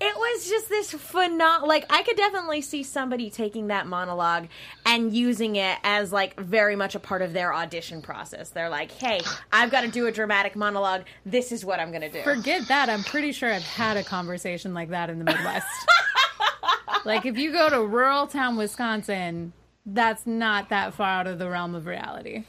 It 0.00 0.16
was 0.16 0.48
just 0.48 0.68
this 0.68 0.92
phenom 0.92 1.66
like 1.66 1.84
I 1.90 2.02
could 2.02 2.16
definitely 2.16 2.60
see 2.60 2.82
somebody 2.82 3.30
taking 3.30 3.66
that 3.68 3.86
monologue 3.86 4.46
and 4.86 5.12
using 5.12 5.56
it 5.56 5.78
as 5.82 6.12
like 6.12 6.38
very 6.38 6.76
much 6.76 6.94
a 6.94 7.00
part 7.00 7.20
of 7.20 7.32
their 7.32 7.52
audition 7.52 8.00
process. 8.00 8.50
They're 8.50 8.68
like, 8.68 8.92
"Hey, 8.92 9.20
I've 9.52 9.70
got 9.70 9.80
to 9.80 9.88
do 9.88 10.06
a 10.06 10.12
dramatic 10.12 10.54
monologue. 10.54 11.02
This 11.26 11.50
is 11.50 11.64
what 11.64 11.80
I'm 11.80 11.90
going 11.90 12.02
to 12.02 12.10
do." 12.10 12.22
Forget 12.22 12.68
that. 12.68 12.88
I'm 12.88 13.02
pretty 13.02 13.32
sure 13.32 13.52
I've 13.52 13.62
had 13.62 13.96
a 13.96 14.04
conversation 14.04 14.72
like 14.72 14.90
that 14.90 15.10
in 15.10 15.18
the 15.18 15.24
Midwest. 15.24 15.66
like 17.04 17.26
if 17.26 17.36
you 17.36 17.52
go 17.52 17.68
to 17.68 17.84
rural 17.84 18.28
town 18.28 18.56
Wisconsin, 18.56 19.52
that's 19.84 20.26
not 20.26 20.68
that 20.68 20.94
far 20.94 21.08
out 21.08 21.26
of 21.26 21.38
the 21.38 21.50
realm 21.50 21.74
of 21.74 21.86
reality. 21.86 22.44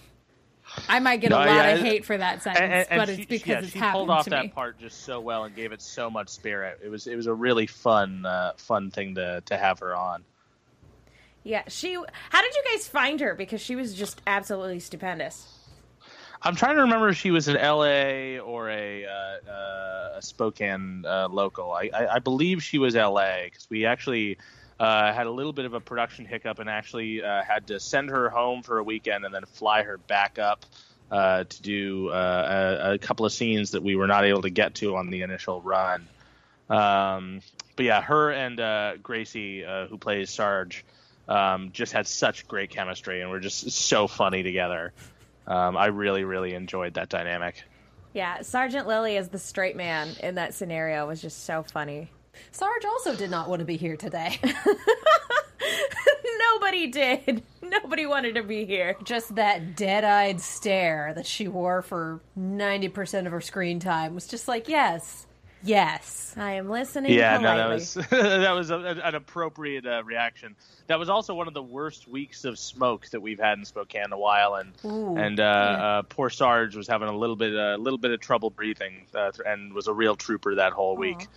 I 0.88 1.00
might 1.00 1.18
get 1.22 1.32
a 1.32 1.36
lot 1.36 1.48
yeah, 1.48 1.68
of 1.70 1.80
hate 1.82 2.06
for 2.06 2.18
that 2.18 2.42
sentence, 2.44 2.88
And, 2.90 3.00
and- 3.00 3.00
but 3.08 3.16
she, 3.16 3.22
it's 3.22 3.30
because 3.30 3.48
yeah, 3.48 3.60
it's 3.60 3.72
she 3.72 3.80
happened 3.80 4.00
pulled 4.00 4.10
off 4.10 4.24
to 4.26 4.30
that 4.32 4.44
me. 4.44 4.48
part 4.50 4.80
just 4.80 5.04
so 5.04 5.20
well 5.20 5.44
and 5.46 5.56
gave 5.56 5.72
it 5.72 5.82
so 5.82 6.10
much 6.10 6.30
spirit. 6.30 6.80
It 6.84 6.90
was 6.90 7.08
it 7.08 7.16
was 7.16 7.28
a 7.28 7.34
really 7.34 7.68
fun 7.68 8.26
uh, 8.26 8.54
fun 8.58 8.92
thing 8.92 9.16
to 9.16 9.42
to 9.46 9.58
have 9.58 9.80
her 9.80 9.96
on. 9.96 10.24
Yeah, 11.44 11.64
she 11.68 11.94
How 11.94 12.42
did 12.42 12.54
you 12.54 12.64
guys 12.72 12.88
find 12.88 13.20
her 13.20 13.34
because 13.34 13.62
she 13.62 13.76
was 13.76 13.94
just 13.96 14.22
absolutely 14.28 14.80
stupendous. 14.80 15.48
I'm 16.42 16.56
trying 16.56 16.76
to 16.78 16.84
remember 16.84 17.10
if 17.10 17.18
she 17.18 17.32
was 17.32 17.50
an 17.50 17.56
LA 17.56 18.40
or 18.40 18.70
a, 18.70 19.06
uh, 19.06 19.52
uh, 19.52 20.14
a 20.16 20.22
Spokane 20.22 21.04
uh, 21.06 21.28
local. 21.30 21.74
I, 21.74 21.90
I, 21.94 22.16
I 22.16 22.20
believe 22.20 22.64
she 22.64 22.78
was 22.78 22.96
LA 22.96 23.44
because 23.46 23.68
we 23.70 23.86
actually 23.86 24.38
uh, 24.80 25.14
had 25.14 25.28
a 25.28 25.32
little 25.32 25.54
bit 25.54 25.66
of 25.66 25.74
a 25.74 25.80
production 25.80 26.26
hiccup 26.26 26.60
and 26.60 26.70
actually 26.70 27.22
uh, 27.22 27.44
had 27.44 27.68
to 27.68 27.80
send 27.80 28.10
her 28.10 28.30
home 28.30 28.64
for 28.64 28.78
a 28.78 28.84
weekend 28.84 29.26
and 29.26 29.34
then 29.34 29.46
fly 29.46 29.84
her 29.84 29.98
back 29.98 30.40
up 30.40 30.66
uh, 31.12 31.44
to 31.44 31.62
do 31.62 32.10
uh, 32.10 32.78
a, 32.82 32.94
a 32.94 32.98
couple 32.98 33.26
of 33.26 33.34
scenes 33.34 33.72
that 33.72 33.84
we 33.84 33.96
were 33.96 34.08
not 34.08 34.24
able 34.26 34.42
to 34.42 34.50
get 34.50 34.76
to 34.76 34.96
on 34.96 35.10
the 35.10 35.22
initial 35.24 35.62
run. 35.62 36.08
Um, 36.70 37.42
but 37.76 37.86
yeah, 37.86 38.02
her 38.02 38.32
and 38.32 38.60
uh, 38.60 38.98
Gracie, 39.02 39.66
uh, 39.66 39.88
who 39.88 39.98
plays 39.98 40.30
Sarge, 40.30 40.86
um, 41.28 41.72
just 41.72 41.94
had 41.94 42.08
such 42.08 42.48
great 42.48 42.70
chemistry 42.70 43.22
and 43.22 43.30
were 43.30 43.40
just 43.40 43.72
so 43.72 44.08
funny 44.08 44.44
together. 44.44 44.94
Um, 45.48 45.76
I 45.76 45.88
really, 45.88 46.24
really 46.24 46.54
enjoyed 46.54 46.94
that 46.94 47.10
dynamic. 47.10 47.64
Yeah, 48.14 48.42
Sergeant 48.42 48.88
Lily 48.88 49.18
as 49.18 49.30
the 49.30 49.40
straight 49.40 49.76
man 49.76 50.10
in 50.22 50.36
that 50.36 50.54
scenario 50.54 51.08
was 51.08 51.22
just 51.22 51.44
so 51.44 51.64
funny. 51.64 52.10
Sarge 52.52 52.86
also 52.86 53.16
did 53.16 53.30
not 53.30 53.50
want 53.50 53.60
to 53.60 53.66
be 53.66 53.78
here 53.78 53.96
today. 53.98 54.40
Nobody 56.54 56.88
did. 56.88 57.44
Nobody 57.62 58.06
wanted 58.06 58.36
to 58.36 58.44
be 58.44 58.66
here. 58.66 58.96
Just 59.04 59.36
that 59.36 59.76
dead 59.76 60.04
eyed 60.04 60.42
stare 60.42 61.14
that 61.16 61.26
she 61.26 61.48
wore 61.48 61.82
for 61.82 62.22
90% 62.38 63.26
of 63.26 63.32
her 63.32 63.42
screen 63.42 63.80
time 63.80 64.16
was 64.16 64.28
just 64.28 64.48
like, 64.48 64.68
yes, 64.68 65.28
yes. 65.64 66.34
I 66.38 66.54
am 66.54 66.70
listening. 66.70 67.14
Yeah, 67.14 67.38
no, 67.38 67.58
that 67.58 67.70
was 67.70 67.94
that 68.12 68.52
was 68.52 68.72
a, 68.72 68.78
an 68.78 69.16
appropriate 69.16 69.86
uh, 69.86 70.04
reaction. 70.04 70.56
That 70.88 71.00
was 71.00 71.10
also 71.10 71.34
one 71.36 71.48
of 71.48 71.54
the 71.54 71.64
worst 71.64 72.08
weeks 72.08 72.46
of 72.46 72.58
smoke 72.58 73.08
that 73.10 73.22
we've 73.22 73.40
had 73.40 73.58
in 73.58 73.66
Spokane 73.66 74.06
in 74.06 74.12
a 74.14 74.18
while, 74.18 74.56
and 74.56 74.74
Ooh, 74.86 75.18
and 75.18 75.40
uh, 75.40 75.44
uh, 75.44 76.02
poor 76.04 76.30
Sarge 76.30 76.76
was 76.76 76.88
having 76.88 77.10
a 77.10 77.18
little 77.18 77.36
bit 77.36 77.54
a 77.54 77.78
little 77.78 78.00
bit 78.00 78.12
of 78.12 78.20
trouble 78.20 78.50
breathing, 78.50 79.06
uh, 79.14 79.32
th- 79.32 79.46
and 79.46 79.74
was 79.74 79.88
a 79.88 79.94
real 79.94 80.16
trooper 80.16 80.56
that 80.56 80.74
whole 80.74 80.96
week. 80.98 81.28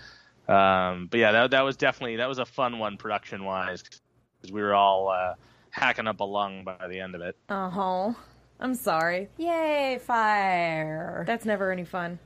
Um, 0.48 1.08
but 1.10 1.20
yeah, 1.20 1.32
that 1.32 1.50
that 1.52 1.62
was 1.62 1.76
definitely 1.76 2.16
that 2.16 2.28
was 2.28 2.38
a 2.38 2.44
fun 2.44 2.78
one 2.78 2.96
production 2.96 3.44
wise 3.44 3.82
because 3.82 4.52
we 4.52 4.60
were 4.60 4.74
all 4.74 5.08
uh, 5.08 5.34
hacking 5.70 6.06
up 6.06 6.20
a 6.20 6.24
lung 6.24 6.64
by 6.64 6.88
the 6.88 7.00
end 7.00 7.14
of 7.14 7.20
it. 7.20 7.36
Uh 7.48 7.70
huh. 7.70 8.12
I'm 8.60 8.74
sorry. 8.74 9.28
Yay, 9.38 9.98
fire. 10.00 11.24
That's 11.26 11.44
never 11.44 11.72
any 11.72 11.84
fun. 11.84 12.18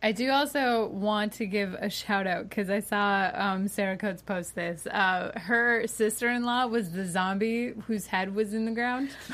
I 0.00 0.12
do 0.12 0.30
also 0.30 0.86
want 0.86 1.32
to 1.34 1.46
give 1.46 1.74
a 1.74 1.90
shout 1.90 2.28
out 2.28 2.48
because 2.48 2.70
I 2.70 2.78
saw 2.78 3.30
um, 3.34 3.66
Sarah 3.66 3.96
Coates 3.96 4.22
post 4.22 4.54
this. 4.54 4.86
Uh, 4.86 5.32
her 5.34 5.88
sister 5.88 6.30
in 6.30 6.44
law 6.44 6.66
was 6.66 6.92
the 6.92 7.04
zombie 7.04 7.74
whose 7.86 8.06
head 8.06 8.32
was 8.34 8.54
in 8.54 8.64
the 8.64 8.70
ground. 8.70 9.10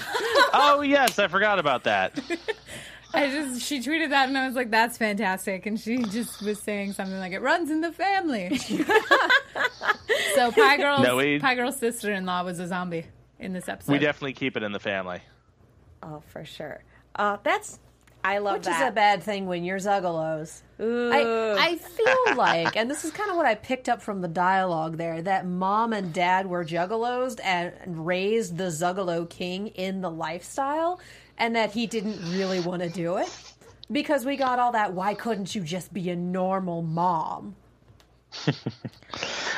oh 0.54 0.80
yes, 0.80 1.18
I 1.18 1.28
forgot 1.28 1.58
about 1.58 1.84
that. 1.84 2.18
I 3.14 3.30
just 3.30 3.62
she 3.62 3.80
tweeted 3.80 4.10
that 4.10 4.28
and 4.28 4.36
I 4.36 4.46
was 4.46 4.56
like, 4.56 4.70
"That's 4.70 4.98
fantastic!" 4.98 5.66
And 5.66 5.78
she 5.78 5.98
just 5.98 6.42
was 6.42 6.58
saying 6.60 6.92
something 6.94 7.18
like, 7.18 7.32
"It 7.32 7.40
runs 7.40 7.70
in 7.70 7.80
the 7.80 7.92
family." 7.92 8.56
so 10.34 10.50
Pie 10.52 10.76
Girl's 10.76 11.02
No, 11.02 11.16
we- 11.16 11.38
Pie 11.38 11.54
Girl's 11.54 11.78
sister 11.78 12.12
in 12.12 12.26
law 12.26 12.44
was 12.44 12.58
a 12.58 12.66
zombie 12.66 13.06
in 13.38 13.52
this 13.52 13.68
episode. 13.68 13.92
We 13.92 13.98
definitely 13.98 14.34
keep 14.34 14.56
it 14.56 14.62
in 14.62 14.72
the 14.72 14.80
family. 14.80 15.20
Oh, 16.02 16.22
for 16.26 16.44
sure. 16.44 16.82
Uh, 17.14 17.38
that's. 17.42 17.78
I 18.26 18.38
love 18.38 18.54
Which 18.56 18.68
is 18.68 18.80
a 18.80 18.90
bad 18.90 19.22
thing 19.22 19.44
when 19.44 19.64
you're 19.64 19.76
Zuggalos. 19.76 20.62
Ooh. 20.80 21.10
I, 21.12 21.72
I 21.72 21.76
feel 21.76 22.36
like, 22.36 22.74
and 22.74 22.90
this 22.90 23.04
is 23.04 23.10
kind 23.10 23.30
of 23.30 23.36
what 23.36 23.44
I 23.44 23.54
picked 23.54 23.86
up 23.86 24.00
from 24.00 24.22
the 24.22 24.28
dialogue 24.28 24.96
there, 24.96 25.20
that 25.20 25.46
mom 25.46 25.92
and 25.92 26.10
dad 26.10 26.46
were 26.46 26.64
juggalos 26.64 27.38
and 27.44 28.06
raised 28.06 28.56
the 28.56 28.64
Zuggalo 28.64 29.28
king 29.28 29.66
in 29.68 30.00
the 30.00 30.10
lifestyle, 30.10 31.00
and 31.38 31.56
that 31.56 31.72
he 31.72 31.86
didn't 31.86 32.18
really 32.32 32.60
want 32.60 32.82
to 32.82 32.88
do 32.88 33.16
it. 33.18 33.30
Because 33.90 34.24
we 34.24 34.36
got 34.36 34.58
all 34.58 34.72
that, 34.72 34.94
why 34.94 35.14
couldn't 35.14 35.54
you 35.54 35.62
just 35.62 35.92
be 35.92 36.08
a 36.10 36.16
normal 36.16 36.82
mom? 36.82 37.56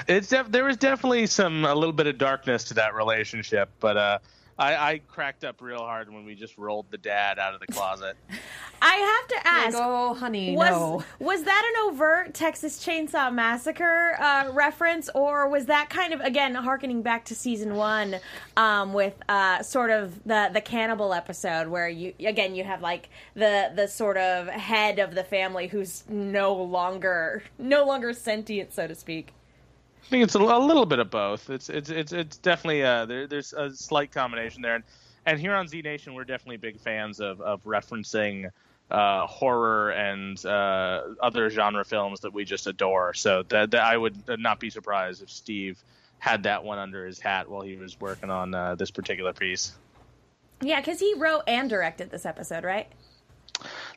It's 0.08 0.28
def- 0.28 0.52
there 0.52 0.64
was 0.64 0.76
definitely 0.76 1.26
some 1.26 1.64
a 1.64 1.74
little 1.74 1.92
bit 1.92 2.06
of 2.06 2.18
darkness 2.18 2.64
to 2.64 2.74
that 2.74 2.94
relationship, 2.94 3.70
but 3.80 3.96
uh, 3.96 4.18
I, 4.58 4.92
I 4.92 4.98
cracked 4.98 5.44
up 5.44 5.60
real 5.60 5.80
hard 5.80 6.10
when 6.10 6.24
we 6.24 6.34
just 6.34 6.56
rolled 6.56 6.90
the 6.90 6.96
dad 6.96 7.38
out 7.38 7.52
of 7.52 7.60
the 7.60 7.66
closet. 7.66 8.16
I 8.82 8.94
have 8.94 9.28
to 9.28 9.48
ask. 9.48 9.74
Like, 9.74 9.82
oh, 9.86 10.14
honey, 10.14 10.54
was 10.54 10.70
no. 10.70 11.04
was 11.18 11.42
that 11.44 11.72
an 11.74 11.88
overt 11.88 12.34
Texas 12.34 12.84
Chainsaw 12.84 13.32
Massacre 13.32 14.16
uh, 14.20 14.50
reference, 14.52 15.10
or 15.14 15.48
was 15.48 15.66
that 15.66 15.90
kind 15.90 16.12
of 16.14 16.20
again 16.20 16.54
harkening 16.54 17.02
back 17.02 17.24
to 17.26 17.34
season 17.34 17.74
one 17.74 18.16
um, 18.56 18.92
with 18.92 19.14
uh, 19.28 19.62
sort 19.62 19.90
of 19.90 20.22
the 20.24 20.50
the 20.52 20.60
cannibal 20.60 21.12
episode 21.12 21.68
where 21.68 21.88
you 21.88 22.12
again 22.20 22.54
you 22.54 22.64
have 22.64 22.80
like 22.80 23.08
the 23.34 23.72
the 23.74 23.88
sort 23.88 24.16
of 24.16 24.48
head 24.48 24.98
of 24.98 25.14
the 25.14 25.24
family 25.24 25.66
who's 25.66 26.04
no 26.08 26.54
longer 26.54 27.42
no 27.58 27.84
longer 27.84 28.12
sentient, 28.12 28.72
so 28.72 28.86
to 28.86 28.94
speak. 28.94 29.32
I 30.06 30.08
think 30.08 30.22
it's 30.22 30.36
a, 30.36 30.38
a 30.38 30.58
little 30.64 30.86
bit 30.86 31.00
of 31.00 31.10
both. 31.10 31.50
It's 31.50 31.68
it's 31.68 31.90
it's 31.90 32.12
it's 32.12 32.36
definitely 32.36 32.84
uh, 32.84 33.06
there, 33.06 33.26
there's 33.26 33.52
a 33.52 33.74
slight 33.74 34.12
combination 34.12 34.62
there, 34.62 34.76
and 34.76 34.84
and 35.24 35.40
here 35.40 35.52
on 35.54 35.66
Z 35.66 35.82
Nation 35.82 36.14
we're 36.14 36.24
definitely 36.24 36.58
big 36.58 36.78
fans 36.78 37.18
of 37.18 37.40
of 37.40 37.64
referencing 37.64 38.50
uh, 38.88 39.26
horror 39.26 39.90
and 39.90 40.44
uh, 40.46 41.02
other 41.20 41.50
genre 41.50 41.84
films 41.84 42.20
that 42.20 42.32
we 42.32 42.44
just 42.44 42.68
adore. 42.68 43.14
So 43.14 43.42
that, 43.48 43.72
that 43.72 43.82
I 43.82 43.96
would 43.96 44.16
not 44.38 44.60
be 44.60 44.70
surprised 44.70 45.22
if 45.22 45.30
Steve 45.30 45.82
had 46.20 46.44
that 46.44 46.62
one 46.62 46.78
under 46.78 47.04
his 47.04 47.18
hat 47.18 47.50
while 47.50 47.62
he 47.62 47.74
was 47.74 47.98
working 48.00 48.30
on 48.30 48.54
uh, 48.54 48.76
this 48.76 48.92
particular 48.92 49.32
piece. 49.32 49.72
Yeah, 50.60 50.80
because 50.80 51.00
he 51.00 51.14
wrote 51.14 51.42
and 51.48 51.68
directed 51.68 52.10
this 52.10 52.24
episode, 52.24 52.62
right? 52.62 52.86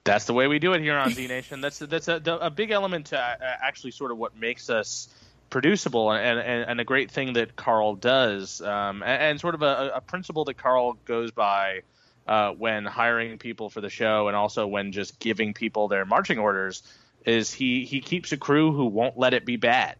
That's 0.03 0.25
the 0.25 0.33
way 0.33 0.47
we 0.47 0.57
do 0.57 0.73
it 0.73 0.81
here 0.81 0.97
on 0.97 1.11
Z 1.11 1.27
Nation. 1.27 1.61
That's 1.61 1.77
that's 1.77 2.07
a, 2.07 2.21
a 2.41 2.49
big 2.49 2.71
element 2.71 3.07
to 3.07 3.19
uh, 3.19 3.35
actually 3.41 3.91
sort 3.91 4.11
of 4.11 4.17
what 4.17 4.35
makes 4.35 4.71
us 4.71 5.09
producible 5.49 6.11
and, 6.11 6.39
and, 6.39 6.69
and 6.69 6.81
a 6.81 6.83
great 6.83 7.11
thing 7.11 7.33
that 7.33 7.55
Karl 7.55 7.95
does, 7.95 8.61
um, 8.61 9.03
and, 9.03 9.21
and 9.21 9.39
sort 9.39 9.55
of 9.55 9.61
a, 9.61 9.91
a 9.95 10.01
principle 10.01 10.45
that 10.45 10.57
Karl 10.57 10.93
goes 11.05 11.31
by 11.31 11.81
uh, 12.27 12.51
when 12.51 12.85
hiring 12.85 13.37
people 13.37 13.69
for 13.69 13.81
the 13.81 13.89
show, 13.89 14.27
and 14.27 14.37
also 14.37 14.67
when 14.67 14.91
just 14.91 15.19
giving 15.19 15.53
people 15.53 15.87
their 15.87 16.05
marching 16.05 16.39
orders, 16.39 16.83
is 17.25 17.51
he 17.51 17.85
he 17.85 18.01
keeps 18.01 18.31
a 18.31 18.37
crew 18.37 18.71
who 18.71 18.85
won't 18.85 19.17
let 19.17 19.33
it 19.33 19.45
be 19.45 19.57
bad. 19.57 19.95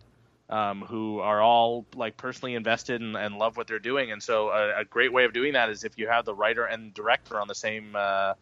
Um, 0.50 0.82
who 0.82 1.20
are 1.20 1.39
all 1.39 1.86
like 1.95 2.18
personally 2.18 2.56
invested 2.56 3.02
and, 3.02 3.16
and 3.16 3.38
love 3.38 3.56
what 3.56 3.68
they're 3.68 3.78
doing, 3.78 4.12
and 4.12 4.22
so 4.22 4.50
a, 4.50 4.80
a 4.82 4.86
great 4.86 5.14
way 5.14 5.26
of 5.26 5.34
doing 5.34 5.54
that 5.54 5.70
is 5.70 5.84
if 5.84 5.95
you 5.97 6.08
have 6.08 6.26
the 6.26 6.34
writer 6.34 6.66
and 6.66 6.91
director 6.91 7.39
on 7.39 7.47
the 7.47 7.54
same 7.54 7.95
uh, 7.95 8.34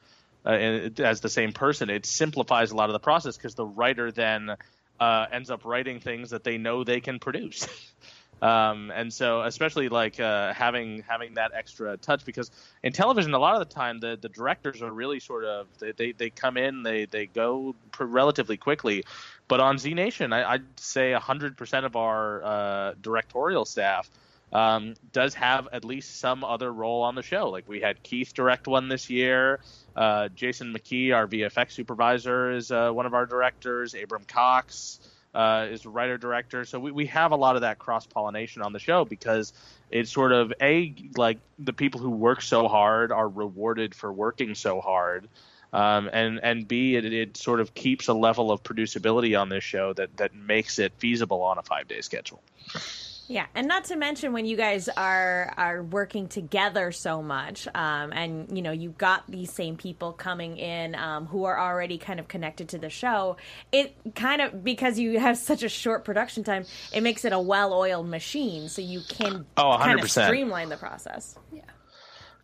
uh, 0.45 0.89
as 0.99 1.19
the 1.19 1.29
same 1.29 1.51
person, 1.51 1.89
it 1.89 2.05
simplifies 2.05 2.71
a 2.71 2.75
lot 2.75 2.87
of 2.87 2.93
the 2.93 2.99
process 2.99 3.35
because 3.35 3.55
the 3.55 3.65
writer 3.65 4.11
then 4.11 4.55
uh, 4.99 5.27
ends 5.31 5.49
up 5.49 5.65
writing 5.65 5.99
things 5.99 6.29
that 6.31 6.43
they 6.43 6.57
know 6.57 6.83
they 6.83 7.01
can 7.01 7.19
produce. 7.19 7.67
Um, 8.41 8.91
and 8.93 9.11
so, 9.11 9.41
especially 9.41 9.89
like 9.89 10.19
uh, 10.19 10.53
having 10.53 11.03
having 11.07 11.33
that 11.35 11.51
extra 11.55 11.97
touch, 11.97 12.23
because 12.23 12.51
in 12.83 12.93
television, 12.93 13.33
a 13.33 13.39
lot 13.39 13.59
of 13.59 13.67
the 13.67 13.73
time 13.73 13.99
the, 13.99 14.17
the 14.19 14.29
directors 14.29 14.81
are 14.83 14.91
really 14.91 15.19
sort 15.19 15.43
of 15.43 15.67
they, 15.79 15.91
they, 15.91 16.11
they 16.11 16.29
come 16.29 16.55
in, 16.55 16.83
they 16.83 17.05
they 17.05 17.25
go 17.25 17.75
relatively 17.99 18.57
quickly, 18.57 19.03
but 19.47 19.59
on 19.59 19.79
Z 19.79 19.93
Nation, 19.95 20.33
I, 20.33 20.57
would 20.57 20.79
say 20.79 21.13
hundred 21.13 21.57
percent 21.57 21.87
of 21.87 21.95
our 21.95 22.43
uh, 22.43 22.93
directorial 23.01 23.65
staff 23.65 24.07
um, 24.53 24.93
does 25.11 25.33
have 25.33 25.67
at 25.71 25.83
least 25.83 26.19
some 26.19 26.43
other 26.43 26.71
role 26.71 27.03
on 27.03 27.15
the 27.15 27.23
show. 27.23 27.49
Like 27.49 27.67
we 27.67 27.81
had 27.81 28.01
Keith 28.03 28.33
direct 28.33 28.67
one 28.67 28.87
this 28.87 29.09
year. 29.09 29.59
Uh, 29.95 30.29
Jason 30.29 30.73
McKee, 30.73 31.13
our 31.13 31.27
VFX 31.27 31.71
supervisor, 31.71 32.51
is 32.51 32.71
uh, 32.71 32.91
one 32.91 33.05
of 33.05 33.13
our 33.13 33.25
directors. 33.25 33.93
Abram 33.93 34.23
Cox 34.27 34.99
uh, 35.33 35.67
is 35.69 35.85
writer 35.85 36.17
director. 36.17 36.65
So 36.65 36.79
we, 36.79 36.91
we 36.91 37.05
have 37.07 37.31
a 37.31 37.35
lot 37.35 37.55
of 37.55 37.61
that 37.61 37.77
cross 37.77 38.05
pollination 38.05 38.61
on 38.61 38.73
the 38.73 38.79
show 38.79 39.05
because 39.05 39.53
it's 39.91 40.11
sort 40.11 40.31
of 40.31 40.53
a 40.61 40.93
like 41.15 41.39
the 41.59 41.73
people 41.73 41.99
who 41.99 42.09
work 42.09 42.41
so 42.41 42.67
hard 42.67 43.11
are 43.11 43.27
rewarded 43.27 43.93
for 43.95 44.11
working 44.11 44.55
so 44.55 44.81
hard. 44.81 45.27
Um, 45.73 46.09
and 46.11 46.39
and 46.41 46.67
B, 46.67 46.95
it, 46.95 47.05
it 47.05 47.37
sort 47.37 47.59
of 47.59 47.73
keeps 47.73 48.07
a 48.07 48.13
level 48.13 48.51
of 48.51 48.63
producibility 48.63 49.39
on 49.39 49.49
this 49.49 49.63
show 49.63 49.93
that 49.93 50.15
that 50.17 50.33
makes 50.33 50.79
it 50.79 50.93
feasible 50.97 51.43
on 51.43 51.57
a 51.57 51.63
five 51.63 51.87
day 51.87 52.01
schedule. 52.01 52.41
Yeah, 53.29 53.45
and 53.55 53.67
not 53.67 53.85
to 53.85 53.97
mention 53.97 54.31
when 54.31 54.45
you 54.45 54.55
guys 54.55 54.87
are 54.87 55.53
are 55.57 55.83
working 55.83 56.29
together 56.29 56.93
so 56.93 57.21
much, 57.21 57.67
um, 57.75 58.13
and 58.13 58.55
you 58.55 58.61
know 58.61 58.71
you've 58.71 58.97
got 58.97 59.29
these 59.29 59.51
same 59.51 59.75
people 59.75 60.13
coming 60.13 60.55
in 60.55 60.95
um, 60.95 61.25
who 61.25 61.43
are 61.43 61.59
already 61.59 61.97
kind 61.97 62.21
of 62.21 62.29
connected 62.29 62.69
to 62.69 62.77
the 62.77 62.89
show. 62.89 63.35
It 63.73 63.97
kind 64.15 64.41
of 64.41 64.63
because 64.63 64.97
you 64.97 65.19
have 65.19 65.37
such 65.37 65.61
a 65.61 65.69
short 65.69 66.05
production 66.05 66.45
time, 66.45 66.65
it 66.93 67.01
makes 67.01 67.25
it 67.25 67.33
a 67.33 67.39
well-oiled 67.39 68.07
machine, 68.07 68.69
so 68.69 68.81
you 68.81 69.01
can 69.09 69.45
oh, 69.57 69.77
kind 69.77 69.99
of 69.99 70.09
streamline 70.09 70.69
the 70.69 70.77
process. 70.77 71.37
Yeah. 71.51 71.61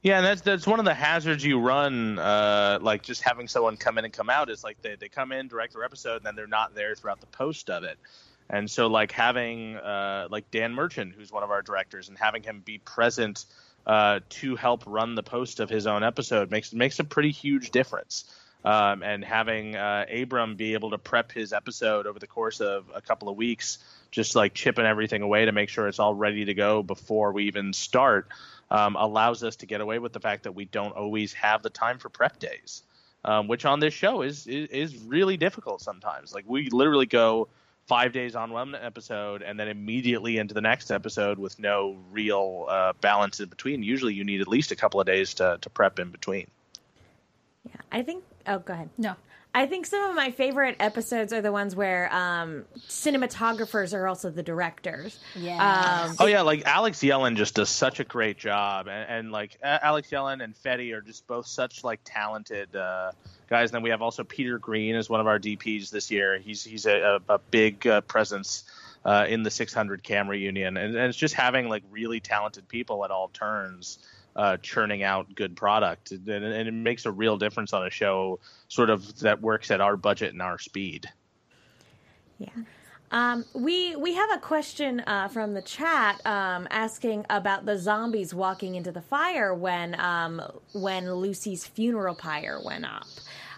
Yeah, 0.01 0.17
and 0.17 0.25
that's 0.25 0.41
that's 0.41 0.67
one 0.67 0.79
of 0.79 0.85
the 0.85 0.93
hazards 0.93 1.45
you 1.45 1.61
run, 1.61 2.19
uh, 2.19 2.79
like 2.81 3.03
just 3.03 3.21
having 3.21 3.47
someone 3.47 3.77
come 3.77 3.97
in 3.97 4.03
and 4.03 4.13
come 4.13 4.29
out 4.29 4.49
is 4.49 4.61
like 4.61 4.81
they, 4.81 4.97
they 4.97 5.07
come 5.07 5.31
in, 5.31 5.47
direct 5.47 5.71
their 5.71 5.85
episode, 5.85 6.17
and 6.17 6.25
then 6.25 6.35
they're 6.35 6.45
not 6.45 6.75
there 6.75 6.93
throughout 6.93 7.21
the 7.21 7.27
post 7.27 7.69
of 7.69 7.85
it. 7.85 7.97
And 8.49 8.69
so, 8.69 8.87
like 8.87 9.11
having 9.11 9.77
uh, 9.77 10.27
like 10.29 10.51
Dan 10.51 10.73
Merchant, 10.73 11.13
who's 11.15 11.31
one 11.31 11.43
of 11.43 11.51
our 11.51 11.61
directors, 11.61 12.09
and 12.09 12.17
having 12.17 12.43
him 12.43 12.61
be 12.63 12.77
present 12.77 13.45
uh, 13.85 14.19
to 14.29 14.55
help 14.55 14.83
run 14.85 15.15
the 15.15 15.23
post 15.23 15.59
of 15.59 15.69
his 15.69 15.87
own 15.87 16.03
episode 16.03 16.51
makes 16.51 16.73
makes 16.73 16.99
a 16.99 17.03
pretty 17.03 17.31
huge 17.31 17.71
difference. 17.71 18.25
Um, 18.65 19.03
and 19.03 19.25
having 19.25 19.75
uh, 19.75 20.05
Abram 20.09 20.55
be 20.55 20.73
able 20.73 20.91
to 20.91 20.97
prep 20.97 21.33
his 21.33 21.51
episode 21.51 22.07
over 22.07 22.17
the 22.17 22.27
course 22.27 22.61
of 22.61 22.85
a 22.95 23.01
couple 23.01 23.27
of 23.27 23.35
weeks, 23.35 23.79
just 24.09 24.37
like 24.37 24.53
chipping 24.53 24.85
everything 24.85 25.21
away 25.21 25.43
to 25.43 25.51
make 25.51 25.67
sure 25.67 25.85
it's 25.89 25.99
all 25.99 26.15
ready 26.15 26.45
to 26.45 26.53
go 26.53 26.81
before 26.81 27.33
we 27.33 27.45
even 27.45 27.73
start, 27.73 28.29
um, 28.71 28.95
allows 28.95 29.43
us 29.43 29.57
to 29.57 29.65
get 29.65 29.81
away 29.81 29.99
with 29.99 30.13
the 30.13 30.21
fact 30.21 30.43
that 30.43 30.55
we 30.55 30.63
don't 30.63 30.95
always 30.95 31.33
have 31.33 31.61
the 31.61 31.69
time 31.69 31.97
for 31.97 32.07
prep 32.07 32.39
days, 32.39 32.83
um, 33.25 33.49
which 33.49 33.65
on 33.65 33.81
this 33.81 33.93
show 33.93 34.21
is, 34.21 34.47
is 34.47 34.69
is 34.69 34.97
really 34.97 35.35
difficult 35.35 35.81
sometimes. 35.81 36.33
Like 36.33 36.45
we 36.47 36.69
literally 36.69 37.05
go 37.05 37.49
five 37.87 38.13
days 38.13 38.35
on 38.35 38.51
one 38.51 38.75
episode 38.75 39.41
and 39.41 39.59
then 39.59 39.67
immediately 39.67 40.37
into 40.37 40.53
the 40.53 40.61
next 40.61 40.91
episode 40.91 41.37
with 41.37 41.59
no 41.59 41.97
real 42.11 42.65
uh, 42.69 42.93
balance 43.01 43.39
in 43.39 43.49
between. 43.49 43.83
Usually, 43.83 44.13
you 44.13 44.23
need 44.23 44.41
at 44.41 44.47
least 44.47 44.71
a 44.71 44.75
couple 44.75 44.99
of 44.99 45.05
days 45.05 45.33
to 45.35 45.57
to 45.61 45.69
prep 45.69 45.99
in 45.99 46.09
between. 46.09 46.47
Yeah, 47.65 47.81
I 47.91 48.01
think. 48.01 48.23
Oh, 48.47 48.59
go 48.59 48.73
ahead. 48.73 48.89
No. 48.97 49.15
I 49.55 49.67
think 49.67 49.85
some 49.85 50.09
of 50.09 50.15
my 50.15 50.31
favorite 50.31 50.77
episodes 50.79 51.31
are 51.31 51.41
the 51.41 51.51
ones 51.51 51.75
where 51.75 52.13
um, 52.13 52.65
cinematographers 52.87 53.93
are 53.93 54.07
also 54.07 54.31
the 54.31 54.41
directors. 54.41 55.19
Yeah. 55.35 56.05
Um, 56.07 56.15
oh 56.19 56.25
yeah, 56.25 56.41
like 56.41 56.63
Alex 56.65 56.99
Yellen 56.99 57.35
just 57.35 57.55
does 57.55 57.69
such 57.69 57.99
a 57.99 58.03
great 58.03 58.37
job, 58.37 58.87
and, 58.87 59.09
and 59.09 59.31
like 59.31 59.57
Alex 59.61 60.09
Yellen 60.09 60.43
and 60.43 60.55
Fetty 60.55 60.93
are 60.93 61.01
just 61.01 61.27
both 61.27 61.45
such 61.45 61.83
like 61.83 61.99
talented 62.03 62.75
uh, 62.75 63.11
guys. 63.47 63.69
And 63.69 63.75
then 63.75 63.83
we 63.83 63.91
have 63.91 64.01
also 64.01 64.23
Peter 64.23 64.57
Green 64.57 64.95
as 64.95 65.09
one 65.09 65.19
of 65.19 65.27
our 65.27 65.39
DPs 65.39 65.91
this 65.91 66.09
year. 66.09 66.39
He's 66.39 66.63
he's 66.63 66.87
a, 66.87 67.19
a, 67.27 67.35
a 67.35 67.37
big 67.37 67.85
uh, 67.85 68.01
presence 68.01 68.63
uh, 69.05 69.25
in 69.27 69.43
the 69.43 69.51
600 69.51 70.01
camera 70.01 70.37
union, 70.37 70.77
and, 70.77 70.95
and, 70.95 71.09
it's 71.09 71.17
just 71.17 71.35
having 71.35 71.67
like 71.67 71.83
really 71.91 72.19
talented 72.19 72.67
people 72.67 73.03
at 73.05 73.11
all 73.11 73.27
turns. 73.27 73.99
Uh, 74.35 74.57
churning 74.57 75.03
out 75.03 75.33
good 75.35 75.55
product, 75.55 76.11
and, 76.11 76.27
and, 76.27 76.67
it 76.67 76.73
makes 76.73 77.05
a 77.05 77.11
real 77.11 77.37
difference 77.37 77.71
on 77.71 77.85
a 77.85 77.89
show 77.91 78.39
sort 78.67 78.89
of 78.89 79.19
that 79.19 79.39
works 79.39 79.69
at 79.69 79.79
our 79.79 79.95
budget 79.95 80.33
and 80.33 80.41
our 80.41 80.57
speed. 80.57 81.07
Yeah. 82.39 82.49
Um, 83.13 83.45
we 83.53 83.95
we 83.95 84.15
have 84.15 84.31
a 84.33 84.39
question 84.39 85.01
uh, 85.01 85.27
from 85.27 85.53
the 85.53 85.61
chat 85.61 86.19
um, 86.25 86.67
asking 86.71 87.27
about 87.29 87.63
the 87.67 87.77
zombies 87.77 88.33
walking 88.33 88.73
into 88.73 88.91
the 88.91 89.03
fire 89.03 89.53
when 89.53 89.99
um, 89.99 90.41
when 90.73 91.13
Lucy's 91.13 91.63
funeral 91.63 92.15
pyre 92.15 92.59
went 92.65 92.85
up, 92.85 93.05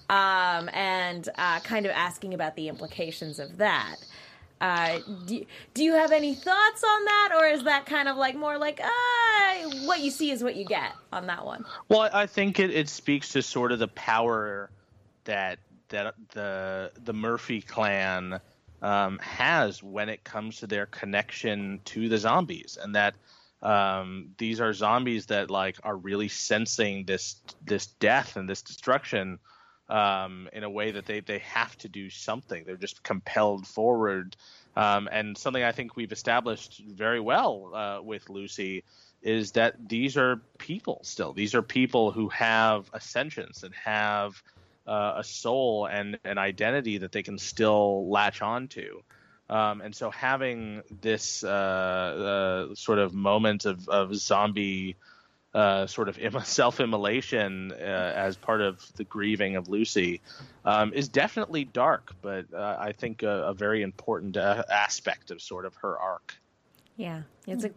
um, 0.09 0.69
and 0.73 1.29
uh, 1.37 1.61
kind 1.61 1.85
of 1.85 1.93
asking 1.93 2.33
about 2.33 2.57
the 2.57 2.67
implications 2.67 3.39
of 3.39 3.55
that. 3.55 3.95
Uh, 4.65 4.99
do, 5.27 5.45
do 5.75 5.83
you 5.83 5.93
have 5.93 6.11
any 6.11 6.33
thoughts 6.33 6.83
on 6.83 7.05
that, 7.05 7.29
or 7.37 7.45
is 7.45 7.63
that 7.63 7.85
kind 7.85 8.09
of 8.09 8.17
like 8.17 8.35
more 8.35 8.57
like 8.57 8.81
uh, 8.83 9.69
what 9.83 9.99
you 9.99 10.09
see 10.09 10.31
is 10.31 10.43
what 10.43 10.55
you 10.55 10.65
get 10.65 10.93
on 11.13 11.27
that 11.27 11.45
one? 11.45 11.63
Well, 11.87 12.09
I 12.11 12.25
think 12.25 12.59
it, 12.59 12.71
it 12.71 12.89
speaks 12.89 13.29
to 13.33 13.43
sort 13.43 13.71
of 13.71 13.77
the 13.77 13.89
power 13.89 14.71
that 15.25 15.59
that 15.89 16.15
the 16.31 16.91
the 17.03 17.13
Murphy 17.13 17.61
clan 17.61 18.39
um, 18.81 19.19
has 19.19 19.83
when 19.83 20.09
it 20.09 20.23
comes 20.23 20.57
to 20.61 20.67
their 20.67 20.87
connection 20.87 21.79
to 21.85 22.09
the 22.09 22.17
zombies, 22.17 22.75
and 22.81 22.95
that 22.95 23.13
um, 23.61 24.31
these 24.39 24.59
are 24.59 24.73
zombies 24.73 25.27
that 25.27 25.51
like 25.51 25.77
are 25.83 25.95
really 25.95 26.27
sensing 26.27 27.05
this 27.05 27.39
this 27.63 27.85
death 27.85 28.35
and 28.35 28.49
this 28.49 28.63
destruction 28.63 29.37
um, 29.89 30.49
in 30.53 30.63
a 30.63 30.69
way 30.69 30.91
that 30.91 31.05
they 31.05 31.19
they 31.19 31.39
have 31.39 31.77
to 31.79 31.89
do 31.89 32.09
something. 32.09 32.63
They're 32.65 32.77
just 32.77 33.03
compelled 33.03 33.67
forward, 33.67 34.35
um, 34.75 35.07
and 35.11 35.37
something 35.37 35.63
I 35.63 35.71
think 35.71 35.95
we've 35.95 36.11
established 36.11 36.83
very 36.87 37.19
well 37.19 37.71
uh, 37.73 38.01
with 38.01 38.29
Lucy 38.29 38.83
is 39.21 39.53
that 39.53 39.89
these 39.89 40.17
are 40.17 40.41
people 40.59 40.99
still. 41.03 41.33
These 41.33 41.55
are 41.55 41.63
people 41.63 42.11
who 42.11 42.29
have 42.29 42.89
a 42.93 42.97
ascensions 42.97 43.63
and 43.63 43.73
have 43.73 44.41
uh, 44.87 45.13
a 45.17 45.23
soul 45.23 45.87
and 45.87 46.19
an 46.23 46.37
identity 46.37 46.99
that 46.99 47.11
they 47.11 47.23
can 47.23 47.37
still 47.37 48.07
latch 48.09 48.41
onto. 48.41 49.01
Um, 49.49 49.81
and 49.81 49.95
so 49.95 50.09
having 50.09 50.81
this 51.01 51.43
uh, 51.43 52.69
uh, 52.69 52.75
sort 52.75 52.99
of 52.99 53.13
moment 53.13 53.65
of, 53.65 53.87
of 53.89 54.15
zombie 54.15 54.95
uh, 55.55 55.87
sort 55.87 56.09
of 56.09 56.17
self-immolation 56.45 57.71
uh, 57.71 57.75
as 58.15 58.35
part 58.35 58.61
of 58.61 58.85
the 58.97 59.05
grieving 59.05 59.55
of 59.55 59.69
Lucy 59.69 60.21
um, 60.65 60.91
is 60.93 61.07
definitely 61.07 61.63
dark, 61.63 62.13
but 62.21 62.45
uh, 62.53 62.75
I 62.77 62.91
think 62.91 63.23
a, 63.23 63.47
a 63.47 63.53
very 63.53 63.81
important 63.81 64.35
aspect 64.37 65.31
of 65.31 65.41
sort 65.41 65.65
of 65.65 65.73
her 65.77 65.97
arc. 65.97 66.35
Yeah, 66.97 67.21
it's 67.47 67.65
a 67.65 67.71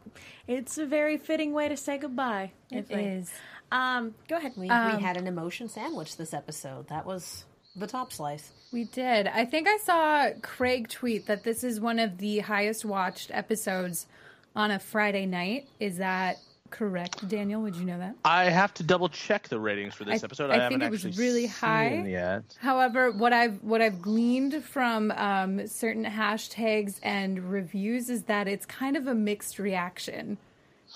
it's 0.47 0.79
a 0.79 0.87
very 0.87 1.16
fitting 1.16 1.53
way 1.53 1.68
to 1.68 1.76
say 1.76 1.99
goodbye. 1.99 2.53
It 2.70 2.91
is. 2.91 3.33
Um, 3.70 4.14
go 4.29 4.37
ahead. 4.37 4.53
We, 4.57 4.68
Um, 4.68 4.97
we 4.97 5.03
had 5.03 5.16
an 5.16 5.26
emotion 5.26 5.68
sandwich 5.68 6.16
this 6.16 6.33
episode. 6.33 6.89
That 6.89 7.05
was 7.05 7.45
the 7.76 7.87
top 7.87 8.12
slice. 8.12 8.53
We 8.72 8.85
did. 8.85 9.26
I 9.26 9.45
think 9.45 9.68
I 9.68 9.79
saw 9.79 10.31
Craig 10.43 10.89
tweet 10.89 11.26
that 11.26 11.45
this 11.45 11.64
is 11.64 11.81
one 11.81 11.99
of 11.99 12.18
the 12.18 12.41
highest 12.41 12.85
watched 12.85 13.31
episodes 13.33 14.07
on 14.55 14.70
a 14.70 14.79
Friday 14.79 15.26
night. 15.26 15.68
Is 15.81 15.99
that 15.99 16.39
correct, 16.71 17.29
Daniel? 17.29 17.62
Would 17.62 17.77
you 17.77 17.85
know 17.85 17.99
that? 17.99 18.14
I 18.25 18.45
have 18.45 18.73
to 18.75 18.83
double 18.83 19.09
check 19.09 19.49
the 19.49 19.59
ratings 19.59 19.95
for 19.95 20.05
this 20.05 20.23
I- 20.23 20.27
episode. 20.27 20.51
I 20.51 20.66
I, 20.66 20.69
think 20.69 20.83
it 20.83 20.91
was 20.91 21.19
really 21.19 21.47
high. 21.47 22.03
yet. 22.07 22.43
However, 22.61 23.11
what 23.11 23.33
I've 23.33 23.62
what 23.62 23.81
I've 23.83 24.01
gleaned 24.03 24.62
from 24.64 25.11
um, 25.12 25.66
certain 25.66 26.05
hashtags 26.05 26.99
and 27.03 27.51
reviews 27.51 28.11
is 28.11 28.25
that 28.25 28.49
it's 28.49 28.66
kind 28.66 28.97
of 28.97 29.07
a 29.07 29.14
mixed 29.14 29.59
reaction 29.59 30.39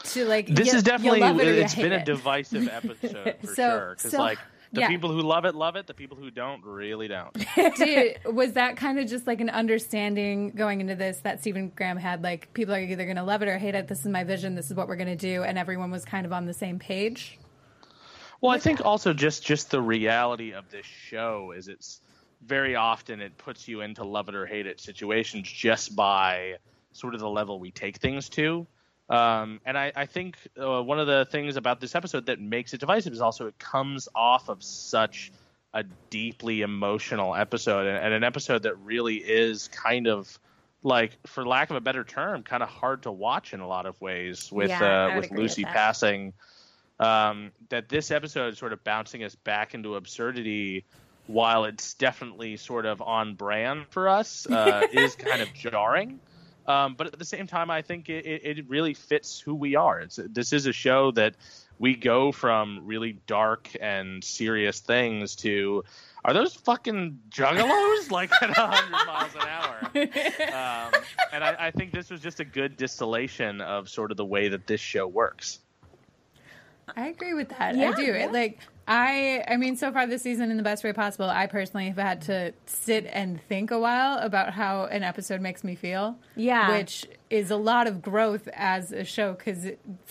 to 0.04 0.24
like. 0.26 0.46
This 0.48 0.68
you- 0.72 0.74
is 0.78 0.82
definitely 0.82 1.20
it 1.22 1.58
it's 1.58 1.74
been 1.74 1.92
a 1.92 2.04
divisive 2.04 2.68
episode 2.72 3.36
for 3.40 3.46
So- 3.46 3.54
sure. 3.54 3.94
Because 3.96 4.10
so- 4.12 4.18
like 4.18 4.38
the 4.72 4.80
yeah. 4.80 4.88
people 4.88 5.12
who 5.12 5.20
love 5.20 5.44
it 5.44 5.54
love 5.54 5.76
it. 5.76 5.86
The 5.86 5.94
people 5.94 6.16
who 6.16 6.30
don't 6.30 6.64
really 6.64 7.06
don't. 7.08 7.32
Did, 7.76 8.18
was 8.24 8.54
that 8.54 8.76
kind 8.76 8.98
of 8.98 9.06
just 9.06 9.26
like 9.26 9.40
an 9.40 9.50
understanding 9.50 10.50
going 10.50 10.80
into 10.80 10.94
this 10.94 11.18
that 11.18 11.40
Stephen 11.40 11.70
Graham 11.74 11.98
had? 11.98 12.22
Like, 12.22 12.52
people 12.54 12.74
are 12.74 12.80
either 12.80 13.04
going 13.04 13.16
to 13.16 13.22
love 13.22 13.42
it 13.42 13.48
or 13.48 13.58
hate 13.58 13.74
it. 13.74 13.88
This 13.88 14.00
is 14.00 14.06
my 14.06 14.24
vision. 14.24 14.54
This 14.54 14.70
is 14.70 14.76
what 14.76 14.88
we're 14.88 14.96
going 14.96 15.08
to 15.08 15.16
do, 15.16 15.42
and 15.42 15.58
everyone 15.58 15.90
was 15.90 16.04
kind 16.04 16.24
of 16.24 16.32
on 16.32 16.46
the 16.46 16.54
same 16.54 16.78
page. 16.78 17.38
Well, 18.40 18.50
I 18.50 18.58
think 18.58 18.84
also 18.84 19.12
just 19.12 19.44
just 19.44 19.70
the 19.70 19.80
reality 19.80 20.52
of 20.52 20.68
this 20.70 20.86
show 20.86 21.52
is 21.56 21.68
it's 21.68 22.00
very 22.44 22.74
often 22.74 23.20
it 23.20 23.36
puts 23.38 23.68
you 23.68 23.82
into 23.82 24.04
love 24.04 24.28
it 24.28 24.34
or 24.34 24.46
hate 24.46 24.66
it 24.66 24.80
situations 24.80 25.48
just 25.48 25.94
by 25.94 26.56
sort 26.92 27.14
of 27.14 27.20
the 27.20 27.28
level 27.28 27.60
we 27.60 27.70
take 27.70 27.98
things 27.98 28.28
to. 28.30 28.66
Um, 29.12 29.60
and 29.66 29.76
I, 29.76 29.92
I 29.94 30.06
think 30.06 30.38
uh, 30.58 30.82
one 30.82 30.98
of 30.98 31.06
the 31.06 31.26
things 31.30 31.56
about 31.56 31.80
this 31.80 31.94
episode 31.94 32.26
that 32.26 32.40
makes 32.40 32.72
it 32.72 32.80
divisive 32.80 33.12
is 33.12 33.20
also 33.20 33.46
it 33.46 33.58
comes 33.58 34.08
off 34.14 34.48
of 34.48 34.62
such 34.62 35.30
a 35.74 35.84
deeply 36.08 36.62
emotional 36.62 37.34
episode 37.34 37.86
and, 37.86 37.98
and 37.98 38.14
an 38.14 38.24
episode 38.24 38.62
that 38.62 38.78
really 38.78 39.16
is 39.16 39.68
kind 39.68 40.06
of 40.06 40.38
like 40.82 41.18
for 41.26 41.46
lack 41.46 41.68
of 41.68 41.76
a 41.76 41.80
better 41.82 42.04
term, 42.04 42.42
kind 42.42 42.62
of 42.62 42.70
hard 42.70 43.02
to 43.02 43.12
watch 43.12 43.52
in 43.52 43.60
a 43.60 43.68
lot 43.68 43.84
of 43.84 44.00
ways 44.00 44.50
with 44.50 44.70
Yeah, 44.70 45.04
uh, 45.04 45.16
with 45.16 45.26
agree 45.26 45.42
with 45.42 45.50
Lucy 45.50 45.64
passing. 45.64 46.32
Um, 46.98 47.52
that 47.68 47.90
this 47.90 48.10
episode 48.10 48.54
is 48.54 48.58
sort 48.58 48.72
of 48.72 48.82
bouncing 48.82 49.24
us 49.24 49.34
back 49.34 49.74
into 49.74 49.96
absurdity, 49.96 50.86
while 51.26 51.66
it's 51.66 51.92
definitely 51.94 52.56
sort 52.56 52.86
of 52.86 53.02
on 53.02 53.34
brand 53.34 53.88
for 53.90 54.08
us, 54.08 54.46
uh, 54.48 54.86
is 54.92 55.16
kind 55.16 55.42
of 55.42 55.52
jarring. 55.52 56.18
Um, 56.66 56.94
but 56.94 57.08
at 57.08 57.18
the 57.18 57.24
same 57.24 57.46
time, 57.46 57.70
I 57.70 57.82
think 57.82 58.08
it, 58.08 58.24
it 58.26 58.58
it 58.58 58.68
really 58.68 58.94
fits 58.94 59.40
who 59.40 59.54
we 59.54 59.76
are. 59.76 60.00
It's 60.00 60.18
this 60.28 60.52
is 60.52 60.66
a 60.66 60.72
show 60.72 61.10
that 61.12 61.34
we 61.78 61.96
go 61.96 62.30
from 62.30 62.80
really 62.84 63.18
dark 63.26 63.68
and 63.80 64.22
serious 64.22 64.80
things 64.80 65.34
to 65.36 65.84
are 66.24 66.32
those 66.32 66.54
fucking 66.54 67.18
juggalos 67.30 68.10
like 68.12 68.30
at 68.40 68.56
100 68.56 68.90
miles 69.06 69.34
an 69.34 69.40
hour 69.48 69.80
um, 70.54 71.02
and 71.32 71.42
I, 71.42 71.56
I 71.58 71.70
think 71.72 71.90
this 71.90 72.08
was 72.08 72.20
just 72.20 72.38
a 72.38 72.44
good 72.44 72.76
distillation 72.76 73.60
of 73.60 73.88
sort 73.88 74.12
of 74.12 74.16
the 74.16 74.24
way 74.24 74.48
that 74.48 74.68
this 74.68 74.80
show 74.80 75.08
works 75.08 75.58
I 76.96 77.08
agree 77.08 77.34
with 77.34 77.48
that. 77.50 77.76
Yeah, 77.76 77.90
I 77.90 77.94
do. 77.94 78.02
yeah. 78.02 78.24
It, 78.26 78.32
like 78.32 78.58
I 78.88 79.44
I 79.46 79.56
mean 79.56 79.76
so 79.76 79.92
far 79.92 80.06
this 80.06 80.22
season 80.22 80.50
in 80.50 80.56
the 80.56 80.62
best 80.62 80.82
way 80.82 80.92
possible, 80.92 81.28
I 81.28 81.46
personally 81.46 81.86
have 81.88 81.98
had 81.98 82.22
to 82.22 82.52
sit 82.66 83.06
and 83.12 83.40
think 83.48 83.70
a 83.70 83.78
while 83.78 84.18
about 84.18 84.52
how 84.52 84.86
an 84.86 85.02
episode 85.02 85.40
makes 85.40 85.62
me 85.62 85.74
feel. 85.74 86.16
Yeah. 86.36 86.76
Which 86.76 87.06
is 87.30 87.50
a 87.50 87.56
lot 87.56 87.86
of 87.86 88.02
growth 88.02 88.48
as 88.52 88.92
a 88.92 89.04
show 89.04 89.34
cuz 89.34 89.68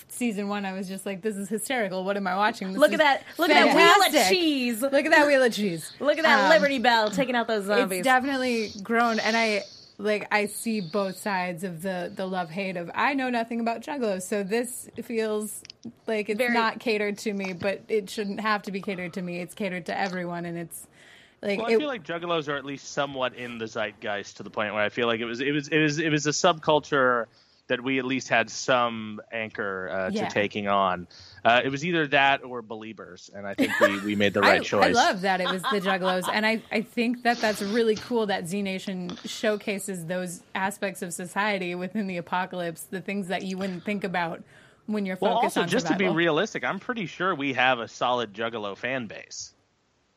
season 0.07 0.47
1 0.47 0.65
I 0.65 0.74
was 0.74 0.88
just 0.88 1.05
like 1.05 1.22
this 1.22 1.36
is 1.36 1.49
hysterical. 1.49 2.03
What 2.03 2.17
am 2.17 2.28
I 2.28 2.36
watching? 2.36 2.69
This 2.69 2.78
Look 2.78 2.93
at 2.93 2.99
that! 2.99 3.24
Look 3.38 3.49
at 3.49 3.65
that 3.65 3.76
wheel 3.76 4.22
of 4.22 4.30
cheese! 4.30 4.82
Look 4.82 4.93
at 4.93 5.11
that 5.11 5.28
wheel 5.28 5.43
of 5.43 5.53
cheese. 5.53 5.91
Look 5.99 6.17
at 6.17 6.24
that 6.24 6.45
Um, 6.45 6.49
Liberty 6.49 6.80
Bell 6.80 7.11
taking 7.11 7.36
out 7.36 7.47
those 7.47 7.65
zombies. 7.65 7.99
It's 7.99 8.05
definitely 8.05 8.72
grown, 8.84 9.19
and 9.19 9.36
I 9.36 9.63
like 10.02 10.28
I 10.32 10.47
see 10.47 10.82
both 10.82 11.18
sides 11.18 11.64
of 11.64 11.82
the 11.82 12.12
the 12.14 12.26
love 12.26 12.49
hate 12.49 12.78
of 12.78 12.89
I 12.93 13.14
know 13.14 13.30
nothing 13.30 13.60
about 13.60 13.82
juggalos, 13.82 14.24
so 14.24 14.43
this 14.43 14.89
feels 15.04 15.62
like 16.08 16.30
it's 16.30 16.38
Very- 16.38 16.54
not 16.54 16.80
catered 16.80 17.18
to 17.20 17.34
me, 17.34 17.54
but 17.54 17.82
it 17.88 18.10
shouldn't 18.10 18.39
have 18.41 18.64
to 18.64 18.72
be 18.72 18.82
catered 18.82 19.14
to 19.14 19.22
me. 19.22 19.39
It's 19.39 19.54
catered 19.54 19.86
to 19.88 19.97
everyone, 19.97 20.45
and 20.45 20.58
it's 20.58 20.88
like 21.41 21.60
well, 21.60 21.70
I 21.70 21.74
it, 21.74 21.78
feel 21.80 21.88
like 21.88 22.04
juggalos 22.04 22.47
are 22.47 22.56
at 22.56 22.66
least 22.66 22.91
somewhat 22.91 23.36
in 23.36 23.58
the 23.58 23.68
zeitgeist 23.68 24.38
to 24.38 24.43
the 24.43 24.49
point 24.49 24.74
where 24.74 24.84
I 24.84 24.89
feel 24.89 25.08
like 25.08 25.20
it 25.20 25.26
was 25.26 25.39
it 25.39 25.52
was 25.52 25.68
it 25.68 25.80
was 25.80 25.99
it 25.99 26.10
was 26.10 26.28
a 26.28 26.32
subculture 26.32 27.28
that 27.72 27.82
we 27.82 27.99
at 27.99 28.03
least 28.03 28.28
had 28.28 28.49
some 28.49 29.22
anchor 29.32 29.89
uh, 29.89 30.09
Yeah. 30.11 30.28
to 30.28 30.34
taking 30.34 30.67
on. 30.67 31.07
Uh, 31.45 31.61
it 31.63 31.69
was 31.69 31.86
either 31.86 32.05
that 32.07 32.43
or 32.43 32.61
Believers, 32.61 33.32
and 33.34 33.47
I 33.47 33.53
think 33.53 33.80
we, 33.80 33.97
we 34.07 34.15
made 34.15 34.34
the 34.34 34.41
right 34.41 34.59
I, 34.59 34.63
choice. 34.63 34.93
I 34.97 35.07
love 35.07 35.22
that 35.22 35.39
it 35.39 35.49
was 35.49 35.61
the 35.61 35.80
Juggalos, 35.80 36.28
and 36.30 36.45
I, 36.45 36.61
I 36.69 36.82
think 36.82 37.24
that 37.24 37.38
that's 37.38 37.61
really 37.61 37.95
cool 37.95 38.26
that 38.26 38.45
Z 38.45 38.61
Nation 38.61 39.17
showcases 39.24 40.05
those 40.05 40.43
aspects 40.53 41.01
of 41.01 41.13
society 41.13 41.74
within 41.74 42.07
the 42.07 42.17
apocalypse, 42.17 42.84
the 42.84 42.99
things 42.99 43.30
that 43.30 43.43
you 43.43 43.57
wouldn't 43.57 43.86
think 43.86 44.03
about 44.03 44.43
when 44.88 45.05
you're 45.05 45.15
focused 45.15 45.32
well, 45.32 45.43
also 45.43 45.61
on 45.61 45.69
just 45.69 45.88
to 45.88 45.95
be 45.95 46.09
realistic, 46.09 46.65
I'm 46.65 46.80
pretty 46.80 47.05
sure 47.05 47.34
we 47.34 47.53
have 47.53 47.80
a 47.80 47.88
solid 47.88 48.34
Juggalo 48.34 48.76
fan 48.76 49.07
base. 49.07 49.53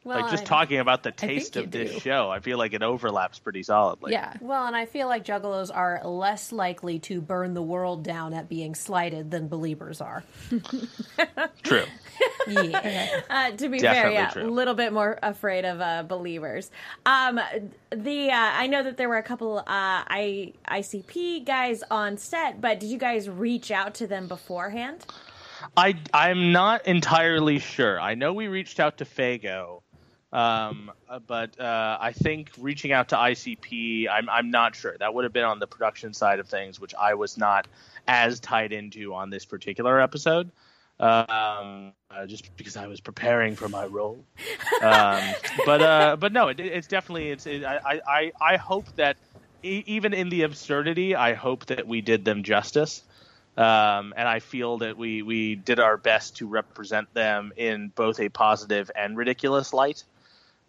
Well, 0.05 0.20
like 0.20 0.30
just 0.30 0.44
I- 0.44 0.46
talking 0.46 0.78
about 0.78 1.02
the 1.02 1.11
taste 1.12 1.57
of 1.57 1.70
this 1.70 1.92
do. 1.92 2.00
show, 2.00 2.30
I 2.30 2.40
feel 2.40 2.59
like 2.59 2.74
it 2.74 2.82
overlaps 2.82 3.38
pretty 3.38 3.62
solidly. 3.62 4.12
yeah. 4.12 4.34
Well, 4.40 4.66
and 4.66 4.76
I 4.76 4.84
feel 4.86 5.09
like 5.09 5.24
juggalos 5.24 5.70
are 5.74 6.00
less 6.05 6.52
likely 6.52 6.98
to 7.00 7.20
burn 7.22 7.55
the 7.55 7.62
world 7.62 8.02
down 8.05 8.34
at 8.34 8.48
being 8.48 8.74
slighted 8.74 9.30
than 9.30 9.48
believers 9.48 10.00
are. 10.02 10.22
True. 11.62 11.84
Yeah. 12.46 13.20
Uh, 13.30 13.50
to 13.52 13.68
be 13.68 13.78
Definitely 13.78 14.16
fair, 14.16 14.32
yeah, 14.36 14.42
a 14.44 14.50
little 14.50 14.74
bit 14.74 14.92
more 14.92 15.18
afraid 15.22 15.64
of 15.64 15.80
uh, 15.80 16.02
believers. 16.02 16.70
Um, 17.07 17.40
the 17.90 18.30
uh, 18.30 18.34
I 18.34 18.66
know 18.66 18.82
that 18.82 18.96
there 18.98 19.09
were 19.09 19.16
a 19.16 19.22
couple 19.22 19.59
uh, 19.59 19.64
I 19.66 20.52
ICP 20.68 21.46
guys 21.46 21.82
on 21.90 22.18
set, 22.18 22.61
but 22.61 22.80
did 22.80 22.90
you 22.90 22.98
guys 22.98 23.28
reach 23.28 23.70
out 23.70 23.94
to 23.94 24.07
them 24.07 24.28
beforehand? 24.28 25.05
I 25.76 25.96
I'm 26.12 26.52
not 26.52 26.86
entirely 26.86 27.59
sure. 27.59 27.98
I 27.98 28.14
know 28.14 28.34
we 28.34 28.48
reached 28.48 28.78
out 28.78 28.98
to 28.98 29.05
Faygo, 29.07 29.80
um, 30.35 30.91
uh, 31.09 31.20
but 31.20 31.59
uh, 31.61 31.97
I 32.01 32.12
think 32.12 32.51
reaching 32.59 32.93
out 32.93 33.11
to 33.11 33.16
ICP, 33.16 34.09
I'm 34.11 34.28
I'm 34.28 34.51
not 34.51 34.74
sure. 34.74 34.97
That 34.99 35.14
would 35.14 35.24
have 35.24 35.32
been 35.32 35.45
on 35.45 35.61
the 35.61 35.66
production 35.66 36.12
side 36.12 36.41
of 36.41 36.49
things, 36.49 36.80
which 36.80 36.95
I 36.95 37.14
was 37.14 37.39
not 37.39 37.68
as 38.09 38.41
tied 38.41 38.72
into 38.72 39.14
on 39.14 39.30
this 39.30 39.45
particular 39.45 40.01
episode. 40.01 40.51
Um, 41.01 41.93
uh, 42.11 42.26
just 42.26 42.57
because 42.57 42.76
I 42.76 42.87
was 42.87 43.01
preparing 43.01 43.57
for 43.57 43.68
my 43.68 43.87
role, 43.87 44.24
um, 44.82 45.22
but 45.66 45.82
uh, 45.82 46.16
but 46.16 46.32
no, 46.32 46.49
it, 46.49 46.61
it's 46.61 46.89
definitely 46.89 47.30
it's. 47.30 47.47
It, 47.47 47.64
I, 47.64 48.01
I 48.07 48.32
I 48.41 48.57
hope 48.57 48.87
that 48.97 49.16
e- 49.62 49.85
even 49.87 50.12
in 50.12 50.28
the 50.28 50.43
absurdity, 50.43 51.14
I 51.14 51.35
hope 51.35 51.66
that 51.66 51.87
we 51.87 52.01
did 52.01 52.24
them 52.24 52.43
justice 52.43 53.03
um, 53.57 54.14
and 54.16 54.28
I 54.28 54.41
feel 54.41 54.78
that 54.78 54.97
we 54.97 55.22
we 55.22 55.55
did 55.55 55.78
our 55.78 55.97
best 55.97 56.37
to 56.39 56.49
represent 56.49 57.12
them 57.14 57.53
in 57.57 57.93
both 57.95 58.18
a 58.18 58.28
positive 58.28 58.91
and 58.97 59.16
ridiculous 59.16 59.72
light, 59.72 60.03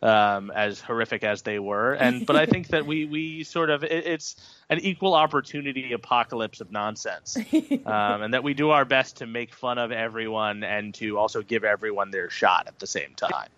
um, 0.06 0.52
as 0.52 0.80
horrific 0.80 1.24
as 1.24 1.42
they 1.42 1.58
were. 1.58 1.94
And 1.94 2.26
but 2.26 2.36
I 2.36 2.46
think 2.46 2.68
that 2.68 2.86
we 2.86 3.06
we 3.06 3.44
sort 3.44 3.70
of 3.70 3.84
it, 3.84 3.92
it's 3.92 4.36
an 4.70 4.80
equal 4.80 5.16
opportunity 5.16 5.94
apocalypse 5.94 6.62
of 6.62 6.72
nonsense, 6.72 7.38
um, 7.86 8.22
and 8.22 8.34
that 8.34 8.44
we 8.44 8.54
do 8.54 8.70
our 8.70 8.86
best 8.86 9.18
to 9.18 9.26
make 9.26 9.54
fun 9.54 9.78
of 9.78 9.92
everyone 9.92 10.64
and 10.64 10.94
to 10.96 11.18
also 11.18 11.42
give 11.42 11.64
everyone 11.64 12.12
their 12.12 12.30
shot 12.30 12.68
at 12.68 12.78
the 12.80 12.88
same 12.88 13.14
time. 13.16 13.50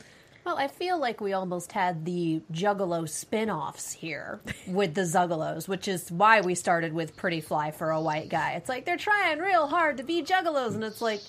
Well, 0.46 0.58
I 0.58 0.70
feel 0.70 0.98
like 0.98 1.20
we 1.20 1.34
almost 1.34 1.74
had 1.74 2.06
the 2.06 2.42
Juggalo 2.54 3.10
spin-offs 3.10 3.92
here 3.92 4.40
with 4.66 4.94
the 4.94 5.02
Zuggalos, 5.02 5.68
which 5.68 5.90
is 5.90 6.10
why 6.10 6.40
we 6.40 6.56
started 6.56 6.94
with 6.94 7.18
Pretty 7.18 7.42
Fly 7.42 7.72
for 7.72 7.92
a 7.92 8.00
white 8.00 8.30
guy. 8.30 8.54
It's 8.54 8.70
like 8.70 8.86
they're 8.86 8.96
trying 8.96 9.40
real 9.40 9.68
hard 9.68 9.98
to 9.98 10.04
be 10.04 10.24
Juggalos, 10.24 10.74
and 10.74 10.86
it's 10.86 11.02
like 11.02 11.20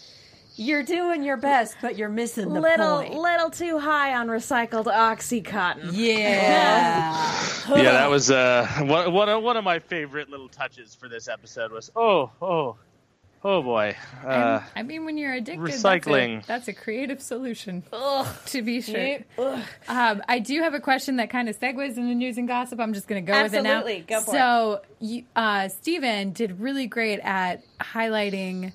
you're 0.59 0.83
doing 0.83 1.23
your 1.23 1.37
best, 1.37 1.77
but 1.81 1.97
you're 1.97 2.09
missing 2.09 2.53
the 2.53 2.61
little 2.61 2.99
point. 2.99 3.15
little 3.15 3.49
too 3.49 3.79
high 3.79 4.15
on 4.15 4.27
recycled 4.27 4.87
oxycontin. 4.87 5.91
yeah. 5.93 7.45
Yeah, 7.69 7.93
that 7.93 8.09
was 8.09 8.31
uh, 8.31 8.67
one, 8.81 9.13
one, 9.13 9.29
of, 9.29 9.43
one 9.43 9.59
of 9.59 9.63
my 9.63 9.79
favorite 9.79 10.31
little 10.31 10.49
touches 10.49 10.95
for 10.95 11.07
this 11.07 11.29
episode 11.29 11.71
was 11.71 11.91
oh 11.95 12.31
oh 12.41 12.77
oh 13.45 13.63
boy. 13.63 13.95
Uh, 14.25 14.61
I 14.75 14.83
mean, 14.83 15.05
when 15.05 15.19
you're 15.19 15.35
addicted, 15.35 15.67
to 15.67 15.73
recycling. 15.73 16.37
That's 16.37 16.45
a, 16.45 16.49
that's 16.49 16.69
a 16.69 16.73
creative 16.73 17.21
solution, 17.21 17.83
Ugh. 17.93 18.27
to 18.47 18.63
be 18.63 18.81
sure. 18.81 19.19
Um, 19.87 20.23
I 20.27 20.39
do 20.39 20.63
have 20.63 20.73
a 20.73 20.81
question 20.81 21.17
that 21.17 21.29
kind 21.29 21.51
of 21.51 21.61
segues 21.61 21.89
into 21.99 22.09
the 22.09 22.15
news 22.15 22.39
and 22.39 22.49
gossip. 22.49 22.81
I'm 22.81 22.95
just 22.95 23.07
going 23.07 23.25
to 23.25 23.31
go 23.33 23.43
with 23.43 23.55
Absolutely. 23.55 23.99
it 23.99 24.07
Go 24.07 24.15
now. 24.15 24.21
for 24.23 24.31
so, 24.31 24.81
you, 25.01 25.25
uh, 25.37 25.69
Steven 25.69 26.33
did 26.33 26.59
really 26.59 26.87
great 26.87 27.21
at 27.21 27.63
highlighting 27.79 28.73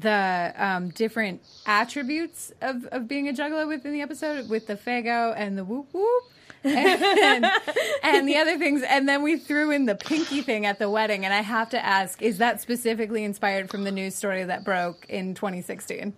the 0.00 0.52
um, 0.56 0.88
different 0.90 1.42
attributes 1.66 2.52
of, 2.60 2.84
of 2.86 3.08
being 3.08 3.28
a 3.28 3.32
juggalo 3.32 3.66
within 3.68 3.92
the 3.92 4.00
episode 4.00 4.48
with 4.48 4.66
the 4.66 4.76
Faygo 4.76 5.34
and 5.36 5.56
the 5.58 5.64
whoop 5.64 5.88
whoop. 5.92 6.22
and, 6.64 7.44
and 8.02 8.26
the 8.26 8.36
other 8.36 8.58
things, 8.58 8.82
and 8.82 9.06
then 9.06 9.22
we 9.22 9.36
threw 9.36 9.70
in 9.70 9.84
the 9.84 9.94
pinky 9.94 10.40
thing 10.40 10.64
at 10.64 10.78
the 10.78 10.88
wedding. 10.88 11.24
And 11.24 11.34
I 11.34 11.42
have 11.42 11.68
to 11.70 11.84
ask, 11.84 12.22
is 12.22 12.38
that 12.38 12.60
specifically 12.62 13.22
inspired 13.22 13.70
from 13.70 13.84
the 13.84 13.92
news 13.92 14.14
story 14.14 14.44
that 14.44 14.64
broke 14.64 15.04
in 15.10 15.34
2016? 15.34 16.14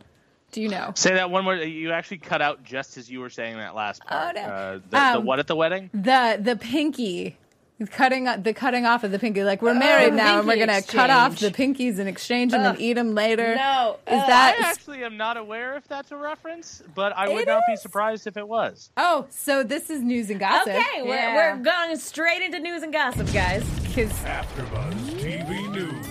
Do 0.52 0.62
you 0.62 0.68
know? 0.68 0.92
Say 0.94 1.14
that 1.14 1.30
one 1.30 1.44
more. 1.44 1.56
You 1.56 1.90
actually 1.90 2.18
cut 2.18 2.40
out 2.40 2.62
just 2.62 2.96
as 2.96 3.10
you 3.10 3.18
were 3.20 3.28
saying 3.28 3.56
that 3.56 3.74
last 3.74 4.04
part. 4.06 4.36
Oh, 4.38 4.40
no. 4.40 4.46
Uh, 4.46 4.72
the, 4.74 4.82
the 4.90 4.98
Um, 5.18 5.24
what 5.26 5.38
at 5.40 5.48
the 5.48 5.56
wedding? 5.56 5.90
The 5.92 6.38
the 6.40 6.54
pinky, 6.56 7.36
cutting 7.90 8.24
the 8.42 8.54
cutting 8.54 8.86
off 8.86 9.04
of 9.04 9.10
the 9.12 9.18
pinky. 9.18 9.44
Like 9.44 9.60
we're 9.60 9.74
married 9.74 10.14
now, 10.14 10.38
and 10.38 10.48
we're 10.48 10.56
gonna 10.56 10.80
cut 10.82 11.10
off 11.10 11.38
the 11.38 11.50
pinkies 11.50 11.98
in 11.98 12.06
exchange 12.06 12.52
them 12.52 12.62
and 12.62 12.76
then 12.76 12.80
eat 12.82 12.94
them 12.94 13.14
later. 13.14 13.54
No. 13.54 13.98
is 14.06 14.14
Ugh. 14.20 14.26
that? 14.26 14.58
I 14.60 14.68
actually 14.70 15.04
am 15.04 15.16
not 15.16 15.36
aware 15.36 15.76
if 15.76 15.86
that's 15.86 16.10
a 16.12 16.16
reference, 16.16 16.82
but 16.94 17.12
I 17.16 17.28
would 17.28 17.42
It 17.42 17.48
not 17.48 17.62
be 17.68 17.76
surprised 17.76 18.26
if 18.26 18.36
it 18.36 18.48
was. 18.48 18.90
oh, 18.96 19.26
so 19.30 19.62
this 19.62 19.90
is 19.90 20.00
news 20.00 20.30
and 20.30 20.40
gossip. 20.40 20.68
Okay, 20.74 21.02
we're, 21.02 21.14
Yeah. 21.14 21.34
we're 21.56 21.62
going 21.62 21.96
straight 21.98 22.42
into 22.42 22.58
news 22.58 22.82
and 22.82 22.92
gossip, 22.92 23.30
guys. 23.32 23.62
'Cause 23.94 24.12
AfterBuzz 24.24 25.20
TV 25.20 25.68
News. 25.68 26.06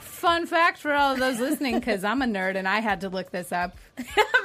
fun 0.00 0.46
fact 0.46 0.78
for 0.78 0.92
all 0.94 1.12
of 1.12 1.18
those 1.18 1.38
listening, 1.40 1.78
because 1.78 2.02
I'm 2.04 2.22
a 2.22 2.26
nerd 2.26 2.56
and 2.56 2.66
I 2.68 2.80
had 2.80 3.00
to 3.02 3.08
look 3.08 3.30
this 3.30 3.52
up. 3.52 3.76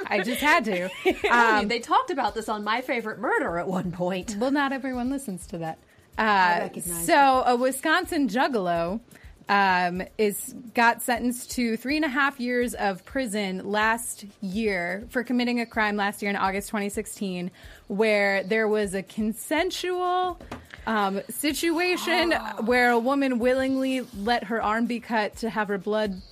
I 0.06 0.20
just 0.24 0.40
had 0.40 0.64
to. 0.66 0.88
Um, 1.30 1.68
they 1.68 1.80
talked 1.80 2.10
about 2.10 2.34
this 2.34 2.48
on 2.48 2.62
My 2.64 2.80
Favorite 2.80 3.18
Murder 3.18 3.58
at 3.58 3.66
one 3.66 3.90
point. 3.90 4.36
Well, 4.38 4.50
not 4.52 4.72
everyone 4.72 5.10
listens 5.10 5.46
to 5.48 5.58
that. 5.58 5.78
Uh, 6.16 6.68
so, 6.80 7.42
a 7.46 7.56
Wisconsin 7.56 8.28
juggalo 8.28 9.00
um, 9.48 10.02
is 10.16 10.54
got 10.74 11.02
sentenced 11.02 11.50
to 11.52 11.76
three 11.76 11.96
and 11.96 12.04
a 12.04 12.08
half 12.08 12.38
years 12.40 12.74
of 12.74 13.04
prison 13.04 13.70
last 13.70 14.24
year 14.40 15.04
for 15.10 15.22
committing 15.24 15.60
a 15.60 15.66
crime 15.66 15.96
last 15.96 16.22
year 16.22 16.30
in 16.30 16.36
August 16.36 16.68
2016, 16.68 17.50
where 17.88 18.42
there 18.44 18.68
was 18.68 18.94
a 18.94 19.02
consensual 19.02 20.40
um, 20.86 21.20
situation 21.28 22.32
where 22.64 22.90
a 22.90 22.98
woman 22.98 23.38
willingly 23.38 24.02
let 24.16 24.44
her 24.44 24.62
arm 24.62 24.86
be 24.86 25.00
cut 25.00 25.36
to 25.36 25.50
have 25.50 25.68
her 25.68 25.78
blood 25.78 26.22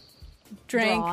drank, 0.68 1.04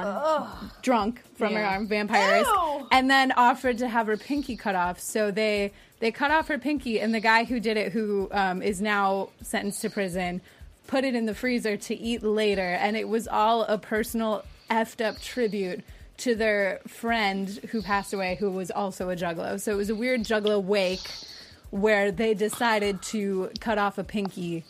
drunk 0.82 1.22
from 1.36 1.54
her 1.54 1.60
Yeah. 1.60 1.70
arm, 1.72 1.88
vampires, 1.88 2.46
Ew. 2.48 2.88
and 2.92 3.10
then 3.10 3.32
offered 3.34 3.78
to 3.80 3.88
have 3.90 4.08
her 4.08 4.18
pinky 4.18 4.56
cut 4.56 4.76
off. 4.76 5.00
So 5.00 5.32
they 5.32 5.72
they 6.00 6.12
cut 6.12 6.32
off 6.32 6.48
her 6.48 6.58
pinky, 6.58 7.00
and 7.00 7.14
the 7.14 7.20
guy 7.20 7.44
who 7.44 7.60
did 7.60 7.78
it, 7.78 7.92
who 7.92 8.30
um, 8.32 8.62
is 8.62 8.82
now 8.82 9.30
sentenced 9.42 9.82
to 9.82 9.90
prison, 9.90 10.42
put 10.88 11.04
it 11.04 11.14
in 11.14 11.26
the 11.26 11.36
freezer 11.36 11.78
to 11.78 11.96
eat 11.96 12.24
later, 12.24 12.62
and 12.62 12.98
it 12.98 13.08
was 13.08 13.28
all 13.28 13.64
a 13.64 13.78
personal 13.78 14.44
effed 14.70 15.06
up 15.06 15.20
tribute 15.22 15.84
to 16.18 16.36
their 16.36 16.80
friend 16.88 17.50
who 17.72 17.82
passed 17.82 18.14
away, 18.14 18.36
who 18.40 18.50
was 18.52 18.72
also 18.72 19.10
a 19.10 19.16
juggalo. 19.16 19.60
So 19.60 19.72
it 19.72 19.76
was 19.76 19.90
a 19.90 19.96
weird 19.96 20.22
juggalo 20.24 20.62
wake 20.62 21.10
where 21.70 22.12
they 22.12 22.34
decided 22.34 23.02
to 23.02 23.52
cut 23.60 23.78
off 23.78 23.98
a 23.98 24.04
pinky 24.04 24.66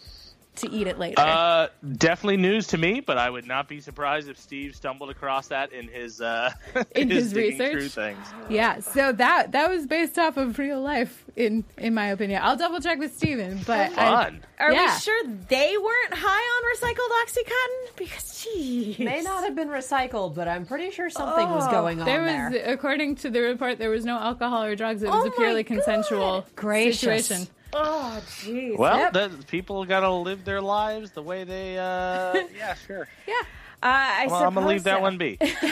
to 0.58 0.70
eat 0.72 0.88
it 0.88 1.00
later. 1.00 1.16
Uh, 1.22 1.68
definitely 1.98 2.36
news 2.38 2.68
to 2.68 2.78
me, 2.78 3.00
but 3.00 3.18
I 3.18 3.30
would 3.30 3.48
not 3.48 3.70
be 3.70 3.80
surprised 3.80 4.28
if 4.28 4.38
Steve 4.38 4.76
stumbled 4.76 5.10
across 5.10 5.48
that 5.48 5.72
in 5.72 5.88
his 5.88 6.20
uh, 6.20 6.52
In 6.96 7.10
his 7.10 7.32
digging 7.32 7.60
research? 7.60 7.92
things. 7.94 8.28
Yeah, 8.50 8.80
so 8.82 9.12
that 9.14 9.54
that 9.54 9.70
was 9.70 9.86
based 9.88 10.20
off 10.20 10.36
of 10.38 10.60
real 10.60 10.82
life, 10.82 11.24
in 11.38 11.64
in 11.78 11.94
my 11.94 12.08
opinion. 12.08 12.42
I'll 12.44 12.58
double 12.58 12.82
check 12.82 13.00
with 13.00 13.16
Steven, 13.16 13.60
but 13.66 13.98
I, 13.98 14.34
Are 14.60 14.72
Yeah. 14.74 14.94
we 14.96 15.00
sure 15.00 15.24
they 15.48 15.78
weren't 15.78 16.14
high 16.14 16.28
on 16.28 16.94
recycled 16.94 17.26
OxyContin? 17.26 17.96
Because, 17.96 18.44
geez. 18.44 19.00
May 19.00 19.22
not 19.22 19.44
have 19.46 19.56
been 19.56 19.70
recycled, 19.70 20.36
but 20.36 20.48
I'm 20.50 20.66
pretty 20.66 20.92
sure 20.92 21.10
something 21.10 21.50
was 21.52 21.68
going 21.68 22.00
on 22.02 22.06
there 22.06 22.26
there. 22.26 22.50
was, 22.50 22.60
according 22.74 23.16
to 23.18 23.30
the 23.30 23.40
report, 23.42 23.78
there 23.78 23.90
was 23.92 24.04
no 24.04 24.18
alcohol 24.18 24.64
or 24.64 24.76
drugs. 24.76 25.04
It 25.04 25.10
was 25.10 25.24
Oh 25.24 25.28
a 25.28 25.32
purely 25.32 25.56
my 25.56 25.62
God. 25.64 25.68
consensual 25.76 26.46
Gracious. 26.56 27.00
situation. 27.00 27.48
Oh, 27.74 28.22
jeez. 28.28 28.78
Well, 28.78 28.98
Yep. 28.98 29.14
the, 29.14 29.46
people 29.48 29.84
got 29.86 30.00
to 30.02 30.10
live 30.12 30.44
their 30.46 30.62
lives 30.62 31.12
the 31.12 31.22
way 31.22 31.44
they. 31.44 31.78
Uh, 31.78 32.34
yeah, 32.58 32.74
sure. 32.88 33.08
Yeah, 33.28 33.34
Uh, 33.82 33.86
I 33.86 34.28
Well, 34.30 34.44
I'm 34.44 34.54
gonna 34.56 34.68
leave 34.68 34.84
that 34.84 34.98
so. 34.98 35.02
one 35.02 35.18
be. 35.18 35.38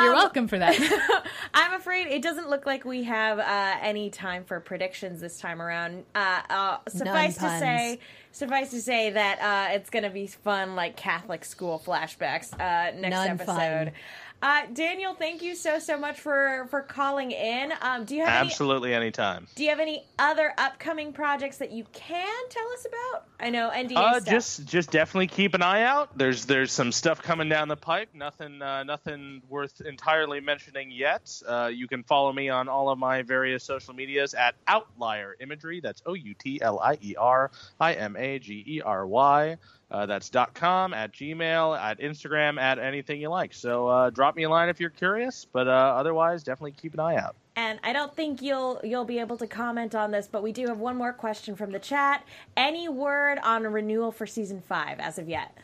you're 0.00 0.12
welcome 0.14 0.48
for 0.48 0.58
that. 0.58 0.76
I'm 1.54 1.72
afraid 1.74 2.08
it 2.08 2.22
doesn't 2.22 2.50
look 2.50 2.66
like 2.66 2.84
we 2.84 3.04
have 3.04 3.38
uh, 3.38 3.76
any 3.80 4.10
time 4.10 4.44
for 4.44 4.60
predictions 4.60 5.20
this 5.20 5.38
time 5.38 5.62
around. 5.62 6.04
Uh, 6.14 6.40
uh, 6.50 6.76
suffice 6.88 7.34
to 7.36 7.40
puns. 7.40 7.60
say, 7.60 8.00
suffice 8.32 8.70
to 8.70 8.80
say 8.82 9.10
that 9.10 9.38
uh, 9.70 9.74
it's 9.76 9.88
going 9.90 10.02
to 10.02 10.10
be 10.10 10.26
fun, 10.26 10.74
like 10.76 10.96
Catholic 10.96 11.44
school 11.44 11.82
flashbacks 11.84 12.52
uh, 12.54 12.90
next 12.98 13.10
None 13.14 13.28
episode. 13.28 13.46
fun. 13.46 13.92
Uh, 14.42 14.62
Daniel, 14.72 15.12
thank 15.12 15.42
you 15.42 15.54
so 15.54 15.78
so 15.78 15.98
much 15.98 16.18
for 16.18 16.66
for 16.70 16.80
calling 16.80 17.30
in. 17.30 17.72
Um, 17.82 18.06
do 18.06 18.14
you 18.16 18.24
have 18.24 18.46
absolutely 18.46 18.94
any, 18.94 19.06
anytime. 19.06 19.46
do 19.54 19.62
you 19.62 19.68
have 19.68 19.80
any 19.80 20.06
other 20.18 20.54
upcoming 20.56 21.12
projects 21.12 21.58
that 21.58 21.72
you 21.72 21.84
can 21.92 22.48
tell 22.48 22.66
us 22.72 22.86
about? 22.86 23.24
I 23.38 23.50
know 23.50 23.70
NDA 23.70 23.96
Uh, 23.96 24.20
stuff. 24.20 24.24
just 24.32 24.64
just 24.64 24.90
definitely 24.90 25.26
keep 25.26 25.52
an 25.52 25.60
eye 25.62 25.82
out. 25.82 26.16
There's 26.16 26.46
there's 26.46 26.72
some 26.72 26.90
stuff 26.90 27.20
coming 27.22 27.50
down 27.50 27.68
the 27.68 27.76
pipe. 27.76 28.08
Nothing 28.14 28.62
uh, 28.62 28.82
nothing 28.84 29.42
worth 29.50 29.82
entirely 29.82 30.40
mentioning 30.40 30.90
yet. 30.90 31.30
Uh, 31.46 31.70
you 31.72 31.86
can 31.86 32.02
follow 32.02 32.32
me 32.32 32.48
on 32.48 32.66
all 32.66 32.88
of 32.88 32.98
my 32.98 33.20
various 33.20 33.62
social 33.62 33.92
medias 33.92 34.32
at 34.32 34.54
Outlier 34.66 35.36
Imagery. 35.40 35.80
That's 35.80 36.02
O 36.06 36.14
U 36.14 36.32
T 36.32 36.62
L 36.62 36.78
I 36.78 36.96
E 37.02 37.14
R 37.14 37.50
I 37.78 37.92
M 37.92 38.16
A 38.16 38.38
G 38.38 38.64
E 38.66 38.80
R 38.80 39.06
Y. 39.06 39.58
Uh, 39.90 40.06
that's 40.06 40.30
dot 40.30 40.54
com 40.54 40.94
at 40.94 41.12
Gmail 41.12 41.76
at 41.76 41.98
Instagram 41.98 42.60
at 42.60 42.78
anything 42.78 43.20
you 43.20 43.28
like. 43.28 43.52
So 43.52 43.88
uh, 43.88 44.10
drop 44.10 44.36
me 44.36 44.44
a 44.44 44.48
line 44.48 44.68
if 44.68 44.78
you're 44.78 44.88
curious. 44.88 45.46
But 45.52 45.66
uh, 45.66 45.70
otherwise, 45.70 46.44
definitely 46.44 46.72
keep 46.72 46.94
an 46.94 47.00
eye 47.00 47.16
out. 47.16 47.34
And 47.56 47.80
I 47.82 47.92
don't 47.92 48.14
think 48.14 48.40
you'll 48.40 48.80
you'll 48.84 49.04
be 49.04 49.18
able 49.18 49.36
to 49.38 49.48
comment 49.48 49.96
on 49.96 50.12
this, 50.12 50.28
but 50.28 50.44
we 50.44 50.52
do 50.52 50.66
have 50.68 50.78
one 50.78 50.96
more 50.96 51.12
question 51.12 51.56
from 51.56 51.72
the 51.72 51.80
chat. 51.80 52.24
Any 52.56 52.88
word 52.88 53.38
on 53.42 53.66
a 53.66 53.68
renewal 53.68 54.12
for 54.12 54.26
season 54.26 54.60
five 54.60 55.00
as 55.00 55.18
of 55.18 55.28
yet? 55.28 55.58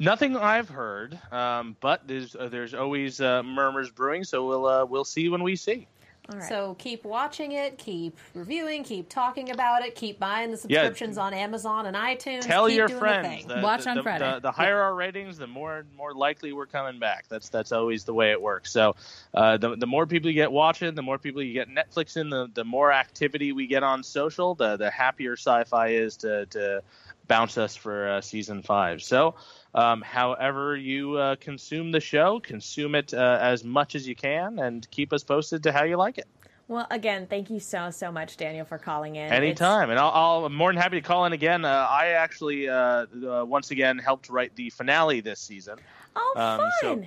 Nothing 0.00 0.36
I've 0.36 0.68
heard, 0.68 1.18
um, 1.32 1.76
but 1.80 2.06
there's 2.06 2.34
uh, 2.34 2.48
there's 2.48 2.74
always 2.74 3.20
uh, 3.20 3.42
murmurs 3.44 3.90
brewing. 3.90 4.24
So 4.24 4.44
we'll 4.44 4.66
uh, 4.66 4.84
we'll 4.84 5.04
see 5.04 5.28
when 5.28 5.42
we 5.42 5.54
see. 5.56 5.86
All 6.32 6.38
right. 6.38 6.48
So 6.48 6.74
keep 6.78 7.04
watching 7.04 7.52
it, 7.52 7.78
keep 7.78 8.16
reviewing, 8.34 8.82
keep 8.82 9.08
talking 9.08 9.50
about 9.50 9.82
it, 9.82 9.94
keep 9.94 10.18
buying 10.18 10.50
the 10.50 10.56
subscriptions 10.56 11.18
on 11.18 11.32
Amazon 11.32 11.86
and 11.86 11.96
iTunes. 11.96 12.42
Tell 12.42 12.66
keep 12.66 12.76
your 12.76 12.88
doing 12.88 12.98
the 12.98 13.00
friends. 13.00 13.26
thing. 13.28 13.48
The, 13.48 13.60
Watch 13.62 13.84
the, 13.84 13.90
on 13.90 13.96
the, 13.96 14.02
Friday. 14.02 14.32
The, 14.32 14.40
the 14.40 14.50
higher 14.50 14.80
our 14.80 14.94
ratings, 14.94 15.38
the 15.38 15.46
more 15.46 15.86
more 15.96 16.12
likely 16.12 16.52
we're 16.52 16.66
coming 16.66 16.98
back. 16.98 17.26
That's 17.28 17.48
that's 17.48 17.70
always 17.72 18.04
the 18.04 18.14
way 18.14 18.32
it 18.32 18.40
works. 18.40 18.72
So 18.72 18.96
uh, 19.34 19.56
the 19.56 19.76
the 19.76 19.86
more 19.86 20.06
people 20.06 20.28
you 20.28 20.34
get 20.34 20.50
watching, 20.50 20.94
the 20.94 21.02
more 21.02 21.18
people 21.18 21.42
you 21.42 21.52
get 21.52 21.68
Netflix 21.68 22.16
in, 22.16 22.28
the 22.28 22.50
the 22.54 22.64
more 22.64 22.92
activity 22.92 23.52
we 23.52 23.66
get 23.66 23.82
on 23.82 24.02
social, 24.02 24.54
the 24.54 24.76
the 24.76 24.90
happier 24.90 25.36
Syfy 25.36 25.92
is 25.92 26.16
to 26.18 26.46
to 26.46 26.82
bounce 27.28 27.58
us 27.58 27.76
for 27.76 28.08
uh, 28.08 28.20
season 28.20 28.62
five. 28.62 29.02
So. 29.02 29.34
Um, 29.74 30.00
however 30.00 30.74
you 30.74 31.18
uh, 31.18 31.36
consume 31.36 31.92
the 31.92 32.00
show, 32.00 32.40
consume 32.40 32.94
it 32.94 33.12
uh, 33.12 33.38
as 33.42 33.62
much 33.62 33.94
as 33.94 34.08
you 34.08 34.16
can, 34.16 34.58
and 34.58 34.90
keep 34.90 35.12
us 35.12 35.22
posted 35.22 35.64
to 35.64 35.70
how 35.70 35.84
you 35.84 35.98
like 35.98 36.16
it. 36.16 36.26
Well, 36.68 36.86
again, 36.90 37.26
thank 37.28 37.50
you 37.50 37.60
so 37.60 37.90
so 37.90 38.10
much, 38.10 38.38
Daniel, 38.38 38.64
for 38.64 38.78
calling 38.78 39.16
in. 39.16 39.30
Anytime, 39.30 39.90
and 39.90 39.98
I'll, 39.98 40.10
I'll, 40.14 40.44
I'm 40.46 40.54
more 40.54 40.72
than 40.72 40.80
happy 40.80 41.00
to 41.00 41.06
call 41.06 41.26
in 41.26 41.34
again. 41.34 41.66
Uh, 41.66 41.86
I 41.90 42.08
actually, 42.08 42.70
uh, 42.70 42.74
uh, 42.74 43.44
once 43.46 43.70
again, 43.70 43.98
helped 43.98 44.30
write 44.30 44.56
the 44.56 44.70
finale 44.70 45.20
this 45.20 45.40
season. 45.40 45.76
Oh, 46.16 46.34
Um, 46.36 46.58
fun! 46.58 46.72
so 46.80 47.02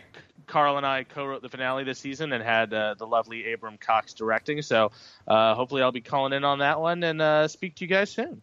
Karl 0.45 0.78
and 0.78 0.86
I 0.86 1.03
co-wrote 1.03 1.41
the 1.41 1.49
finale 1.49 1.84
this 1.84 1.97
season 1.99 2.32
and 2.34 2.43
had 2.43 2.74
uh, 2.74 2.93
the 2.99 3.07
lovely 3.07 3.51
Abram 3.51 3.78
Cox 3.78 4.13
directing. 4.13 4.61
So 4.61 4.91
uh, 5.28 5.55
hopefully, 5.55 5.82
I'll 5.82 5.91
be 5.91 6.01
calling 6.01 6.34
in 6.34 6.43
on 6.43 6.59
that 6.59 6.80
one 6.80 7.03
and 7.03 7.20
uh, 7.22 7.47
speak 7.47 7.76
to 7.78 7.84
you 7.84 7.89
guys 7.89 8.11
soon. 8.11 8.41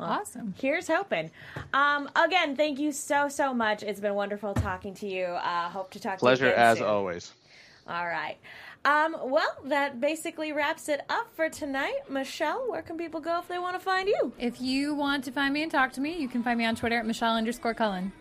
Awesome. 0.00 0.54
Here's 0.58 0.88
hoping. 0.88 1.30
Um, 1.72 2.08
again, 2.16 2.56
thank 2.56 2.78
you 2.78 2.92
so 2.92 3.28
so 3.28 3.52
much. 3.54 3.82
It's 3.82 4.00
been 4.00 4.14
wonderful 4.14 4.54
talking 4.54 4.94
to 4.94 5.06
you. 5.06 5.24
Uh, 5.24 5.68
hope 5.68 5.90
to 5.92 6.00
talk 6.00 6.18
Pleasure 6.18 6.44
to 6.44 6.46
you 6.48 6.52
again 6.52 6.64
Pleasure 6.64 6.72
as 6.72 6.78
soon. 6.78 6.86
always. 6.86 7.32
All 7.86 8.06
right. 8.06 8.36
Um, 8.84 9.16
well, 9.24 9.56
that 9.64 10.00
basically 10.00 10.52
wraps 10.52 10.88
it 10.88 11.00
up 11.08 11.28
for 11.34 11.48
tonight. 11.48 12.08
Michelle, 12.08 12.70
where 12.70 12.82
can 12.82 12.96
people 12.96 13.20
go 13.20 13.38
if 13.40 13.48
they 13.48 13.58
want 13.58 13.74
to 13.74 13.80
find 13.80 14.08
you? 14.08 14.32
If 14.38 14.60
you 14.60 14.94
want 14.94 15.24
to 15.24 15.32
find 15.32 15.52
me 15.52 15.62
and 15.62 15.70
talk 15.72 15.92
to 15.94 16.00
me, 16.00 16.16
you 16.18 16.28
can 16.28 16.42
find 16.42 16.58
me 16.58 16.64
on 16.64 16.76
Twitter 16.76 16.98
at 16.98 17.06
Michelle 17.06 17.34
underscore 17.34 17.74
Cullen. 17.74 18.12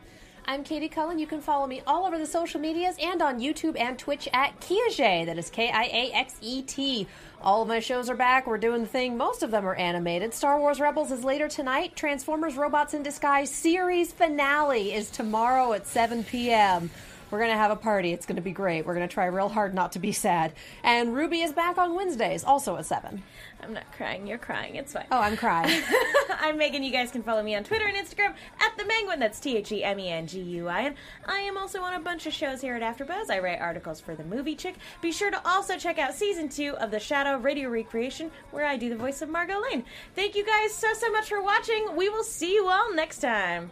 I'm 0.50 0.64
Katie 0.64 0.88
Cullen. 0.88 1.20
You 1.20 1.28
can 1.28 1.42
follow 1.42 1.68
me 1.68 1.82
all 1.86 2.06
over 2.08 2.18
the 2.18 2.26
social 2.26 2.62
medias 2.62 2.96
and 3.02 3.22
on 3.22 3.40
YouTube 3.42 3.78
and 3.78 4.00
Twitch 4.00 4.30
at 4.32 4.58
Kiaxet. 4.62 5.26
That 5.26 5.38
is 5.38 5.50
K 5.50 5.70
I 5.70 5.84
A 5.84 6.12
X 6.14 6.36
E 6.42 6.62
T. 6.62 7.06
All 7.42 7.62
of 7.62 7.68
my 7.68 7.80
shows 7.80 8.10
are 8.10 8.16
back. 8.16 8.48
We're 8.48 8.58
doing 8.58 8.82
the 8.82 8.88
thing. 8.88 9.16
Most 9.16 9.44
of 9.44 9.52
them 9.52 9.68
are 9.68 9.76
animated. 9.76 10.34
Star 10.34 10.60
Wars 10.60 10.80
Rebels 10.80 11.12
is 11.12 11.24
later 11.24 11.48
tonight. 11.48 11.96
Transformers 11.96 12.58
Robots 12.58 12.96
in 12.96 13.04
Disguise 13.04 13.52
series 13.52 14.12
finale 14.12 14.92
is 14.92 15.12
tomorrow 15.12 15.74
at 15.74 15.86
7 15.86 16.24
p.m. 16.24 16.90
We're 17.30 17.40
going 17.40 17.52
to 17.52 17.58
have 17.58 17.72
a 17.72 17.76
party. 17.76 18.14
It's 18.14 18.26
going 18.26 18.38
to 18.38 18.42
be 18.42 18.52
great. 18.52 18.86
We're 18.86 18.96
going 18.96 19.08
to 19.08 19.14
try 19.14 19.26
real 19.26 19.50
hard 19.50 19.74
not 19.74 19.94
to 19.94 20.00
be 20.00 20.12
sad. 20.12 20.54
And 20.84 21.10
RWBY 21.10 21.44
is 21.44 21.52
back 21.52 21.78
on 21.78 21.96
Wednesdays, 21.96 22.44
also 22.44 22.78
at 22.78 22.86
7. 22.86 23.22
I'm 23.62 23.74
not 23.74 23.92
crying. 23.92 24.28
You're 24.28 24.38
crying. 24.38 24.76
It's 24.76 24.94
fine. 24.94 25.08
Oh, 25.12 25.20
I'm 25.20 25.36
crying. 25.36 25.84
I'm 26.40 26.58
Megan. 26.58 26.84
You 26.84 26.92
guys 26.92 27.12
can 27.12 27.24
follow 27.24 27.42
me 27.42 27.56
on 27.56 27.64
Twitter 27.64 27.86
and 27.86 27.98
Instagram 27.98 28.34
at 28.60 28.78
the 28.78 28.84
Menguin. 28.84 29.20
That's 29.20 29.40
T 29.40 29.58
H 29.58 29.72
E 29.72 29.84
M 29.84 30.00
E 30.00 30.10
N 30.10 30.28
G 30.28 30.40
U 30.40 30.68
I 30.68 30.84
N. 30.84 30.96
I 31.26 31.40
am 31.40 31.58
also 31.58 31.82
on 31.82 31.96
a 31.96 32.00
bunch 32.00 32.28
of 32.28 32.34
shows 32.34 32.62
here 32.62 32.76
at 32.76 32.82
AfterBuzz. 32.82 33.30
I 33.30 33.40
write 33.40 33.60
articles 33.60 34.00
for 34.00 34.16
the 34.16 34.24
Movie 34.24 34.56
Chick. 34.56 34.76
Be 35.02 35.12
sure 35.12 35.32
to 35.32 35.48
also 35.48 35.78
check 35.78 35.98
out 35.98 36.14
season 36.14 36.50
two 36.50 36.78
of 36.78 36.92
the 36.92 37.00
Shadow 37.00 37.38
Radio 37.38 37.70
Recreation, 37.70 38.32
where 38.52 38.66
I 38.66 38.78
do 38.78 38.90
the 38.90 38.96
voice 38.96 39.22
of 39.22 39.30
Margot 39.30 39.60
Lane. 39.62 39.84
Thank 40.16 40.36
you 40.36 40.46
guys 40.46 40.74
so 40.74 40.94
so 40.94 41.12
much 41.12 41.28
for 41.28 41.42
watching. 41.42 41.96
We 41.96 42.10
will 42.10 42.24
see 42.24 42.54
you 42.54 42.68
all 42.68 42.94
next 42.94 43.20
time. 43.20 43.72